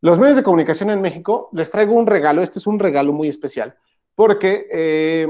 [0.00, 3.28] Los medios de comunicación en México, les traigo un regalo, este es un regalo muy
[3.28, 3.76] especial,
[4.14, 5.28] porque eh,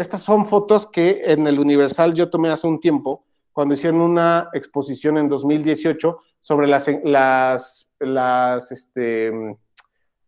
[0.00, 4.48] estas son fotos que en el Universal yo tomé hace un tiempo, cuando hicieron una
[4.52, 6.88] exposición en 2018 sobre las,
[8.70, 9.58] este,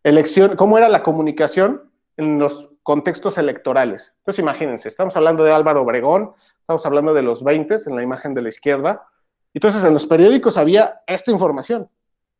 [0.02, 4.12] elecciones, cómo era la comunicación en los contextos electorales.
[4.18, 8.34] Entonces imagínense, estamos hablando de Álvaro Obregón, estamos hablando de los 20 en la imagen
[8.34, 9.06] de la izquierda.
[9.54, 11.88] Entonces en los periódicos había esta información.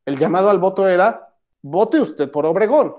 [0.04, 2.96] El llamado al voto era, vote usted por Obregón.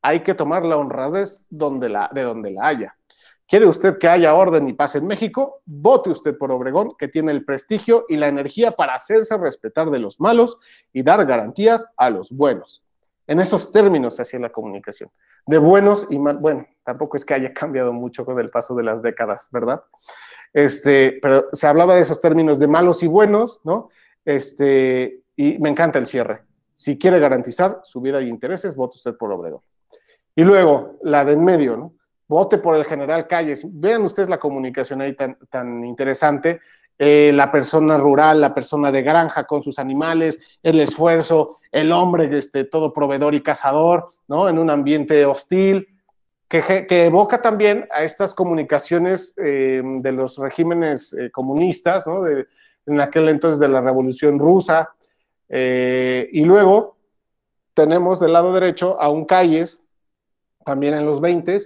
[0.00, 2.96] Hay que tomar la honradez donde la, de donde la haya.
[3.48, 5.62] ¿Quiere usted que haya orden y paz en México?
[5.66, 10.00] Vote usted por Obregón, que tiene el prestigio y la energía para hacerse respetar de
[10.00, 10.58] los malos
[10.92, 12.82] y dar garantías a los buenos.
[13.28, 15.10] En esos términos se hacía la comunicación.
[15.46, 16.42] De buenos y malos.
[16.42, 19.80] Bueno, tampoco es que haya cambiado mucho con el paso de las décadas, ¿verdad?
[20.52, 23.90] Este, pero se hablaba de esos términos de malos y buenos, ¿no?
[24.24, 26.42] Este, y me encanta el cierre.
[26.72, 29.60] Si quiere garantizar su vida y intereses, vote usted por Obregón.
[30.34, 31.95] Y luego, la de en medio, ¿no?
[32.28, 33.66] Vote por el general Calles.
[33.68, 36.60] Vean ustedes la comunicación ahí tan, tan interesante.
[36.98, 42.30] Eh, la persona rural, la persona de granja con sus animales, el esfuerzo, el hombre
[42.36, 44.48] este, todo proveedor y cazador, ¿no?
[44.48, 45.88] En un ambiente hostil,
[46.48, 52.22] que, evoca también a estas comunicaciones eh, de los regímenes eh, comunistas, ¿no?
[52.22, 52.46] De,
[52.86, 54.90] en aquel entonces de la Revolución Rusa.
[55.48, 56.96] y luego
[57.74, 59.78] tenemos del lado derecho a un Calles,
[60.64, 61.58] también en los 20,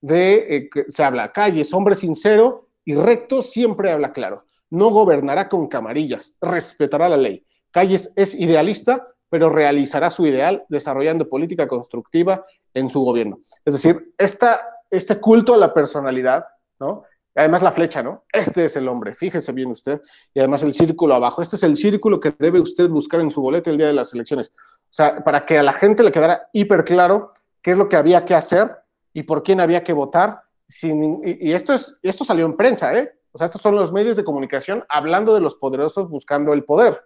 [0.00, 4.44] de, eh, se habla, calles, hombre sincero y recto siempre habla claro.
[4.70, 7.44] No gobernará con camarillas, respetará la ley.
[7.70, 12.44] Calles es idealista, pero realizará su ideal desarrollando política constructiva
[12.74, 13.38] en su gobierno.
[13.64, 16.44] Es decir, este culto a la personalidad,
[16.78, 17.04] ¿no?
[17.34, 18.24] Además la flecha, ¿no?
[18.32, 20.00] Este es el hombre, fíjese bien usted.
[20.34, 21.42] Y además el círculo abajo.
[21.42, 24.12] Este es el círculo que debe usted buscar en su boleta el día de las
[24.12, 24.52] elecciones.
[24.56, 27.32] O sea, para que a la gente le quedara hiper claro
[27.62, 28.79] qué es lo que había que hacer
[29.12, 30.42] y por quién había que votar.
[30.66, 33.12] Sin, y, esto, es, esto salió en prensa, ¿eh?
[33.32, 37.00] O sea, estos son los medios de comunicación hablando de los poderosos buscando el poder.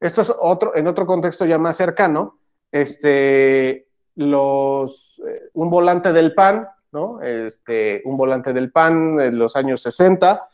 [0.00, 2.38] Esto es otro, en otro contexto ya más cercano,
[2.70, 7.20] este, los, eh, un volante del PAN, ¿no?
[7.22, 10.48] Este, un volante del PAN en los años 60.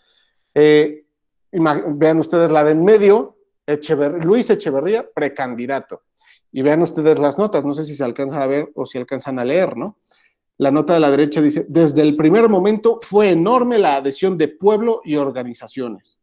[0.54, 1.04] Eh,
[1.52, 3.36] vean ustedes la de en medio,
[4.22, 6.02] Luis Echeverría, precandidato.
[6.52, 9.38] Y vean ustedes las notas, no sé si se alcanzan a ver o si alcanzan
[9.38, 9.98] a leer, ¿no?
[10.58, 14.48] La nota de la derecha dice, desde el primer momento fue enorme la adhesión de
[14.48, 16.18] pueblo y organizaciones.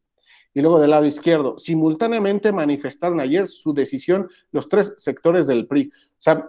[0.53, 5.91] Y luego del lado izquierdo, simultáneamente manifestaron ayer su decisión los tres sectores del PRI.
[5.93, 6.45] O sea,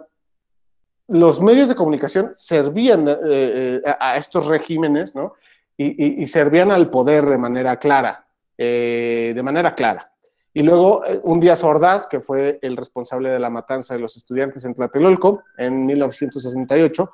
[1.07, 5.33] los medios de comunicación servían eh, eh, a estos regímenes, ¿no?
[5.75, 8.27] Y, servían al poder de manera clara,
[8.57, 10.13] eh, de manera clara.
[10.53, 14.63] Y luego un día Ordaz, que fue el responsable de la matanza de los estudiantes
[14.65, 17.11] en Tlatelolco en 1968,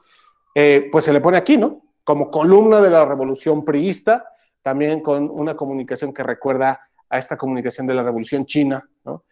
[0.56, 1.82] eh, pues se le pone aquí, ¿no?
[2.04, 4.26] Como columna de la revolución priista,
[4.62, 9.24] también con una comunicación que recuerda a esta comunicación de la revolución china, ¿no?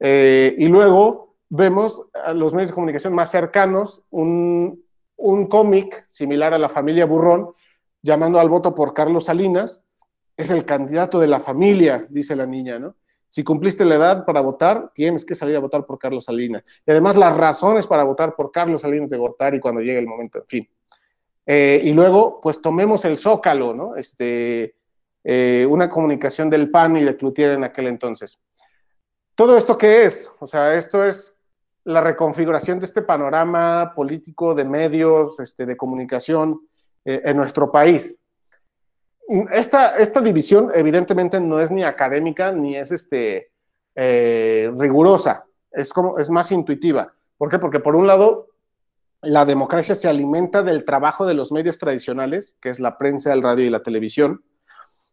[0.00, 4.84] Eh, y luego vemos a los medios de comunicación más cercanos un,
[5.16, 7.52] un cómic similar a la familia Burrón,
[8.02, 9.82] llamando al voto por Carlos Salinas,
[10.36, 12.96] es el candidato de la familia, dice la niña, ¿no?
[13.34, 16.62] Si cumpliste la edad para votar, tienes que salir a votar por Carlos Salinas.
[16.86, 20.38] Y además las razones para votar por Carlos Salinas de Gortari cuando llegue el momento,
[20.38, 20.70] en fin.
[21.44, 23.96] Eh, y luego, pues tomemos el Zócalo, ¿no?
[23.96, 24.76] Este,
[25.24, 28.38] eh, una comunicación del PAN y de Cloutier en aquel entonces.
[29.34, 30.30] ¿Todo esto qué es?
[30.38, 31.34] O sea, esto es
[31.82, 36.60] la reconfiguración de este panorama político de medios, este, de comunicación
[37.04, 38.16] eh, en nuestro país.
[39.52, 43.50] Esta, esta división evidentemente no es ni académica ni es este,
[43.94, 47.14] eh, rigurosa, es, como, es más intuitiva.
[47.38, 47.58] ¿Por qué?
[47.58, 48.48] Porque por un lado,
[49.22, 53.42] la democracia se alimenta del trabajo de los medios tradicionales, que es la prensa, el
[53.42, 54.44] radio y la televisión,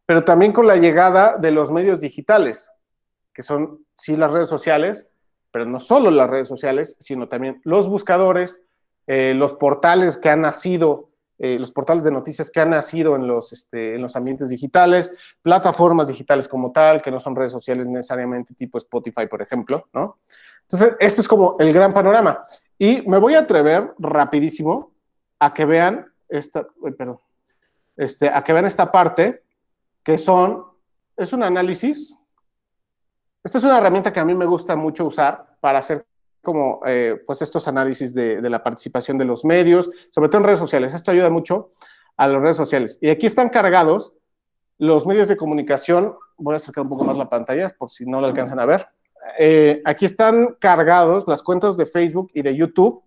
[0.05, 2.71] pero también con la llegada de los medios digitales,
[3.33, 5.07] que son sí las redes sociales,
[5.51, 8.61] pero no solo las redes sociales, sino también los buscadores,
[9.07, 11.10] eh, los portales que han nacido
[11.43, 15.11] eh, los portales de noticias que han nacido en los, este, en los ambientes digitales,
[15.41, 20.19] plataformas digitales como tal, que no son redes sociales necesariamente tipo Spotify, por ejemplo, ¿no?
[20.61, 22.45] Entonces, esto es como el gran panorama.
[22.77, 24.91] Y me voy a atrever rapidísimo
[25.39, 26.67] a que vean esta,
[27.97, 29.43] este, a que vean esta parte,
[30.03, 30.63] que son,
[31.17, 32.19] es un análisis.
[33.43, 36.05] Esta es una herramienta que a mí me gusta mucho usar para hacer
[36.41, 40.59] como eh, pues estos análisis de, la participación de los medios, sobre todo en redes
[40.59, 40.93] sociales.
[40.93, 41.69] Esto ayuda mucho
[42.17, 42.97] a las redes sociales.
[43.01, 44.13] Y aquí están cargados
[44.77, 46.15] los medios de comunicación.
[46.37, 48.87] Voy a acercar un poco más la pantalla por si no lo alcanzan a ver.
[49.37, 53.03] Eh, aquí están cargados las cuentas de Facebook y de YouTube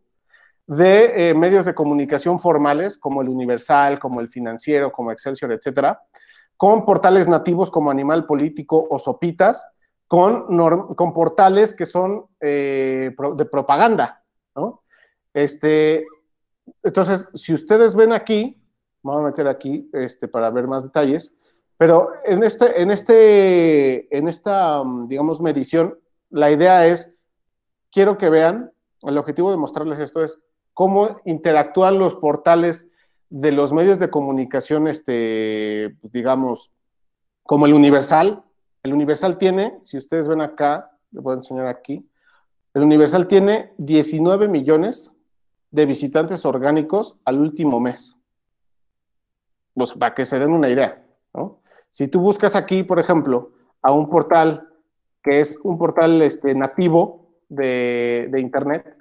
[0.66, 6.00] de eh, medios de comunicación formales como el Universal, como el Financiero, como Excelsior, etcétera,
[6.56, 9.68] con portales nativos como Animal Político o Sopitas,
[10.06, 10.46] con,
[10.94, 14.22] con portales que son eh, de propaganda,
[14.54, 14.82] ¿no?
[15.32, 16.06] Este,
[16.82, 18.60] entonces, si ustedes ven aquí,
[19.02, 21.34] vamos a meter aquí este, para ver más detalles,
[21.76, 25.98] pero en, este, en, este, en esta, digamos, medición,
[26.30, 27.12] la idea es,
[27.90, 28.72] quiero que vean,
[29.02, 30.40] el objetivo de mostrarles esto es
[30.72, 32.90] cómo interactúan los portales
[33.28, 36.72] de los medios de comunicación, este, pues, digamos,
[37.42, 38.44] como el Universal,
[38.84, 42.06] el Universal tiene, si ustedes ven acá, les voy a enseñar aquí,
[42.74, 45.10] el Universal tiene 19 millones
[45.70, 48.14] de visitantes orgánicos al último mes.
[49.72, 51.02] Pues, para que se den una idea,
[51.32, 51.60] ¿no?
[51.90, 54.68] Si tú buscas aquí, por ejemplo, a un portal
[55.22, 58.98] que es un portal este, nativo de, de Internet,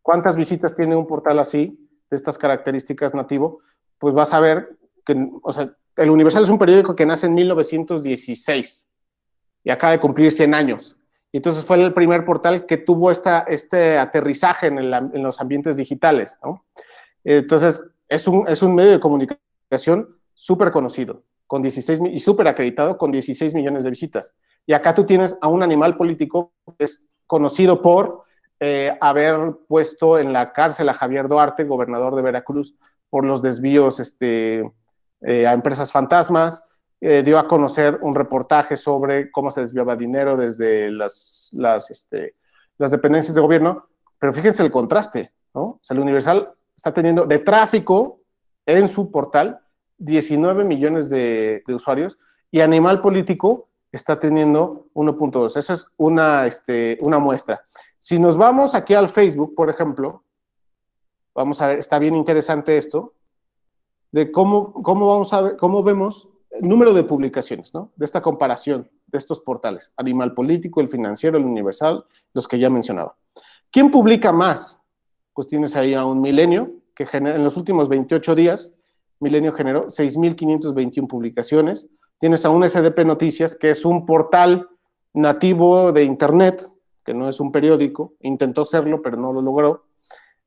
[0.00, 3.60] ¿cuántas visitas tiene un portal así, de estas características nativo?
[3.98, 7.34] Pues vas a ver que, o sea, el Universal es un periódico que nace en
[7.34, 8.87] 1916
[9.70, 10.96] acaba de cumplir 100 años.
[11.32, 16.38] Y entonces fue el primer portal que tuvo esta, este aterrizaje en, los ambientes digitales.
[17.22, 22.96] Entonces, es un, es un medio de comunicación súper conocido con 16, y súper acreditado
[22.96, 24.34] con 16 millones de visitas.
[24.66, 28.24] Y acá tú tienes a un animal político que es conocido por
[28.60, 32.74] eh, haber puesto en la cárcel a Javier Duarte, gobernador de Veracruz,
[33.08, 34.70] por los desvíos este,
[35.22, 36.64] eh, a empresas fantasmas,
[37.00, 42.34] eh, dio a conocer un reportaje sobre cómo se desviaba dinero desde las, las, este,
[42.76, 43.86] las dependencias de gobierno,
[44.18, 45.62] pero fíjense el contraste, ¿no?
[45.62, 48.20] O sea, el Universal está teniendo de tráfico
[48.66, 49.60] en su portal
[49.98, 52.18] 19 millones de, usuarios
[52.50, 55.56] y Animal Político está teniendo 1.2.
[55.56, 57.62] Esa es una, este, una muestra.
[57.98, 60.22] Si nos vamos aquí al Facebook, por ejemplo,
[61.34, 63.14] vamos a ver, está bien interesante esto,
[64.12, 66.28] de cómo, cómo vamos a ver, cómo vemos
[66.60, 67.92] número de publicaciones, ¿no?
[67.96, 72.04] De esta comparación de estos portales, Animal Político, El Financiero, El Universal,
[72.34, 73.16] los que ya mencionaba.
[73.70, 74.80] ¿Quién publica más?
[75.34, 78.72] Pues tienes ahí a un Milenio, que genera, en los últimos 28 días,
[79.20, 81.88] Milenio generó 6.521 publicaciones.
[82.18, 84.68] Tienes a un SDP Noticias, que es un portal
[85.12, 86.68] nativo de Internet,
[87.04, 89.84] que no es un periódico, intentó serlo, pero no lo logró,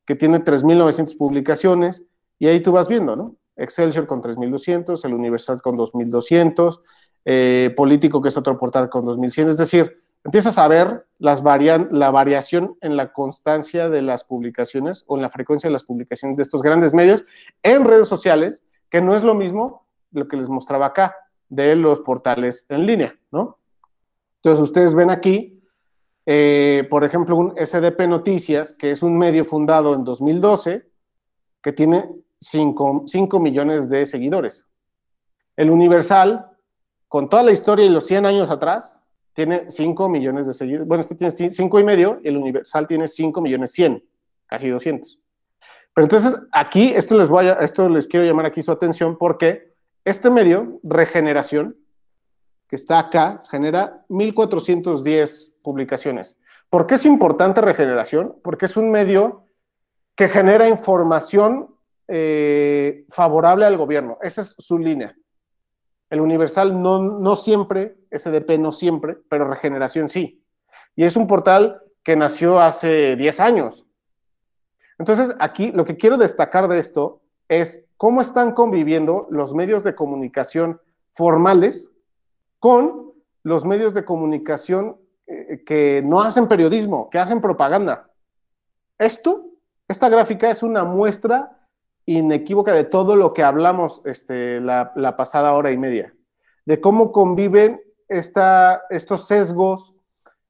[0.05, 2.05] que tiene 3.900 publicaciones,
[2.37, 3.35] y ahí tú vas viendo, ¿no?
[3.61, 6.81] Excelsior con 3.200, el Universal con 2.200,
[7.25, 9.49] eh, Político, que es otro portal, con 2.100.
[9.49, 15.15] Es decir, empiezas a ver las la variación en la constancia de las publicaciones o
[15.15, 17.23] en la frecuencia de las publicaciones de estos grandes medios
[17.63, 21.15] en redes sociales, que no es lo mismo lo que les mostraba acá
[21.49, 23.57] de los portales en línea, ¿no?
[24.37, 25.61] Entonces, ustedes ven aquí,
[26.25, 30.89] eh, por ejemplo, un SDP Noticias, que es un medio fundado en 2012,
[31.61, 32.09] que tiene
[32.41, 34.65] 5, millones de seguidores.
[35.55, 36.49] El Universal,
[37.07, 38.95] con toda la historia y los 100 años atrás,
[39.33, 40.87] tiene 5 millones de seguidores.
[40.87, 44.03] Bueno, este tiene 5 y medio el Universal tiene 5 millones 100,
[44.47, 45.19] casi 200.
[45.93, 49.75] Pero entonces aquí, esto les, voy a, esto les quiero llamar aquí su atención porque
[50.03, 51.77] este medio, Regeneración,
[52.67, 56.37] que está acá, genera 1.410 publicaciones.
[56.69, 58.35] ¿Por qué es importante Regeneración?
[58.41, 59.43] Porque es un medio
[60.15, 61.70] que genera información
[62.13, 64.17] eh, favorable al gobierno.
[64.21, 65.15] Esa es su línea.
[66.09, 70.43] El Universal no, no siempre, SDP no siempre, pero Regeneración sí.
[70.93, 73.85] Y es un portal que nació hace 10 años.
[74.99, 79.95] Entonces, aquí lo que quiero destacar de esto es cómo están conviviendo los medios de
[79.95, 80.81] comunicación
[81.13, 81.91] formales
[82.59, 83.13] con
[83.43, 84.97] los medios de comunicación
[85.27, 88.09] eh, que no hacen periodismo, que hacen propaganda.
[88.97, 89.45] Esto,
[89.87, 91.57] esta gráfica es una muestra
[92.05, 96.13] inequívoca de todo lo que hablamos este, la, pasada hora y media,
[96.65, 99.95] de cómo conviven esta, estos sesgos,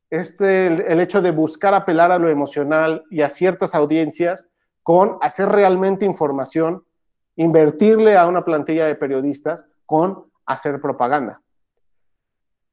[0.10, 4.50] este, el, hecho de buscar apelar a lo emocional y a ciertas audiencias
[4.84, 6.84] con hacer realmente información
[7.36, 11.42] invertirle a una plantilla de periodistas con hacer propaganda.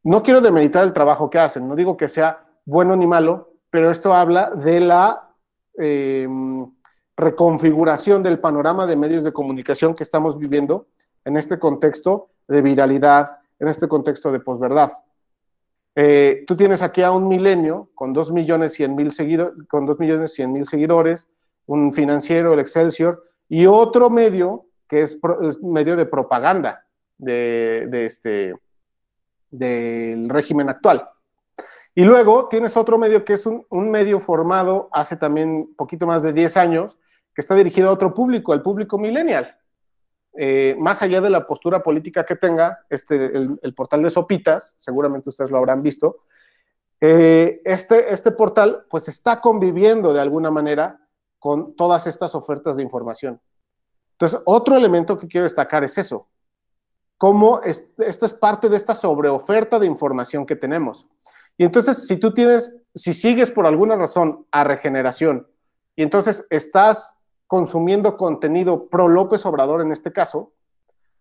[0.03, 3.91] No quiero demeritar el trabajo que hacen, no digo que sea bueno ni malo, pero
[3.91, 5.31] esto habla de la
[5.75, 6.71] em,
[7.19, 10.87] reconfiguración del panorama de medios de comunicación que estamos viviendo
[11.25, 14.93] en este contexto de viralidad, en este contexto de posverdad.
[15.97, 19.99] Eh, tú tienes aquí a un milenio con 2 millones 100 mil seguidores, con 2
[19.99, 21.27] millones 100 mil seguidores,
[21.67, 25.19] un financiero, el Excelsior, y otro medio que es,
[25.61, 26.87] medio de propaganda
[27.19, 28.55] de, este,
[29.51, 31.09] del régimen actual.
[31.97, 36.33] Y luego tienes otro medio que es un, medio formado hace también poquito más de
[36.33, 36.97] 10 años,
[37.39, 39.57] que está dirigido a otro público, al público millennial.
[40.37, 45.29] Eh, más allá de la postura política que tenga, este, el, portal de Sopitas, seguramente
[45.29, 46.25] ustedes lo habrán visto,
[47.01, 51.09] eh, este, este portal pues está conviviendo de alguna manera
[51.39, 53.41] con todas estas ofertas de información.
[54.15, 56.27] Entonces, otro elemento que quiero destacar es eso,
[57.19, 61.07] cómo esto es parte de esta sobreoferta de información que tenemos.
[61.57, 65.47] Y entonces, si tú tienes, si sigues por alguna razón a regeneración
[65.95, 67.15] y entonces estás
[67.49, 70.53] consumiendo contenido pro López Obrador en este caso,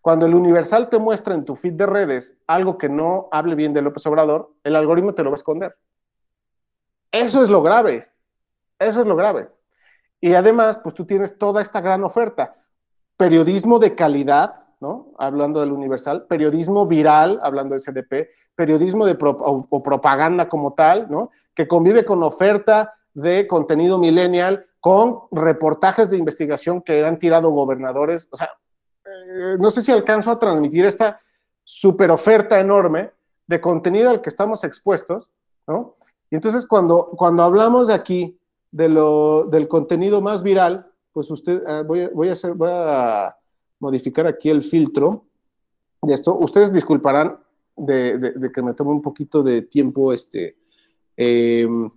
[0.00, 3.74] cuando el Universal te muestra en tu feed de redes algo que no hable bien
[3.74, 5.76] de López Obrador, el algoritmo te lo va a esconder.
[7.10, 8.08] Eso es lo grave.
[8.78, 9.48] Eso es lo grave.
[10.20, 12.56] Y además, pues tú tienes toda esta gran oferta.
[13.16, 15.12] Periodismo de calidad, ¿no?
[15.18, 21.30] Hablando del Universal, periodismo viral, hablando de CDP, periodismo de o, propaganda como tal, ¿no?
[21.54, 28.28] Que convive con oferta de contenido millennial, con reportajes de investigación que han tirado gobernadores.
[28.30, 28.50] O sea,
[29.04, 31.20] eh, no sé si alcanzo a transmitir esta
[31.64, 33.10] super oferta enorme
[33.46, 35.30] de contenido al que estamos expuestos,
[35.66, 35.96] ¿no?
[36.30, 38.38] Y entonces cuando, cuando hablamos aquí,
[38.70, 43.34] de lo, del contenido más viral, pues usted, ah, voy, voy, a hacer, voy a
[43.80, 45.24] modificar aquí el filtro
[46.02, 46.36] de esto.
[46.38, 47.38] Ustedes disculparán
[47.76, 50.56] de, que me tome un poquito de tiempo este,
[51.16, 51.90] em,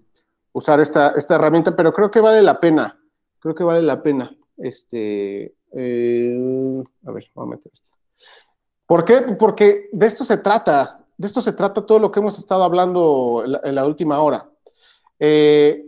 [0.54, 3.00] usar esta, esta, herramienta, pero creo que vale la pena.
[3.40, 4.36] Creo que vale la pena.
[4.58, 7.90] Este, eh, a ver, voy a meter esto.
[8.86, 9.22] ¿Por qué?
[9.40, 11.06] Porque de esto se trata.
[11.18, 14.50] De esto se trata todo lo que hemos estado hablando en la, última hora.
[15.20, 15.86] Eh,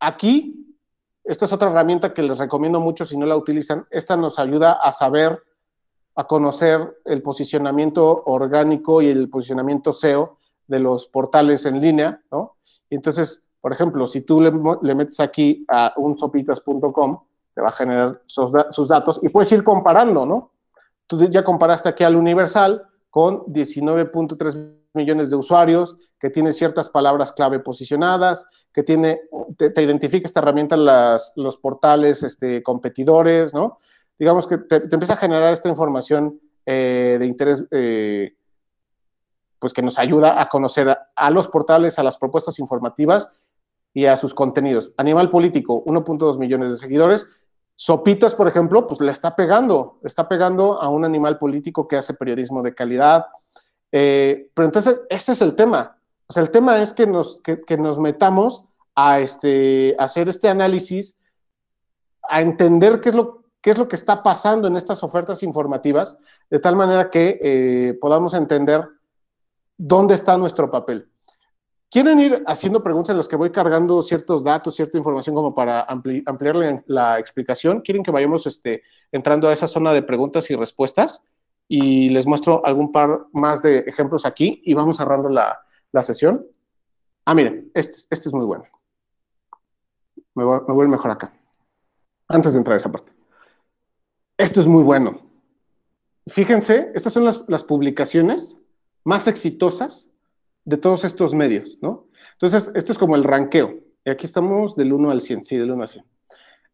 [0.00, 0.76] aquí,
[1.24, 3.86] esta es otra herramienta que les recomiendo mucho si no la utilizan.
[3.90, 5.42] Esta nos ayuda a saber
[6.16, 12.56] a conocer el posicionamiento orgánico y el posicionamiento SEO de los portales en línea, ¿no?
[12.88, 17.20] Entonces, por ejemplo, si tú le, metes aquí a unsopitas.com,
[17.52, 20.52] te va a generar sus, datos y puedes ir comparando, ¿no?
[21.08, 27.32] Tú ya comparaste aquí al Universal con 19.3 millones de usuarios, que tiene ciertas palabras
[27.32, 29.22] clave posicionadas, que tiene,
[29.56, 33.78] te, identifica esta herramienta las, los portales este, competidores, ¿no?
[34.16, 38.32] digamos que te, empieza a generar esta información eh, de interés, eh,
[39.58, 43.28] pues que nos ayuda a conocer a, los portales, a las propuestas informativas
[43.96, 44.92] y a sus contenidos.
[44.98, 47.26] Animal Político, 1.2 millones de seguidores.
[47.74, 52.12] Sopitas, por ejemplo, pues le está pegando, está pegando a un animal político que hace
[52.12, 53.24] periodismo de calidad.
[53.90, 55.96] Eh, pero entonces, este es el tema.
[56.26, 58.64] O sea, el tema es que nos, que, nos metamos
[58.94, 61.16] a, este, hacer este análisis,
[62.28, 66.18] a entender qué es lo qué es lo que está pasando en estas ofertas informativas,
[66.50, 68.86] de tal manera que eh, podamos entender
[69.78, 71.08] dónde está nuestro papel.
[71.90, 75.82] ¿Quieren ir haciendo preguntas en las que voy cargando ciertos datos, cierta información como para
[75.82, 77.80] ampliar la, explicación?
[77.80, 78.82] ¿Quieren que vayamos este,
[79.12, 81.22] entrando a esa zona de preguntas y respuestas?
[81.68, 85.62] Y les muestro algún par más de ejemplos aquí y vamos cerrando la,
[86.02, 86.46] sesión.
[87.24, 88.64] Ah, miren, este, este es muy bueno.
[90.34, 91.32] Me voy, me voy mejor acá.
[92.28, 93.12] Antes de entrar a esa parte.
[94.36, 95.26] Esto es muy bueno.
[96.28, 98.58] Fíjense, estas son las, publicaciones
[99.04, 100.10] más exitosas
[100.66, 102.08] de todos estos medios, ¿no?
[102.32, 103.74] Entonces, esto es como el ranqueo.
[104.04, 106.04] Y aquí estamos del 1 al 100, sí, del 1 al 100.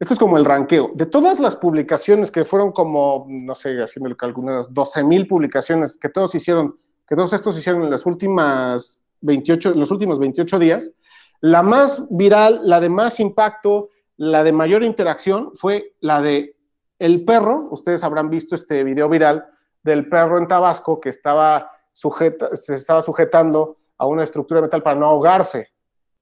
[0.00, 0.90] Esto es como el ranqueo.
[0.94, 6.08] De todas las publicaciones que fueron como, no sé, haciendo algunas 12 mil publicaciones que
[6.08, 10.92] todos hicieron, que todos estos hicieron en las últimas 28, en los últimos 28 días,
[11.40, 16.56] la más viral, la de más impacto, la de mayor interacción fue la de
[16.98, 19.46] el perro, ustedes habrán visto este video viral
[19.82, 24.82] del perro en Tabasco que estaba sujeta, se estaba sujetando a una estructura de metal
[24.82, 25.68] para no ahogarse.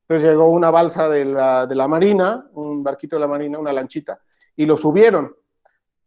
[0.03, 4.21] Entonces llegó una balsa de la, marina, un barquito de la marina, una lanchita,
[4.55, 5.35] y lo subieron.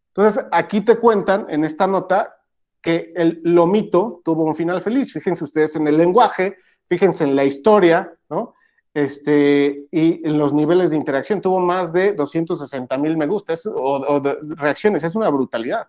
[0.09, 2.35] Entonces aquí te cuentan en esta nota
[2.79, 5.11] que el lomito tuvo un final feliz.
[5.13, 8.53] Fíjense ustedes en el lenguaje, fíjense en la historia, ¿no?
[8.93, 14.21] este, y en los niveles de interacción tuvo más de 260 mil me gustas o,
[14.55, 15.87] reacciones, es una brutalidad.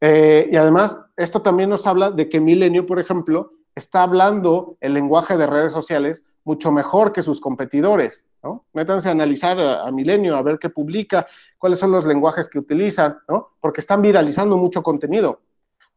[0.00, 4.94] Eh, y además, esto también nos habla de que Milenio, por ejemplo, está hablando el
[4.94, 8.24] lenguaje de redes sociales mucho mejor que sus competidores.
[8.42, 8.64] ¿no?
[8.72, 11.26] Métanse a analizar a, Milenio, a ver qué publica,
[11.58, 13.50] cuáles son los lenguajes que utilizan, ¿no?
[13.60, 15.40] porque están viralizando mucho contenido.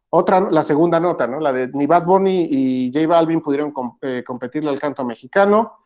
[0.09, 1.39] Otra, la segunda nota, ¿no?
[1.39, 5.77] la de ni Bad y J Balvin pudieron eh, competirle al canto mexicano.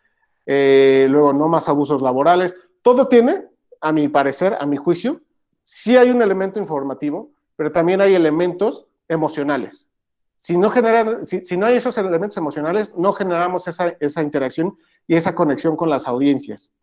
[0.47, 2.55] Eh, luego, no más abusos laborales.
[2.81, 3.45] Todo tiene,
[3.81, 5.22] a mi parecer, a mi juicio,
[5.61, 9.88] sí hay un elemento informativo, pero también hay elementos emocionales.
[10.37, 15.33] Si no, generan, si, no hay esos elementos emocionales, no generamos esa, interacción y esa
[15.33, 16.73] conexión con las audiencias.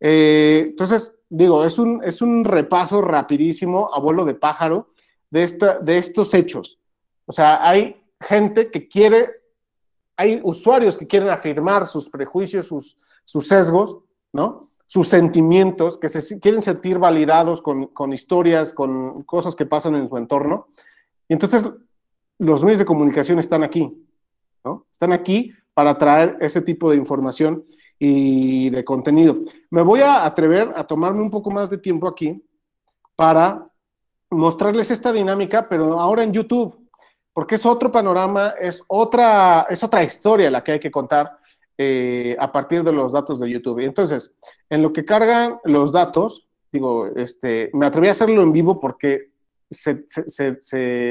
[0.00, 4.92] Eh, entonces, digo, es un, es un repaso rapidísimo, abuelo de pájaro,
[5.30, 6.80] de, esta, de estos hechos.
[7.24, 9.30] O sea, hay gente que quiere,
[10.16, 13.98] hay usuarios que quieren afirmar sus prejuicios, sus, sus sesgos,
[14.32, 14.70] ¿no?
[14.86, 20.06] sus sentimientos, que se quieren sentir validados con, con, historias, con cosas que pasan en
[20.06, 20.68] su entorno.
[21.28, 21.64] Y entonces
[22.42, 24.04] los medios de comunicación están aquí,
[24.64, 24.86] ¿no?
[24.90, 27.62] Están aquí para traer ese tipo de información
[28.00, 29.38] y de contenido.
[29.70, 32.42] Me voy a atrever a tomarme un poco más de tiempo aquí
[33.14, 33.64] para
[34.28, 36.76] mostrarles esta dinámica, pero ahora en YouTube,
[37.32, 41.38] porque es otro panorama, es otra, es otra historia la que hay que contar
[41.78, 43.78] eh, a partir de los datos de YouTube.
[43.84, 44.34] Entonces,
[44.68, 49.30] en lo que cargan los datos, digo, este, me atreví a hacerlo en vivo porque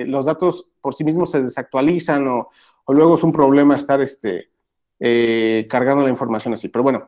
[0.08, 2.50] los datos por sí mismos se desactualizan o,
[2.88, 4.50] luego es un problema estar este,
[5.00, 6.68] eh, cargando la información así.
[6.68, 7.08] Pero bueno,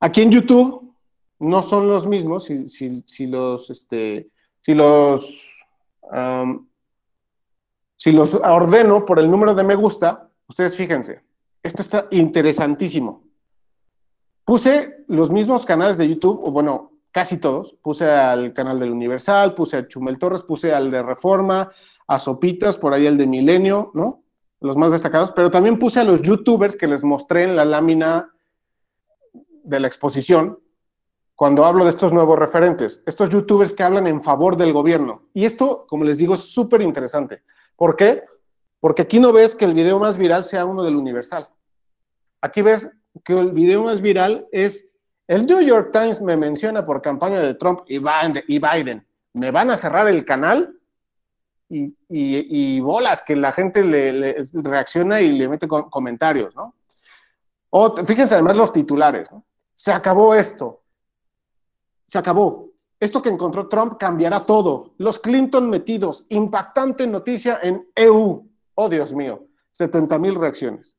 [0.00, 0.94] aquí en YouTube
[1.38, 4.30] no son los mismos si, los, este,
[4.60, 5.64] si los,
[7.94, 11.22] si los ordeno por el número de me gusta, ustedes fíjense,
[11.62, 13.22] esto está interesantísimo.
[14.44, 17.74] Puse los mismos canales de YouTube, o bueno, casi todos.
[17.82, 21.70] Puse al canal del Universal, puse a Chumel Torres, puse al de Reforma,
[22.10, 24.24] a Sopitas, por ahí el de Milenio, ¿no?
[24.60, 28.34] Los más destacados, pero también puse a los youtubers que les mostré en la lámina
[29.62, 30.58] de la exposición
[31.36, 35.28] cuando hablo de estos nuevos referentes, estos youtubers que hablan en favor del gobierno.
[35.32, 37.44] Y esto, como les digo, es súper interesante.
[37.76, 38.24] ¿Por qué?
[38.80, 41.48] Porque aquí no ves que el video más viral sea uno del Universal.
[42.40, 42.92] Aquí ves
[43.22, 44.90] que el video más viral es
[45.28, 49.06] el New York Times me menciona por campaña de Trump y Biden.
[49.32, 50.79] ¿Me van a cerrar el canal?
[51.72, 56.74] Y, bolas, que la gente le, reacciona y le mete comentarios, ¿no?
[58.04, 59.30] Fíjense además los titulares.
[59.72, 60.82] Se acabó esto.
[62.06, 62.70] Se acabó.
[62.98, 64.94] Esto que encontró Trump cambiará todo.
[64.98, 66.26] Los Clinton metidos.
[66.28, 68.46] Impactante noticia en EU.
[68.74, 70.96] Oh, Dios mío, 70 mil reacciones.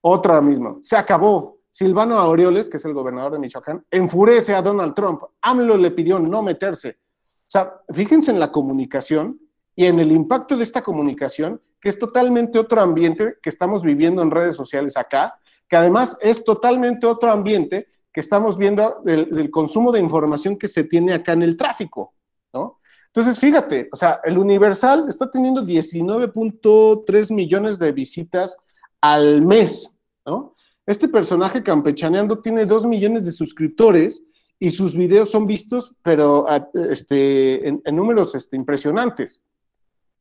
[0.00, 1.58] Otra misma, se acabó.
[1.70, 5.22] Silvano Aureoles, que es el gobernador de Michoacán, enfurece a Donald Trump.
[5.40, 6.90] AMLO le pidió no meterse.
[6.90, 9.40] O sea, fíjense en la comunicación
[9.76, 14.22] y en el impacto de esta comunicación, que es totalmente otro ambiente que estamos viviendo
[14.22, 15.38] en redes sociales acá,
[15.68, 20.84] que además es totalmente otro ambiente que estamos viendo del, consumo de información que se
[20.84, 22.14] tiene acá en el tráfico,
[22.52, 22.78] ¿no?
[23.06, 28.56] Entonces, fíjate, o sea, el Universal está teniendo 19.3 millones de visitas
[29.00, 29.90] al mes,
[30.26, 30.54] ¿no?
[30.86, 34.22] Este personaje campechaneando tiene 2 millones de suscriptores
[34.58, 36.46] y sus videos son vistos, pero
[36.90, 39.42] este, en, números este, impresionantes.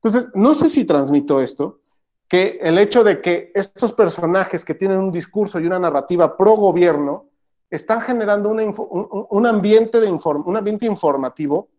[0.04, 1.80] Entonces, no sé si transmito esto,
[2.28, 6.54] que el hecho de que estos personajes que tienen un discurso y una narrativa pro
[6.54, 7.30] gobierno
[7.70, 11.70] están generando un, ambiente de un ambiente informativo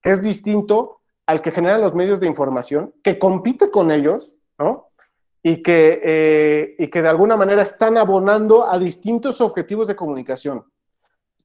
[0.00, 4.88] que es distinto al que generan los medios de información, que compite con ellos, ¿no?
[5.42, 10.64] Y que, eh, y que de alguna manera están abonando a distintos objetivos de comunicación.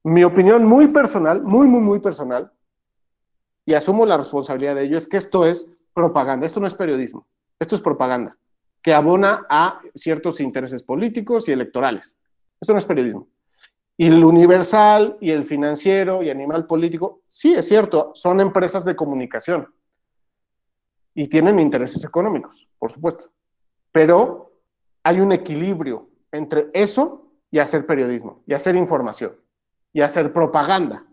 [0.02, 2.52] Mi opinión muy personal, muy, muy, muy personal,
[3.66, 7.26] y asumo la responsabilidad de ello, es que esto es propaganda, esto no es periodismo,
[7.58, 8.36] esto es propaganda,
[8.82, 12.16] que abona a ciertos intereses políticos y electorales.
[12.60, 13.28] Esto no es periodismo.
[13.96, 18.96] Y el Universal y el Financiero y Animal Político, sí es cierto, son empresas de
[18.96, 19.68] comunicación
[21.14, 23.30] y tienen intereses económicos, por supuesto.
[23.92, 24.52] Pero
[25.02, 29.36] hay un equilibrio entre eso y hacer periodismo, y hacer información,
[29.92, 31.04] y hacer propaganda.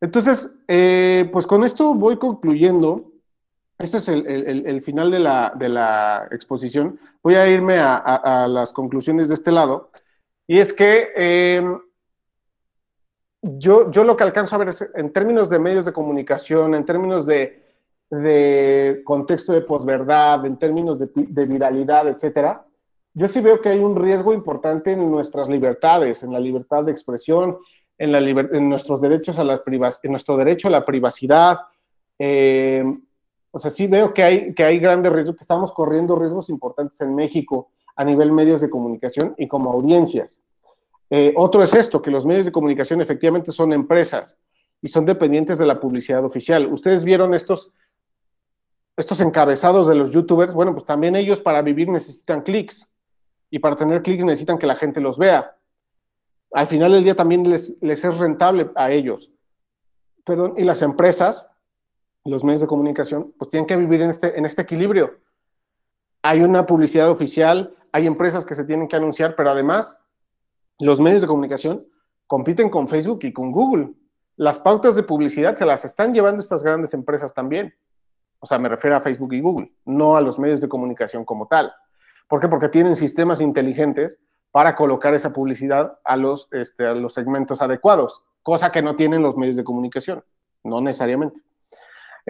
[0.00, 3.07] Entonces, eh, pues con esto voy concluyendo.
[3.78, 5.20] Este es el, final de
[5.68, 6.98] la, exposición.
[7.22, 9.90] Voy a irme a las conclusiones de este lado.
[10.50, 11.78] Y es que em,
[13.42, 16.86] yo, yo lo que alcanzo a ver es, en términos de medios de comunicación, en
[16.86, 17.64] términos de,
[19.04, 22.64] contexto de posverdad, en términos de, viralidad, etcétera,
[23.12, 26.92] yo sí veo que hay un riesgo importante en nuestras libertades, en la libertad de
[26.92, 27.58] expresión,
[27.98, 31.58] en, la en nuestros derechos a la en nuestro derecho a la privacidad,
[32.18, 33.02] em,
[33.50, 37.00] O sea, sí veo que hay, que hay grandes riesgos, que estamos corriendo riesgos importantes
[37.00, 40.40] en México a nivel medios de comunicación y como audiencias.
[41.10, 44.38] Eh, otro es esto, que los medios de comunicación efectivamente son empresas
[44.82, 46.72] y son dependientes de la publicidad oficial.
[46.72, 47.72] Ustedes vieron estos,
[48.96, 52.88] estos encabezados de los youtubers, bueno, pues también ellos para vivir necesitan clics
[53.50, 55.56] y para tener clics necesitan que la gente los vea.
[56.52, 59.30] Al final del día también les, les es rentable a ellos.
[60.24, 61.48] Perdón, y las empresas,
[62.24, 65.18] los medios de comunicación, pues tienen que vivir en este, en este equilibrio.
[66.22, 70.00] Hay una publicidad oficial, hay empresas que se tienen que anunciar, pero además
[70.78, 71.86] los medios de comunicación
[72.26, 73.94] compiten con Facebook y con Google.
[74.36, 77.74] Las pautas de publicidad se las están llevando estas grandes empresas también.
[78.40, 81.48] O sea, me refiero a Facebook y Google, no a los medios de comunicación como
[81.48, 81.72] tal.
[82.28, 82.48] ¿Por qué?
[82.48, 84.20] Porque tienen sistemas inteligentes
[84.50, 89.22] para colocar esa publicidad a los, este, a los segmentos adecuados, cosa que no tienen
[89.22, 90.24] los medios de comunicación,
[90.62, 91.40] no necesariamente.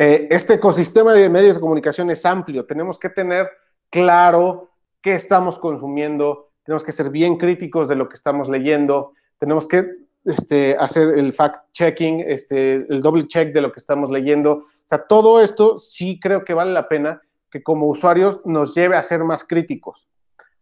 [0.00, 3.50] Eh, este ecosistema de medios de comunicación es amplio, tenemos que tener
[3.90, 4.70] claro
[5.02, 9.90] qué estamos consumiendo, tenemos que ser bien críticos de lo que estamos leyendo, tenemos que
[10.24, 14.52] este, hacer el fact-checking, este, el doble check de lo que estamos leyendo.
[14.58, 17.20] O sea, todo esto sí creo que vale la pena
[17.50, 20.06] que como usuarios nos lleve a ser más críticos,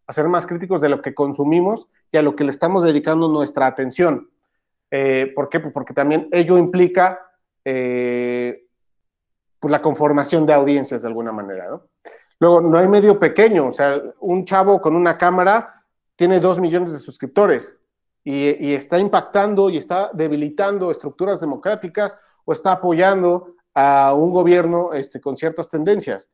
[0.07, 3.29] a ser más críticos de lo que consumimos y a lo que le estamos dedicando
[3.29, 4.31] nuestra atención.
[4.91, 5.61] Eh, ¿Por qué?
[5.61, 7.21] Pues porque también ello implica
[7.67, 8.66] eh,
[9.59, 11.69] pues la conformación de audiencias de alguna manera.
[11.69, 11.83] ¿no?
[12.39, 15.85] Luego, no hay medio pequeño, o sea, un chavo con una cámara
[16.17, 17.77] tiene dos millones de suscriptores
[18.25, 25.21] y, está impactando y está debilitando estructuras democráticas o está apoyando a un gobierno este,
[25.21, 26.29] con ciertas tendencias.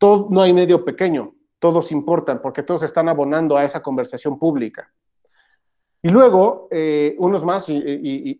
[0.00, 4.92] No hay medio pequeño, todos importan porque todos están abonando a esa conversación pública.
[6.02, 8.38] Y luego, eh, unos más y,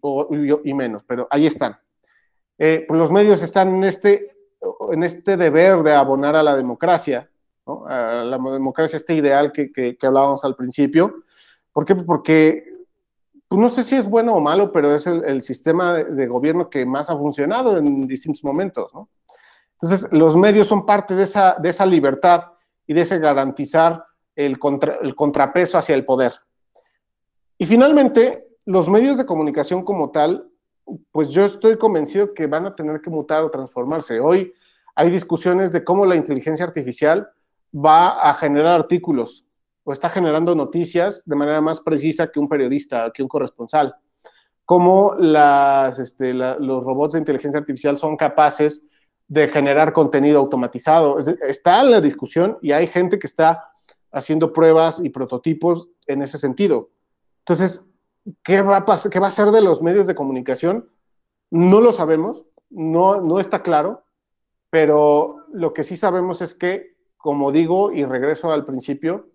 [0.74, 1.78] menos, pero ahí están.
[2.58, 4.36] Eh, pues los medios están en este,
[4.90, 7.30] en este deber de abonar a la democracia,
[7.66, 11.24] a la democracia, este ideal que, que hablábamos al principio,
[11.74, 11.96] ¿Por qué?
[11.96, 12.72] Porque
[13.48, 16.86] pues no sé si es bueno o malo, pero es el, sistema de, gobierno que
[16.86, 18.90] más ha funcionado en distintos momentos.
[19.74, 22.52] Entonces, los medios son parte de esa, de esa libertad
[22.86, 24.04] y de ese garantizar
[24.34, 24.58] el,
[25.02, 26.32] el contrapeso hacia el poder.
[27.58, 30.48] Y finalmente, los medios de comunicación como tal,
[31.10, 34.20] pues yo estoy convencido que van a tener que mutar o transformarse.
[34.20, 34.52] Hoy
[34.94, 37.28] hay discusiones de cómo la inteligencia artificial
[37.74, 39.46] va a generar artículos,
[39.82, 43.94] o está generando noticias de manera más precisa que un periodista, que un corresponsal.
[44.64, 48.86] Cómo las, este, los robots de inteligencia artificial son capaces
[49.28, 51.18] de generar contenido automatizado.
[51.18, 53.70] Está en la discusión y hay gente que está
[54.10, 56.90] haciendo pruebas y prototipos en ese sentido.
[57.40, 57.86] Entonces,
[58.42, 60.90] ¿qué va a, pasar, qué va a ser de los medios de comunicación?
[61.50, 64.04] No lo sabemos, no, no está claro,
[64.70, 69.28] pero lo que sí sabemos es que, como digo y regreso al principio,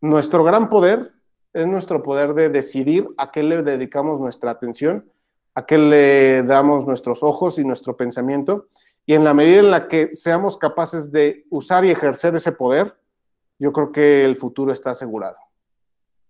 [0.00, 1.12] nuestro gran poder
[1.52, 5.08] es nuestro poder de decidir a qué le dedicamos nuestra atención,
[5.54, 8.66] a qué le damos nuestros ojos y nuestro pensamiento.
[9.06, 12.96] Y en la medida en la que seamos capaces de usar y ejercer ese poder,
[13.58, 15.36] yo creo que el futuro está asegurado.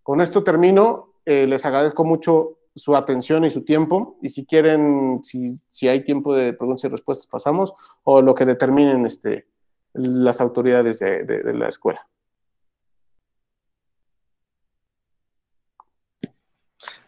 [0.03, 1.14] Con esto termino.
[1.25, 4.19] Eh, les agradezco mucho su atención y su tiempo.
[4.23, 9.07] Y si quieren, si, hay tiempo de preguntas y respuestas, pasamos, o lo que determinen
[9.07, 9.47] este,
[9.93, 12.07] las autoridades de la escuela.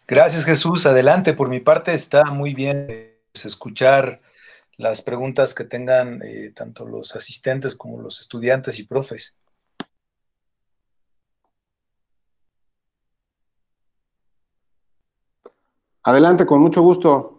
[0.09, 0.87] Gracias Jesús.
[0.87, 2.87] Adelante, por mi parte está muy bien
[3.33, 4.21] pues, escuchar
[4.77, 9.37] las preguntas que tengan eh, tanto los asistentes como los estudiantes y profes.
[16.07, 17.33] Adelante, con mucho gusto.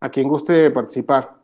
[0.00, 1.36] A quien guste participar.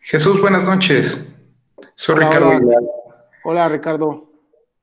[0.00, 1.34] Jesús, buenas noches.
[1.96, 2.50] Soy Ricardo.
[3.44, 3.68] Hola.
[3.68, 4.32] Ricardo.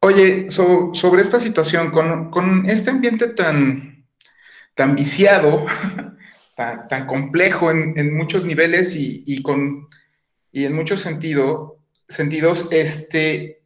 [0.02, 4.07] Oye, sobre esta situación, con, este ambiente tan,
[4.76, 5.65] tan viciado,
[6.58, 9.88] tan, complejo en, muchos niveles y, con,
[10.52, 11.78] y en muchos sentido,
[12.08, 13.62] sentidos, este,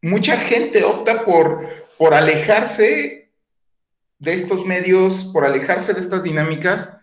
[0.00, 1.68] mucha gente opta por,
[1.98, 3.30] por alejarse
[4.18, 6.96] de estos medios, por alejarse de estas dinámicas.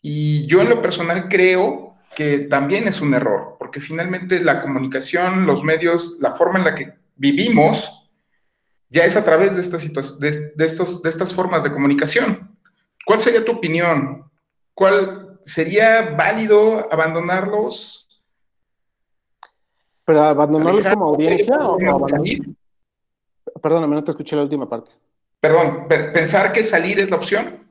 [0.00, 5.46] Y yo en lo personal creo que también es un error, porque finalmente la comunicación,
[5.46, 8.08] los medios, la forma en la que vivimos,
[8.88, 12.56] ya es a través de estas, de, estos, de estas formas de comunicación.
[13.04, 14.29] ¿Cuál sería tu opinión?
[14.80, 18.08] ¿Cuál sería válido abandonarlos?
[20.06, 21.76] ¿Pero abandonarlos como audiencia o,
[23.60, 24.92] Perdóname, no te escuché la última parte.
[25.38, 27.70] Perdón, ¿pensar que salir es la opción?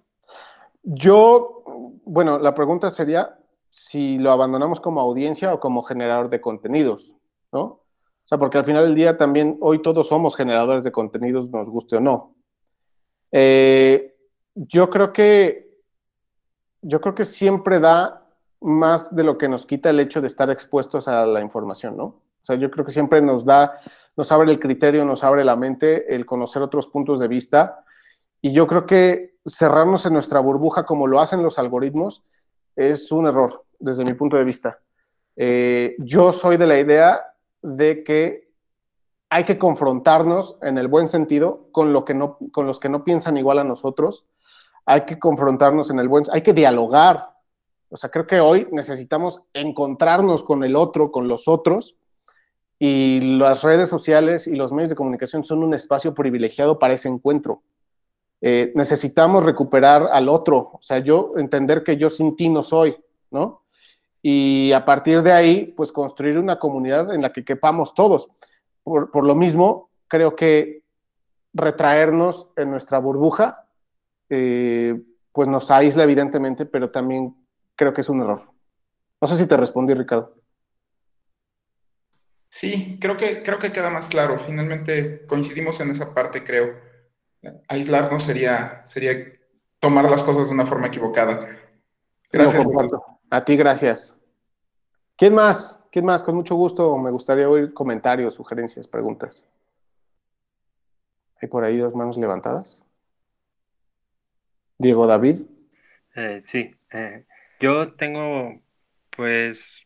[0.83, 1.63] Yo,
[2.05, 7.15] bueno, la pregunta sería si lo abandonamos como audiencia o como generador de contenidos,
[7.51, 7.63] ¿no?
[7.63, 7.81] O
[8.23, 11.95] sea, porque al final del día también hoy todos somos generadores de contenidos, nos guste
[11.95, 12.35] o no.
[13.31, 14.15] Eh,
[14.53, 15.68] yo creo que
[16.81, 18.25] yo creo que siempre da
[18.61, 22.03] más de lo que nos quita el hecho de estar expuestos a la información, ¿no?
[22.03, 23.79] O sea, yo creo que siempre nos da,
[24.15, 27.83] nos abre el criterio, nos abre la mente el conocer otros puntos de vista.
[28.41, 32.23] Y yo creo que cerrarnos en nuestra burbuja como lo hacen los algoritmos
[32.75, 34.79] es un error desde mi punto de vista.
[35.35, 37.23] Eh, yo soy de la idea
[37.61, 38.49] de que
[39.29, 43.03] hay que confrontarnos en el buen sentido con, lo que no, con los que no
[43.03, 44.25] piensan igual a nosotros.
[44.85, 47.29] Hay que confrontarnos en el buen, hay que dialogar.
[47.89, 51.95] O sea, creo que hoy necesitamos encontrarnos con el otro, con los otros,
[52.77, 57.09] y las redes sociales y los medios de comunicación son un espacio privilegiado para ese
[57.09, 57.61] encuentro.
[58.41, 62.95] Eh, necesitamos recuperar al otro, o sea, yo entender que yo sin ti no soy,
[63.31, 63.63] ¿no?
[64.21, 68.29] Y a partir de ahí, pues construir una comunidad en la que quepamos todos.
[68.83, 70.83] Por, lo mismo, creo que
[71.53, 73.67] retraernos en nuestra burbuja,
[74.29, 75.01] eh,
[75.31, 77.35] pues nos aísla evidentemente, pero también
[77.75, 78.51] creo que es un error.
[79.21, 80.35] No sé si te respondí, Ricardo.
[82.49, 84.39] Sí, creo que, creo que queda más claro.
[84.39, 86.75] Finalmente coincidimos en esa parte, creo.
[87.67, 89.15] Aislarnos sería, sería
[89.79, 91.47] tomar las cosas de una forma equivocada.
[92.31, 92.65] Gracias.
[93.29, 94.17] a ti, gracias.
[95.15, 95.79] ¿Quién más?
[95.91, 96.23] ¿Quién más?
[96.23, 99.47] Con mucho gusto me gustaría oír comentarios, sugerencias, preguntas.
[101.41, 102.83] ¿Hay por ahí dos manos levantadas?
[104.79, 105.37] Diego David.
[106.15, 107.25] Eh, sí, eh,
[107.59, 108.61] yo tengo,
[109.15, 109.85] pues,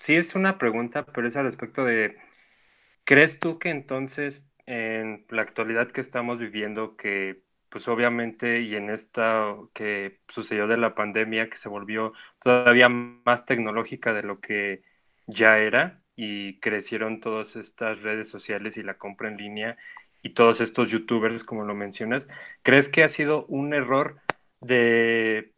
[0.00, 2.16] sí es una pregunta, pero es al respecto de,
[3.04, 8.90] ¿crees tú que entonces en la actualidad que estamos viviendo, que pues obviamente y en
[8.90, 12.12] esta que sucedió de la pandemia, que se volvió
[12.42, 14.82] todavía más tecnológica de lo que
[15.26, 19.76] ya era y crecieron todas estas redes sociales y la compra en línea
[20.24, 22.26] y todos estos youtubers, como lo mencionas,
[22.62, 24.18] ¿crees que ha sido un error
[24.60, 25.52] de,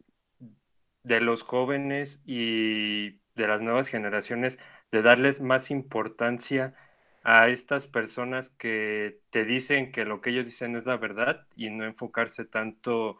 [1.03, 4.59] de los jóvenes y de las nuevas generaciones
[4.91, 6.75] de darles más importancia
[7.23, 11.69] a estas personas que te dicen que lo que ellos dicen es la verdad y
[11.69, 13.19] no enfocarse tanto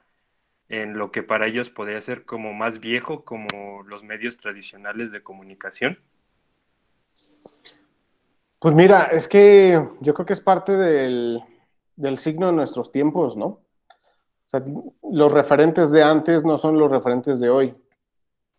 [0.69, 5.23] en lo que para ellos podría ser como más viejo, como los medios tradicionales de
[5.23, 5.99] comunicación?
[8.59, 11.43] Pues mira, es que yo creo que es parte del,
[11.95, 13.45] del signo de nuestros tiempos, ¿no?
[13.45, 14.63] O sea,
[15.11, 17.75] los referentes de antes no son los referentes de hoy.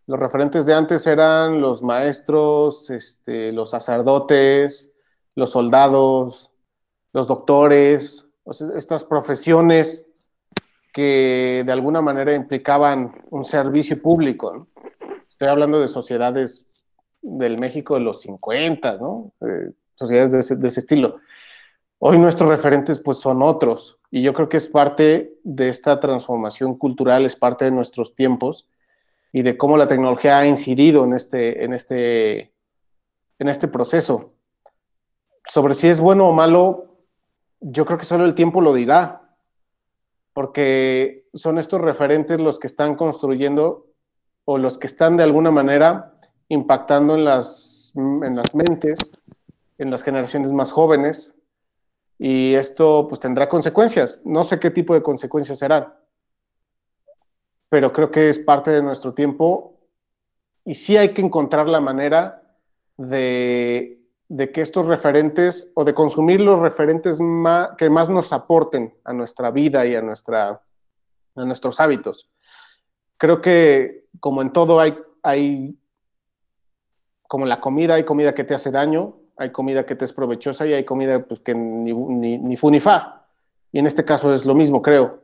[0.06, 4.92] Los referentes de antes eran los maestros, este, los sacerdotes,
[5.34, 6.50] los soldados,
[7.12, 8.26] los doctores,
[8.76, 10.06] estas profesiones
[10.92, 14.68] que de alguna manera implicaban un servicio público.
[15.28, 16.66] Estoy hablando de sociedades
[17.20, 19.32] del México de los 50, ¿no?
[19.40, 21.16] Eh, sociedades de ese, estilo.
[21.98, 26.78] Hoy nuestros referentes pues son otros y yo creo que es parte de esta transformación
[26.78, 28.68] cultural, es parte de nuestros tiempos
[29.32, 32.52] y de cómo la tecnología ha incidido en este, en este,
[33.40, 34.34] en este proceso.
[35.44, 37.00] Sobre si es bueno o malo,
[37.60, 39.34] yo creo que solo el tiempo lo dirá,
[40.32, 43.88] porque son estos referentes los que están construyendo
[44.44, 46.14] o los que están de alguna manera
[46.48, 49.10] impactando en las, en las mentes,
[49.78, 51.34] en las generaciones más jóvenes,
[52.18, 54.20] y esto pues tendrá consecuencias.
[54.24, 55.94] No sé qué tipo de consecuencias serán
[57.68, 59.78] pero creo que es parte de nuestro tiempo
[60.64, 62.42] y sí hay que encontrar la manera
[62.96, 67.18] de, que estos referentes o de consumir los referentes
[67.76, 70.62] que más nos aporten a nuestra vida y a, nuestra,
[71.34, 72.28] a nuestros hábitos.
[73.16, 75.78] Creo que como en todo hay, hay,
[77.26, 80.12] como en la comida, hay comida que te hace daño, hay comida que te es
[80.12, 83.26] provechosa y hay comida pues, que ni, ni, ni fu ni fa.
[83.72, 85.22] Y en este caso es lo mismo, creo.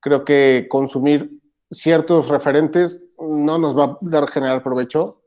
[0.00, 1.30] Creo que consumir
[1.70, 5.22] ciertos referentes no nos va a dar generar provecho,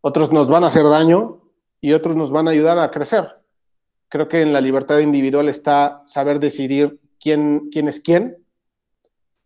[0.00, 1.42] otros nos van a hacer daño
[1.80, 3.40] y otros nos van a ayudar a crecer.
[4.08, 8.44] Creo que en la libertad individual está saber decidir quién, quién es quién,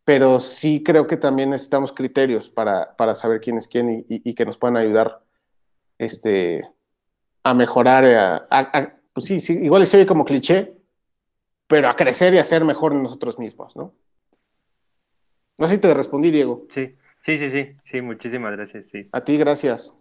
[0.05, 4.59] pero sí creo que también necesitamos criterios para, saber quién es quién y, que nos
[4.59, 5.23] puedan ayudar
[5.99, 6.69] este,
[7.45, 8.49] a mejorar,
[9.13, 10.77] pues sí, sí, igual se oye como cliché,
[11.69, 13.93] pero a crecer y a ser mejor nosotros mismos, ¿no?
[15.59, 16.67] No sé si te respondí, Diego.
[16.75, 19.09] Sí, sí, sí, sí, sí, muchísimas gracias, sí.
[19.13, 19.97] A ti, gracias.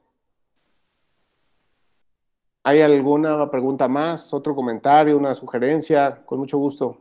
[2.63, 6.23] ¿Hay alguna pregunta más, otro comentario, una sugerencia?
[6.25, 6.97] Con mucho gusto.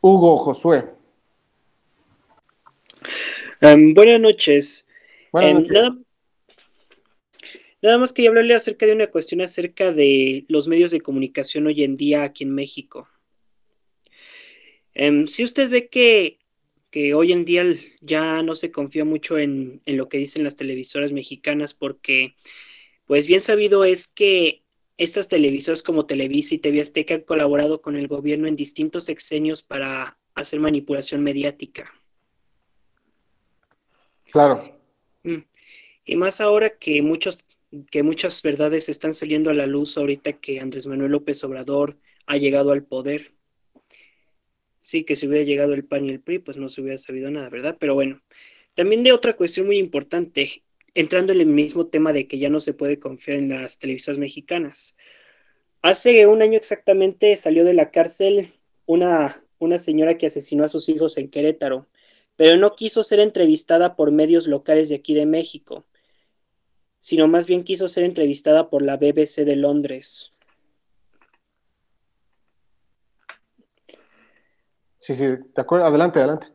[0.00, 0.94] Hugo Josué.
[3.64, 4.86] Buenas noches.
[5.32, 5.96] Em, nada,
[7.80, 11.82] nada, más quería hablarle acerca de una cuestión acerca de los medios de comunicación hoy
[11.82, 13.08] en día aquí en México.
[14.92, 16.38] Em, si usted ve que,
[16.90, 17.64] que, hoy en día
[18.02, 22.34] ya no se confía mucho en, en lo que dicen las televisoras mexicanas porque,
[23.06, 24.62] pues bien sabido es que
[24.98, 29.62] estas televisoras como Televisa y TV Azteca han colaborado con el gobierno en distintos sexenios
[29.62, 31.90] para hacer manipulación mediática.
[34.34, 34.64] Claro.
[35.22, 35.44] Mm.
[36.04, 37.44] Y más ahora que muchos
[37.88, 41.96] que muchas verdades están saliendo a la luz ahorita que Andrés Manuel López Obrador
[42.26, 43.30] ha llegado al poder.
[44.80, 47.30] Sí, que si hubiera llegado el PAN y el PRI, pues no se hubiera sabido
[47.30, 47.76] nada, ¿verdad?
[47.78, 48.20] Pero bueno,
[48.74, 52.58] también de otra cuestión muy importante, entrando en el mismo tema de que ya no
[52.58, 54.96] se puede confiar en las televisoras mexicanas.
[55.80, 58.48] Hace un año exactamente salió de la cárcel
[58.84, 61.86] una, una señora que asesinó a sus hijos en Querétaro,
[62.36, 65.86] pero no quiso ser entrevistada por medios locales de aquí de México,
[66.98, 70.32] sino más bien quiso ser entrevistada por la BBC de Londres.
[74.98, 76.54] Sí, sí, de acuerdo, adelante, adelante.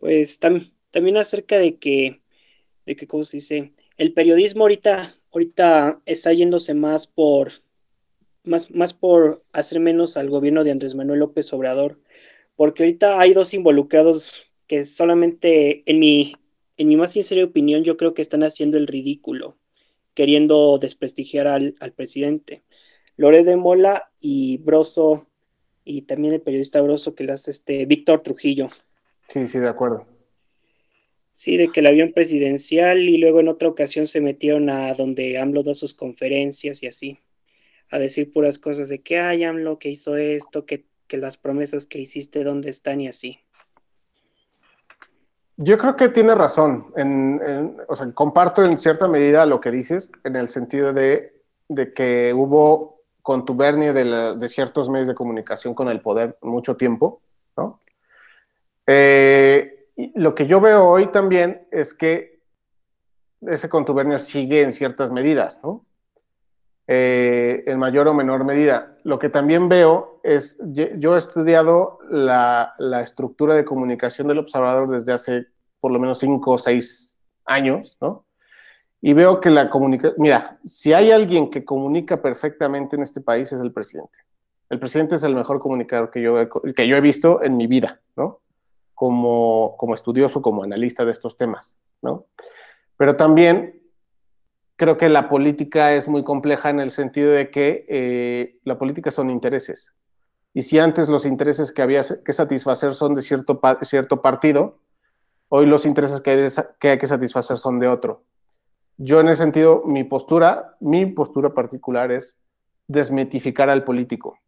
[0.00, 2.22] pues también acerca de que,
[2.86, 3.74] de que, ¿cómo se dice?
[3.98, 7.52] El periodismo ahorita, ahorita está yéndose más por,
[8.44, 12.00] más, más por hacer menos al gobierno de Andrés Manuel López Obrador,
[12.56, 16.34] porque ahorita hay dos involucrados que solamente, en mi,
[16.76, 19.56] en mi más sincera opinión, yo creo que están haciendo el ridículo,
[20.14, 22.62] queriendo desprestigiar al, al presidente.
[23.16, 25.26] Lore de Mola y Broso,
[25.84, 28.70] y también el periodista Broso que le hace este Víctor Trujillo.
[29.28, 30.06] Sí, sí, de acuerdo.
[31.32, 35.38] Sí, de que el avión presidencial y luego en otra ocasión se metieron a donde
[35.38, 37.18] AMLO da sus conferencias y así,
[37.90, 41.98] a decir puras cosas de que, hay AMLO que hizo esto, que, las promesas que
[41.98, 43.00] hiciste, ¿dónde están?
[43.00, 43.40] y así.
[45.56, 46.92] Yo creo que tiene razón.
[46.96, 51.34] En, o sea, comparto en cierta medida lo que dices, en el sentido de,
[51.96, 57.20] que hubo contubernio de, de, ciertos medios de comunicación con el poder mucho tiempo,
[57.56, 57.80] ¿no?
[58.86, 62.40] Eh, lo que yo veo hoy también es que
[63.42, 65.84] ese contubernio sigue en ciertas medidas, ¿no?
[66.92, 68.96] Eh, en mayor o menor medida.
[69.04, 75.12] Lo que también veo es, yo he estudiado la, estructura de comunicación del observador desde
[75.12, 75.46] hace
[75.78, 77.14] por lo menos cinco o seis
[77.44, 78.24] años, ¿no?
[79.00, 83.52] Y veo que la comunicación, mira, si hay alguien que comunica perfectamente en este país
[83.52, 84.18] es el presidente.
[84.68, 86.34] El presidente es el mejor comunicador que yo
[86.74, 88.40] que yo he visto en mi vida, ¿no?
[88.96, 92.26] como, como estudioso, como analista de estos temas, ¿no?
[92.96, 93.79] Pero también
[94.80, 99.10] creo que la política es muy compleja en el sentido de que eh, la política
[99.10, 99.92] son intereses.
[100.54, 104.78] Y si antes los intereses que había que satisfacer son de cierto, cierto partido,
[105.50, 106.48] hoy los intereses que hay,
[106.78, 108.24] que hay que satisfacer son de otro.
[108.96, 112.38] Yo en ese sentido, mi postura, mi postura particular es
[112.88, 114.38] desmitificar al político.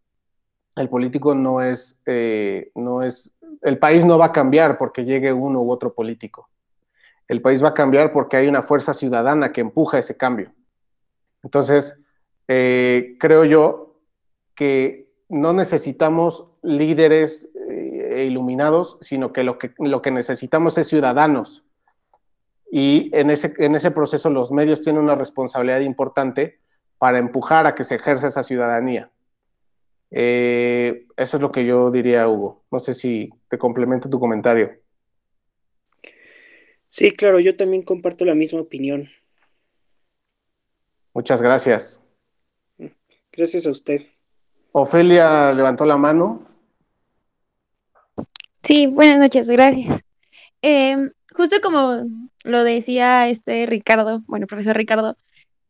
[0.76, 5.30] El político no es, eh, no es el país no va a cambiar porque llegue
[5.30, 6.48] uno u otro político.
[7.32, 10.52] El país va a cambiar porque hay una fuerza ciudadana que empuja ese cambio.
[11.42, 11.98] Entonces,
[12.46, 13.96] eh, creo yo
[14.54, 21.64] que no necesitamos líderes eh, iluminados, sino que lo, que lo que necesitamos es ciudadanos.
[22.70, 26.60] Y en ese, en ese proceso los medios tienen una responsabilidad importante
[26.98, 29.10] para empujar a que se ejerza esa ciudadanía.
[30.10, 32.62] Eh, eso es lo que yo diría, Hugo.
[32.70, 34.81] No sé si te complemento tu comentario.
[36.92, 39.08] Sí, claro, yo también comparto la misma opinión.
[41.14, 42.02] Muchas gracias.
[43.32, 44.02] Gracias a usted.
[44.72, 46.46] Ofelia levantó la mano.
[48.62, 50.02] Sí, buenas noches, gracias.
[50.60, 52.02] Em, justo como
[52.44, 55.16] lo decía este Ricardo, bueno, profesor Ricardo,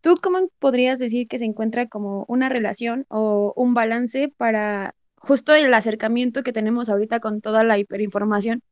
[0.01, 5.55] ¿Tú cómo podrías decir que se encuentra como una relación o un balance para justo
[5.55, 8.65] el acercamiento que tenemos ahorita con toda la hiperinformación?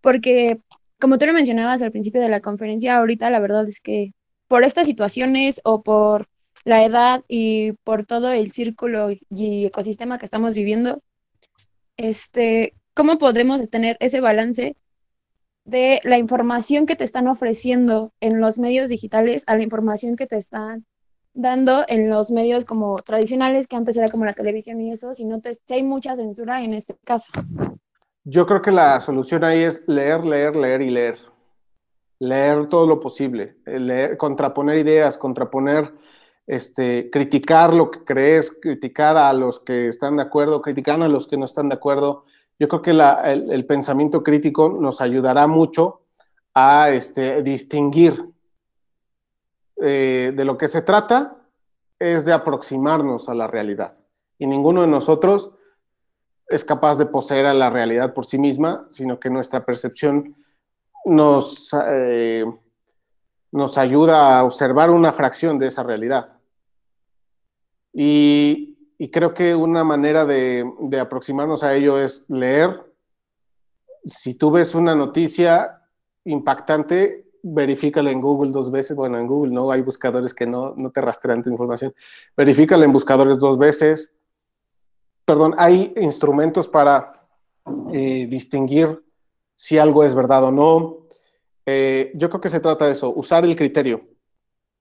[0.00, 0.60] Porque,
[1.02, 4.12] como tú lo mencionabas al principio de la conferencia, ahorita la verdad es que
[4.46, 6.28] por estas situaciones o por
[6.62, 11.02] la edad y por todo el círculo y ecosistema que estamos viviendo,
[11.96, 14.76] este, ¿cómo podemos tener ese balance
[15.64, 20.28] de la información que te están ofreciendo en los medios digitales a la información que
[20.28, 20.86] te están
[21.34, 25.24] dando en los medios como tradicionales, que antes era como la televisión y eso, si,
[25.24, 27.26] no te, si hay mucha censura en este caso.
[28.24, 31.18] Yo creo que la solución ahí es leer, leer, leer y leer.
[32.20, 35.92] Leer todo lo posible, eh, leer, contraponer ideas, contraponer,
[36.46, 41.26] este, criticar lo que crees, criticar a los que están de acuerdo, criticar a los
[41.26, 42.24] que no están de acuerdo.
[42.60, 46.02] Yo creo que la, el, pensamiento crítico nos ayudará mucho
[46.54, 48.24] a este, distinguir
[49.80, 51.38] eh, de lo que se trata
[51.98, 53.98] es de aproximarnos a la realidad.
[54.38, 55.50] Y ninguno de nosotros
[56.48, 60.36] es capaz de poseer a la realidad por sí misma, sino que nuestra percepción
[61.04, 62.44] nos, eh,
[63.50, 66.36] nos ayuda a observar una fracción de esa realidad.
[67.92, 68.68] Y,
[69.10, 72.80] creo que una manera de, de aproximarnos a ello es leer.
[74.04, 75.82] Si tú ves una noticia
[76.24, 78.96] impactante, verifícala en Google dos veces.
[78.96, 81.94] Bueno, en Google no hay buscadores que no, no te rastrean tu información.
[82.36, 84.16] Verifícala en buscadores dos veces.
[85.24, 87.26] Perdón, hay instrumentos para
[87.92, 89.02] eh, distinguir
[89.54, 91.06] si algo es verdad o no.
[91.64, 94.02] Eh, yo creo que se trata de eso, usar el criterio.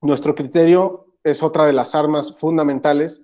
[0.02, 3.24] Nuestro criterio es otra de las armas fundamentales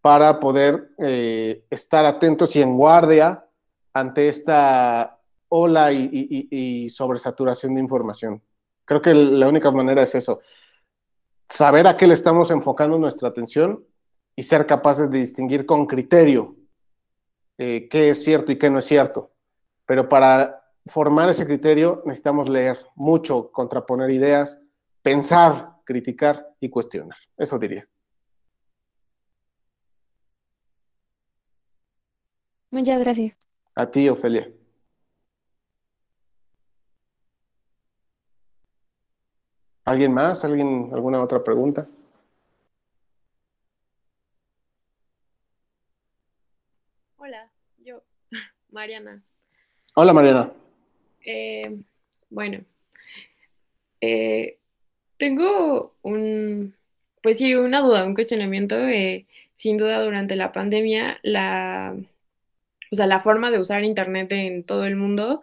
[0.00, 3.44] para poder eh, estar atentos y en guardia
[3.92, 8.42] ante esta ola y, y, y sobresaturación de información.
[8.84, 10.40] Creo que la única manera es eso,
[11.48, 13.84] saber a qué le estamos enfocando nuestra atención
[14.38, 16.54] y ser capaces de distinguir con criterio
[17.58, 19.32] eh, qué es cierto y qué no es cierto.
[19.84, 24.60] Pero para formar ese criterio necesitamos leer mucho, contraponer ideas,
[25.02, 27.18] pensar, criticar y cuestionar.
[27.36, 27.88] Eso diría.
[32.70, 33.34] Muchas gracias.
[33.74, 34.48] A ti, Ofelia.
[39.84, 40.44] ¿Alguien más?
[40.44, 41.88] ¿Alguien, ¿Alguna otra pregunta?
[47.28, 48.02] Hola, yo,
[48.78, 49.20] Mariana.
[49.96, 50.52] Hola, Mariana.
[51.26, 51.80] Eh,
[52.30, 52.60] bueno,
[54.00, 54.58] eh,
[55.16, 56.76] tengo un,
[57.20, 58.76] pues sí, una duda, un cuestionamiento.
[58.76, 59.26] Eh,
[59.56, 61.96] sin duda, durante la pandemia, la,
[62.92, 65.40] o sea, la forma de usar Internet en todo el mundo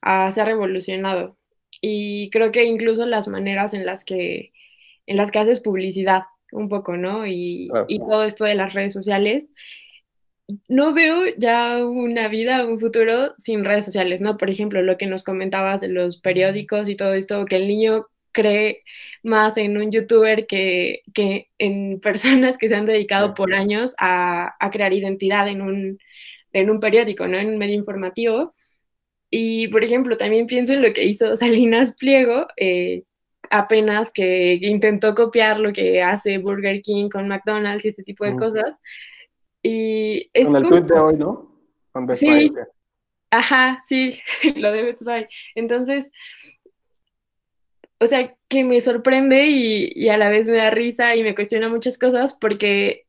[0.00, 1.36] ah, se ha revolucionado
[1.80, 4.52] y creo que incluso las maneras en las que,
[5.06, 7.28] en las que haces publicidad un poco, ¿no?
[7.28, 9.52] Y, y todo esto de las redes sociales.
[10.68, 14.36] No veo ya una vida, un futuro sin redes sociales, ¿no?
[14.36, 18.06] Por ejemplo, lo que nos comentabas de los periódicos y todo esto, que el niño
[18.32, 18.82] cree
[19.22, 24.54] más en un youtuber que, que en personas que se han dedicado por años a,
[24.58, 25.98] a crear identidad en un,
[26.52, 27.38] en un periódico, ¿no?
[27.38, 28.54] En un medio informativo.
[29.30, 33.04] Y, por ejemplo, también pienso en lo que hizo Salinas Pliego, eh,
[33.50, 38.36] apenas que intentó copiar lo que hace Burger King con McDonald's y este tipo de
[38.36, 38.64] cosas.
[39.62, 41.52] Y es Con el como- tweet de hoy, ¿no?
[41.92, 42.26] Con Best Sí.
[42.50, 42.52] Buy,
[43.30, 44.20] Ajá, sí,
[44.56, 45.26] lo de Best Buy.
[45.54, 46.10] Entonces,
[47.98, 51.34] o sea, que me sorprende y, y a la vez me da risa y me
[51.34, 53.06] cuestiona muchas cosas porque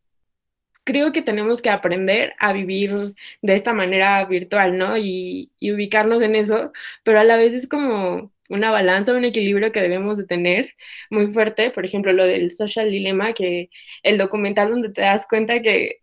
[0.84, 4.98] creo que tenemos que aprender a vivir de esta manera virtual, ¿no?
[4.98, 6.72] Y, y ubicarnos en eso,
[7.04, 10.74] pero a la vez es como una balanza, un equilibrio que debemos de tener
[11.10, 11.72] muy fuerte.
[11.72, 13.70] Por ejemplo, lo del social dilemma, que
[14.04, 16.00] el documental donde te das cuenta que,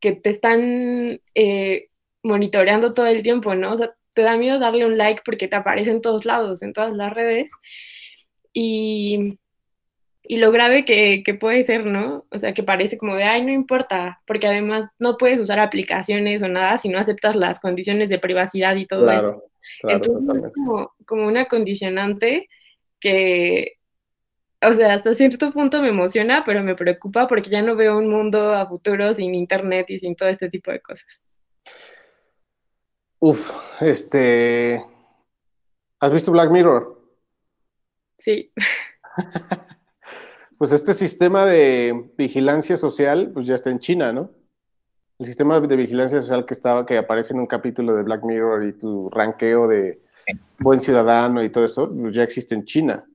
[0.00, 1.88] que te están eh,
[2.22, 3.72] monitoreando todo el tiempo, ¿no?
[3.72, 6.72] O sea, te da miedo darle un like porque te aparece en todos lados, en
[6.72, 7.52] todas las redes.
[8.52, 9.38] Y,
[10.22, 12.26] y lo grave que, que puede ser, ¿no?
[12.30, 16.42] O sea, que parece como de, ay, no importa, porque además no puedes usar aplicaciones
[16.42, 19.44] o nada si no aceptas las condiciones de privacidad y todo eso.
[19.80, 22.48] Claro, Entonces es como, como una condicionante
[22.98, 23.79] que,
[24.62, 28.08] o sea, hasta cierto punto me emociona, pero me preocupa porque ya no veo un
[28.08, 31.22] mundo a futuro sin internet y sin todo este tipo de cosas.
[33.18, 34.84] Uf, este.
[35.98, 36.98] ¿Has visto Black Mirror?
[38.18, 38.52] Sí,
[40.60, 44.30] Pues este sistema de vigilancia social, pues ya está en China, ¿no?
[45.18, 48.66] El sistema de vigilancia social que estaba, que aparece en un capítulo de Black Mirror
[48.66, 50.02] y tu ranqueo de
[50.58, 53.09] buen ciudadano y todo eso, pues ya existe en China.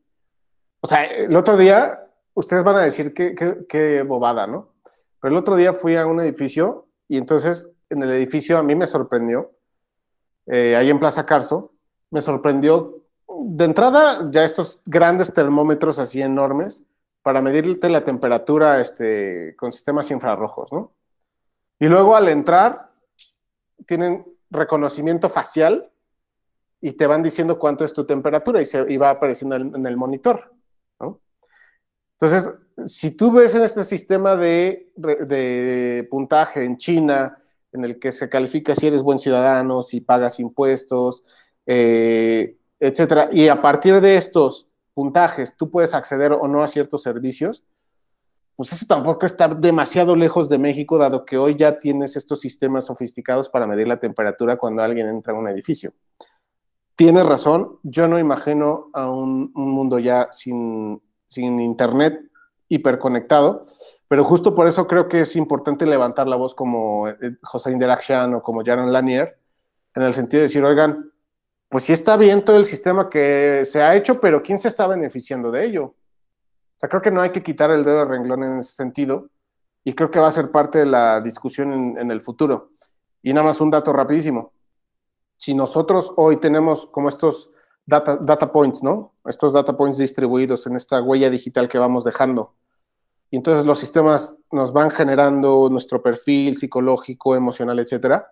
[0.86, 2.00] O sea, el otro día,
[2.36, 4.76] ustedes van a decir qué, qué, qué bobada, ¿no?
[5.20, 8.76] Pero el otro día fui a un edificio y entonces en el edificio a mí
[8.76, 9.52] me sorprendió,
[10.46, 11.74] eh, ahí en Plaza Carso,
[12.12, 16.84] me sorprendió de entrada ya estos grandes termómetros así enormes
[17.24, 20.92] para medirte la temperatura este, con sistemas infrarrojos, ¿no?
[21.80, 22.92] Y luego al entrar
[23.88, 25.90] tienen reconocimiento facial
[26.80, 29.98] y te van diciendo cuánto es tu temperatura y, se, y va apareciendo en, el
[29.98, 30.55] monitor.
[32.20, 32.54] Entonces,
[32.86, 37.38] si tú ves en este sistema de, puntaje en China,
[37.72, 41.24] en el que se califica si eres buen ciudadano, si pagas impuestos,
[41.66, 47.04] eh, etcétera, y a partir de estos puntajes tú puedes acceder o no a ciertos
[47.04, 47.64] servicios,
[48.56, 52.86] pues eso tampoco está demasiado lejos de México, dado que hoy ya tienes estos sistemas
[52.86, 55.94] sofisticados para medir la temperatura cuando alguien entra a un edificio.
[56.96, 62.20] Tienes razón, yo no imagino a un mundo ya sin, sin internet
[62.68, 63.64] hiperconectado,
[64.08, 68.36] pero justo por eso creo que es importante levantar la voz como eh, José Inderakshan
[68.36, 69.38] o como Jaron Lanier,
[69.94, 71.12] en el sentido de decir, oigan,
[71.70, 74.88] pues sí está bien todo el sistema que se ha hecho, pero ¿quién se está
[74.88, 75.84] beneficiando de ello?
[75.86, 79.30] O sea, creo que no hay que quitar el dedo de renglón en ese sentido
[79.84, 82.72] y creo que va a ser parte de la discusión en, en el futuro.
[83.24, 84.52] Y nada más un dato rapidísimo.
[85.38, 87.52] Si nosotros hoy tenemos como estos
[87.86, 89.14] data, data points, ¿no?
[89.26, 92.56] Estos data points distribuidos en esta huella digital que vamos dejando.
[93.30, 98.32] Y entonces los sistemas nos van generando nuestro perfil psicológico, emocional, etcétera.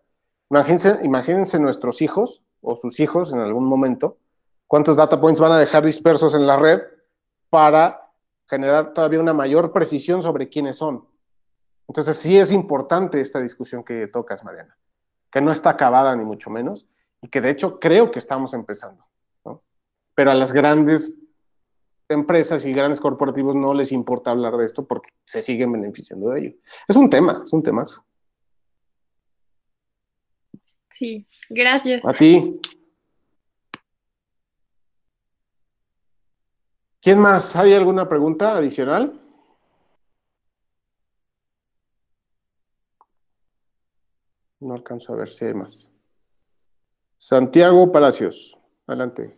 [0.49, 4.17] Imagínense, imagínense nuestros hijos o sus hijos en algún momento,
[4.67, 6.81] cuántos data points van a dejar dispersos en la red
[7.49, 8.11] para
[8.47, 11.07] generar todavía una mayor precisión sobre quiénes son.
[11.87, 14.77] Entonces sí es importante esta discusión que tocas, Mariana,
[15.31, 16.87] que no está acabada ni mucho menos,
[17.21, 19.05] y que de hecho creo que estamos empezando
[20.15, 21.19] pero a las grandes
[22.09, 26.39] empresas y grandes corporativos no les importa hablar de esto porque se siguen beneficiando de
[26.39, 26.55] ello.
[26.87, 28.05] Es un tema, es un temazo.
[30.89, 32.01] Sí, gracias.
[32.05, 32.59] A ti.
[37.01, 37.55] ¿Quién más?
[37.55, 39.19] ¿Hay alguna pregunta adicional?
[44.59, 45.91] No alcanzo a ver si hay más.
[47.17, 48.57] Santiago Palacios,
[48.87, 49.35] adelante.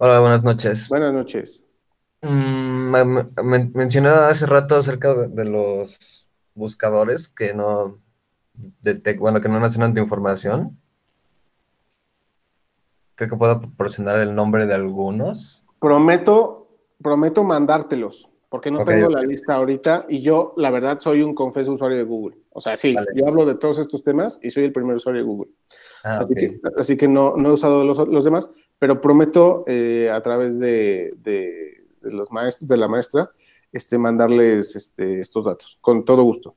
[0.00, 0.88] Hola, buenas noches.
[0.88, 1.64] Buenas noches.
[2.22, 2.94] Mm,
[3.74, 7.98] mencioné hace rato acerca de, los buscadores que no
[9.18, 10.78] bueno, que no mencionan tu información.
[13.16, 15.64] Creo que puedo proporcionar el nombre de algunos.
[15.80, 16.68] Prometo,
[17.02, 21.72] prometo mandártelos, porque no tengo la lista ahorita y yo, la verdad, soy un confeso
[21.72, 22.36] usuario de Google.
[22.50, 25.26] O sea, sí, yo hablo de todos estos temas y soy el primer usuario de
[25.26, 25.50] Google.
[26.04, 30.10] Ah, así, que, así que no, no he usado los, los demás, pero prometo eh,
[30.12, 31.14] a través de,
[32.00, 33.30] los maestros, de la maestra,
[33.72, 36.54] este, mandarles este, estos datos, con todo gusto.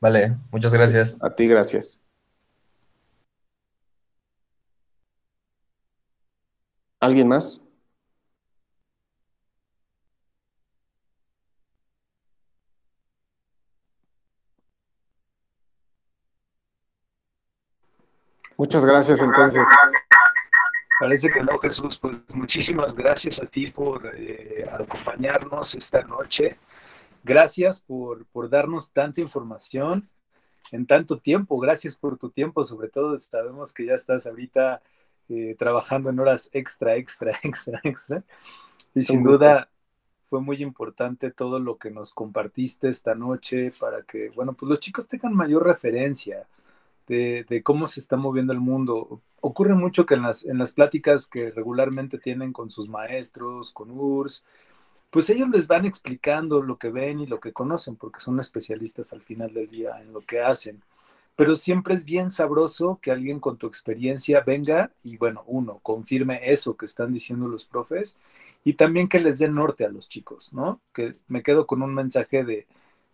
[0.00, 1.16] Vale, muchas gracias.
[1.20, 2.00] A ti, gracias.
[7.00, 7.64] ¿Alguien más?
[18.56, 19.66] Muchas gracias entonces.
[20.98, 21.98] Parece que no, Jesús.
[21.98, 26.58] Pues muchísimas gracias a ti por eh, acompañarnos esta noche.
[27.22, 30.08] Gracias por, por darnos tanta información
[30.70, 31.58] en tanto tiempo.
[31.58, 32.64] Gracias por tu tiempo.
[32.64, 34.82] Sobre todo sabemos que ya estás ahorita
[35.28, 38.24] eh, trabajando en horas extra, extra, extra, extra.
[38.94, 39.68] Y sin duda
[40.24, 44.80] fue muy importante todo lo que nos compartiste esta noche para que, bueno, pues los
[44.80, 46.46] chicos tengan mayor referencia
[47.06, 49.20] de, cómo se está moviendo el mundo.
[49.40, 53.90] Ocurre mucho que en las, en las pláticas que regularmente tienen con sus maestros, con
[53.90, 54.44] URS,
[55.10, 59.12] pues ellos les van explicando lo que ven y lo que conocen, porque son especialistas
[59.12, 60.82] al final del día en lo que hacen.
[61.36, 66.40] Pero siempre es bien sabroso que alguien con tu experiencia venga y, bueno, uno, confirme
[66.50, 68.18] eso que están diciendo los profes
[68.64, 70.80] y también que les dé norte a los chicos, ¿no?
[70.92, 72.66] Que me quedo con un mensaje de,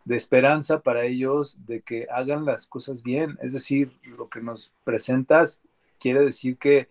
[0.05, 3.39] de esperanza para ellos de que hagan las cosas bien.
[3.43, 5.61] Es decir, lo que nos presentas
[5.99, 6.89] quiere decir que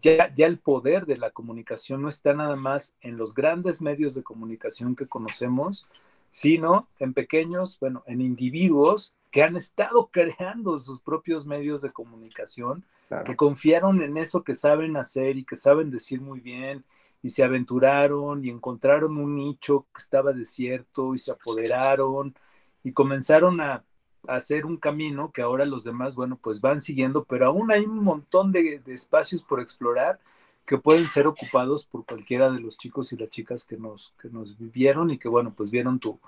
[0.00, 4.14] ya, ya el poder de la comunicación no está nada más en los grandes medios
[4.14, 5.86] de comunicación que conocemos,
[6.30, 12.84] sino en pequeños, bueno, en individuos que han estado creando sus propios medios de comunicación,
[13.26, 16.82] que confiaron en eso que saben hacer y que saben decir muy bien
[17.22, 22.34] y se aventuraron y encontraron un nicho que estaba desierto y se apoderaron
[22.82, 23.84] y comenzaron a,
[24.28, 28.04] hacer un camino que ahora los demás, bueno, pues van siguiendo, pero aún hay un
[28.04, 30.20] montón de, espacios por explorar
[30.64, 34.28] que pueden ser ocupados por cualquiera de los chicos y las chicas que nos, que
[34.28, 36.20] nos vivieron y que, bueno, pues vieron tu,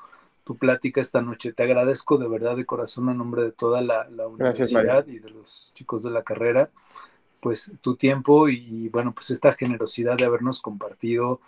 [0.43, 1.53] tu plática esta noche.
[1.53, 5.31] Te agradezco de verdad de corazón a nombre de toda la, la universidad y de
[5.31, 6.71] los chicos de la carrera
[7.45, 11.41] pues tu tiempo y, bueno, pues esta generosidad de habernos compartido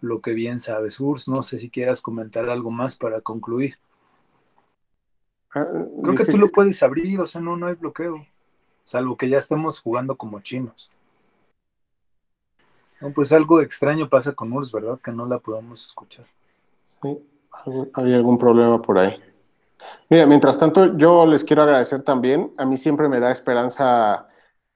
[0.00, 0.98] lo que bien sabes.
[0.98, 3.76] Urs, no sé si quieras comentar algo más para concluir.
[5.54, 5.64] Ah,
[6.02, 8.26] Creo que tú lo puedes abrir, o sea, no, no hay bloqueo,
[8.82, 10.90] salvo que ya estemos jugando como chinos.
[13.00, 14.98] No, pues algo extraño pasa con Urs, ¿verdad?
[14.98, 16.26] Que no la podemos escuchar.
[16.82, 17.16] Sí,
[17.92, 19.22] hay algún problema por ahí.
[20.10, 22.52] Mira, mientras tanto, yo les quiero agradecer también.
[22.58, 24.26] A mí siempre me da esperanza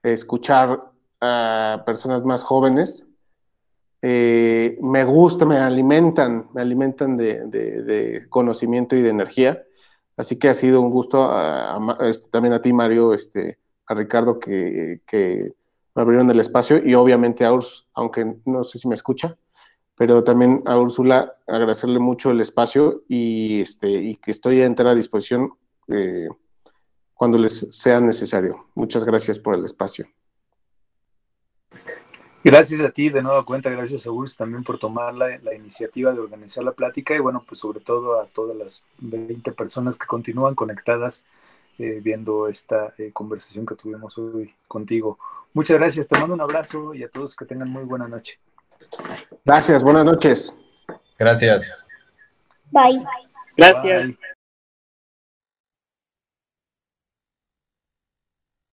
[0.03, 3.09] escuchar a personas más jóvenes.
[4.01, 9.63] Eh, me gusta, me alimentan, me alimentan de, conocimiento y de energía.
[10.17, 11.31] Así que ha sido un gusto
[12.01, 15.01] este, también a ti, Mario, este, a Ricardo, que,
[15.95, 19.37] me abrieron el espacio y obviamente a Urs, aunque no sé si me escucha
[19.99, 25.51] pero también a Úrsula agradecerle mucho el espacio y, este, que estoy a entera disposición
[25.89, 26.29] eh,
[27.19, 28.67] cuando les sea necesario.
[28.77, 30.07] Muchas gracias por el espacio.
[32.45, 36.21] Gracias a ti, de nueva cuenta, gracias a Urs también por tomar la, iniciativa de
[36.21, 40.55] organizar la plática y bueno, pues sobre todo a todas las 20 personas que continúan
[40.55, 41.25] conectadas
[41.81, 45.19] eh, viendo esta eh, conversación que tuvimos hoy contigo.
[45.55, 48.39] Muchas gracias, te mando un abrazo y a todos que tengan muy buena noche.
[49.45, 50.55] Gracias, buenas noches.
[51.19, 51.89] Gracias.
[52.71, 53.05] Bye.
[53.57, 54.21] Gracias.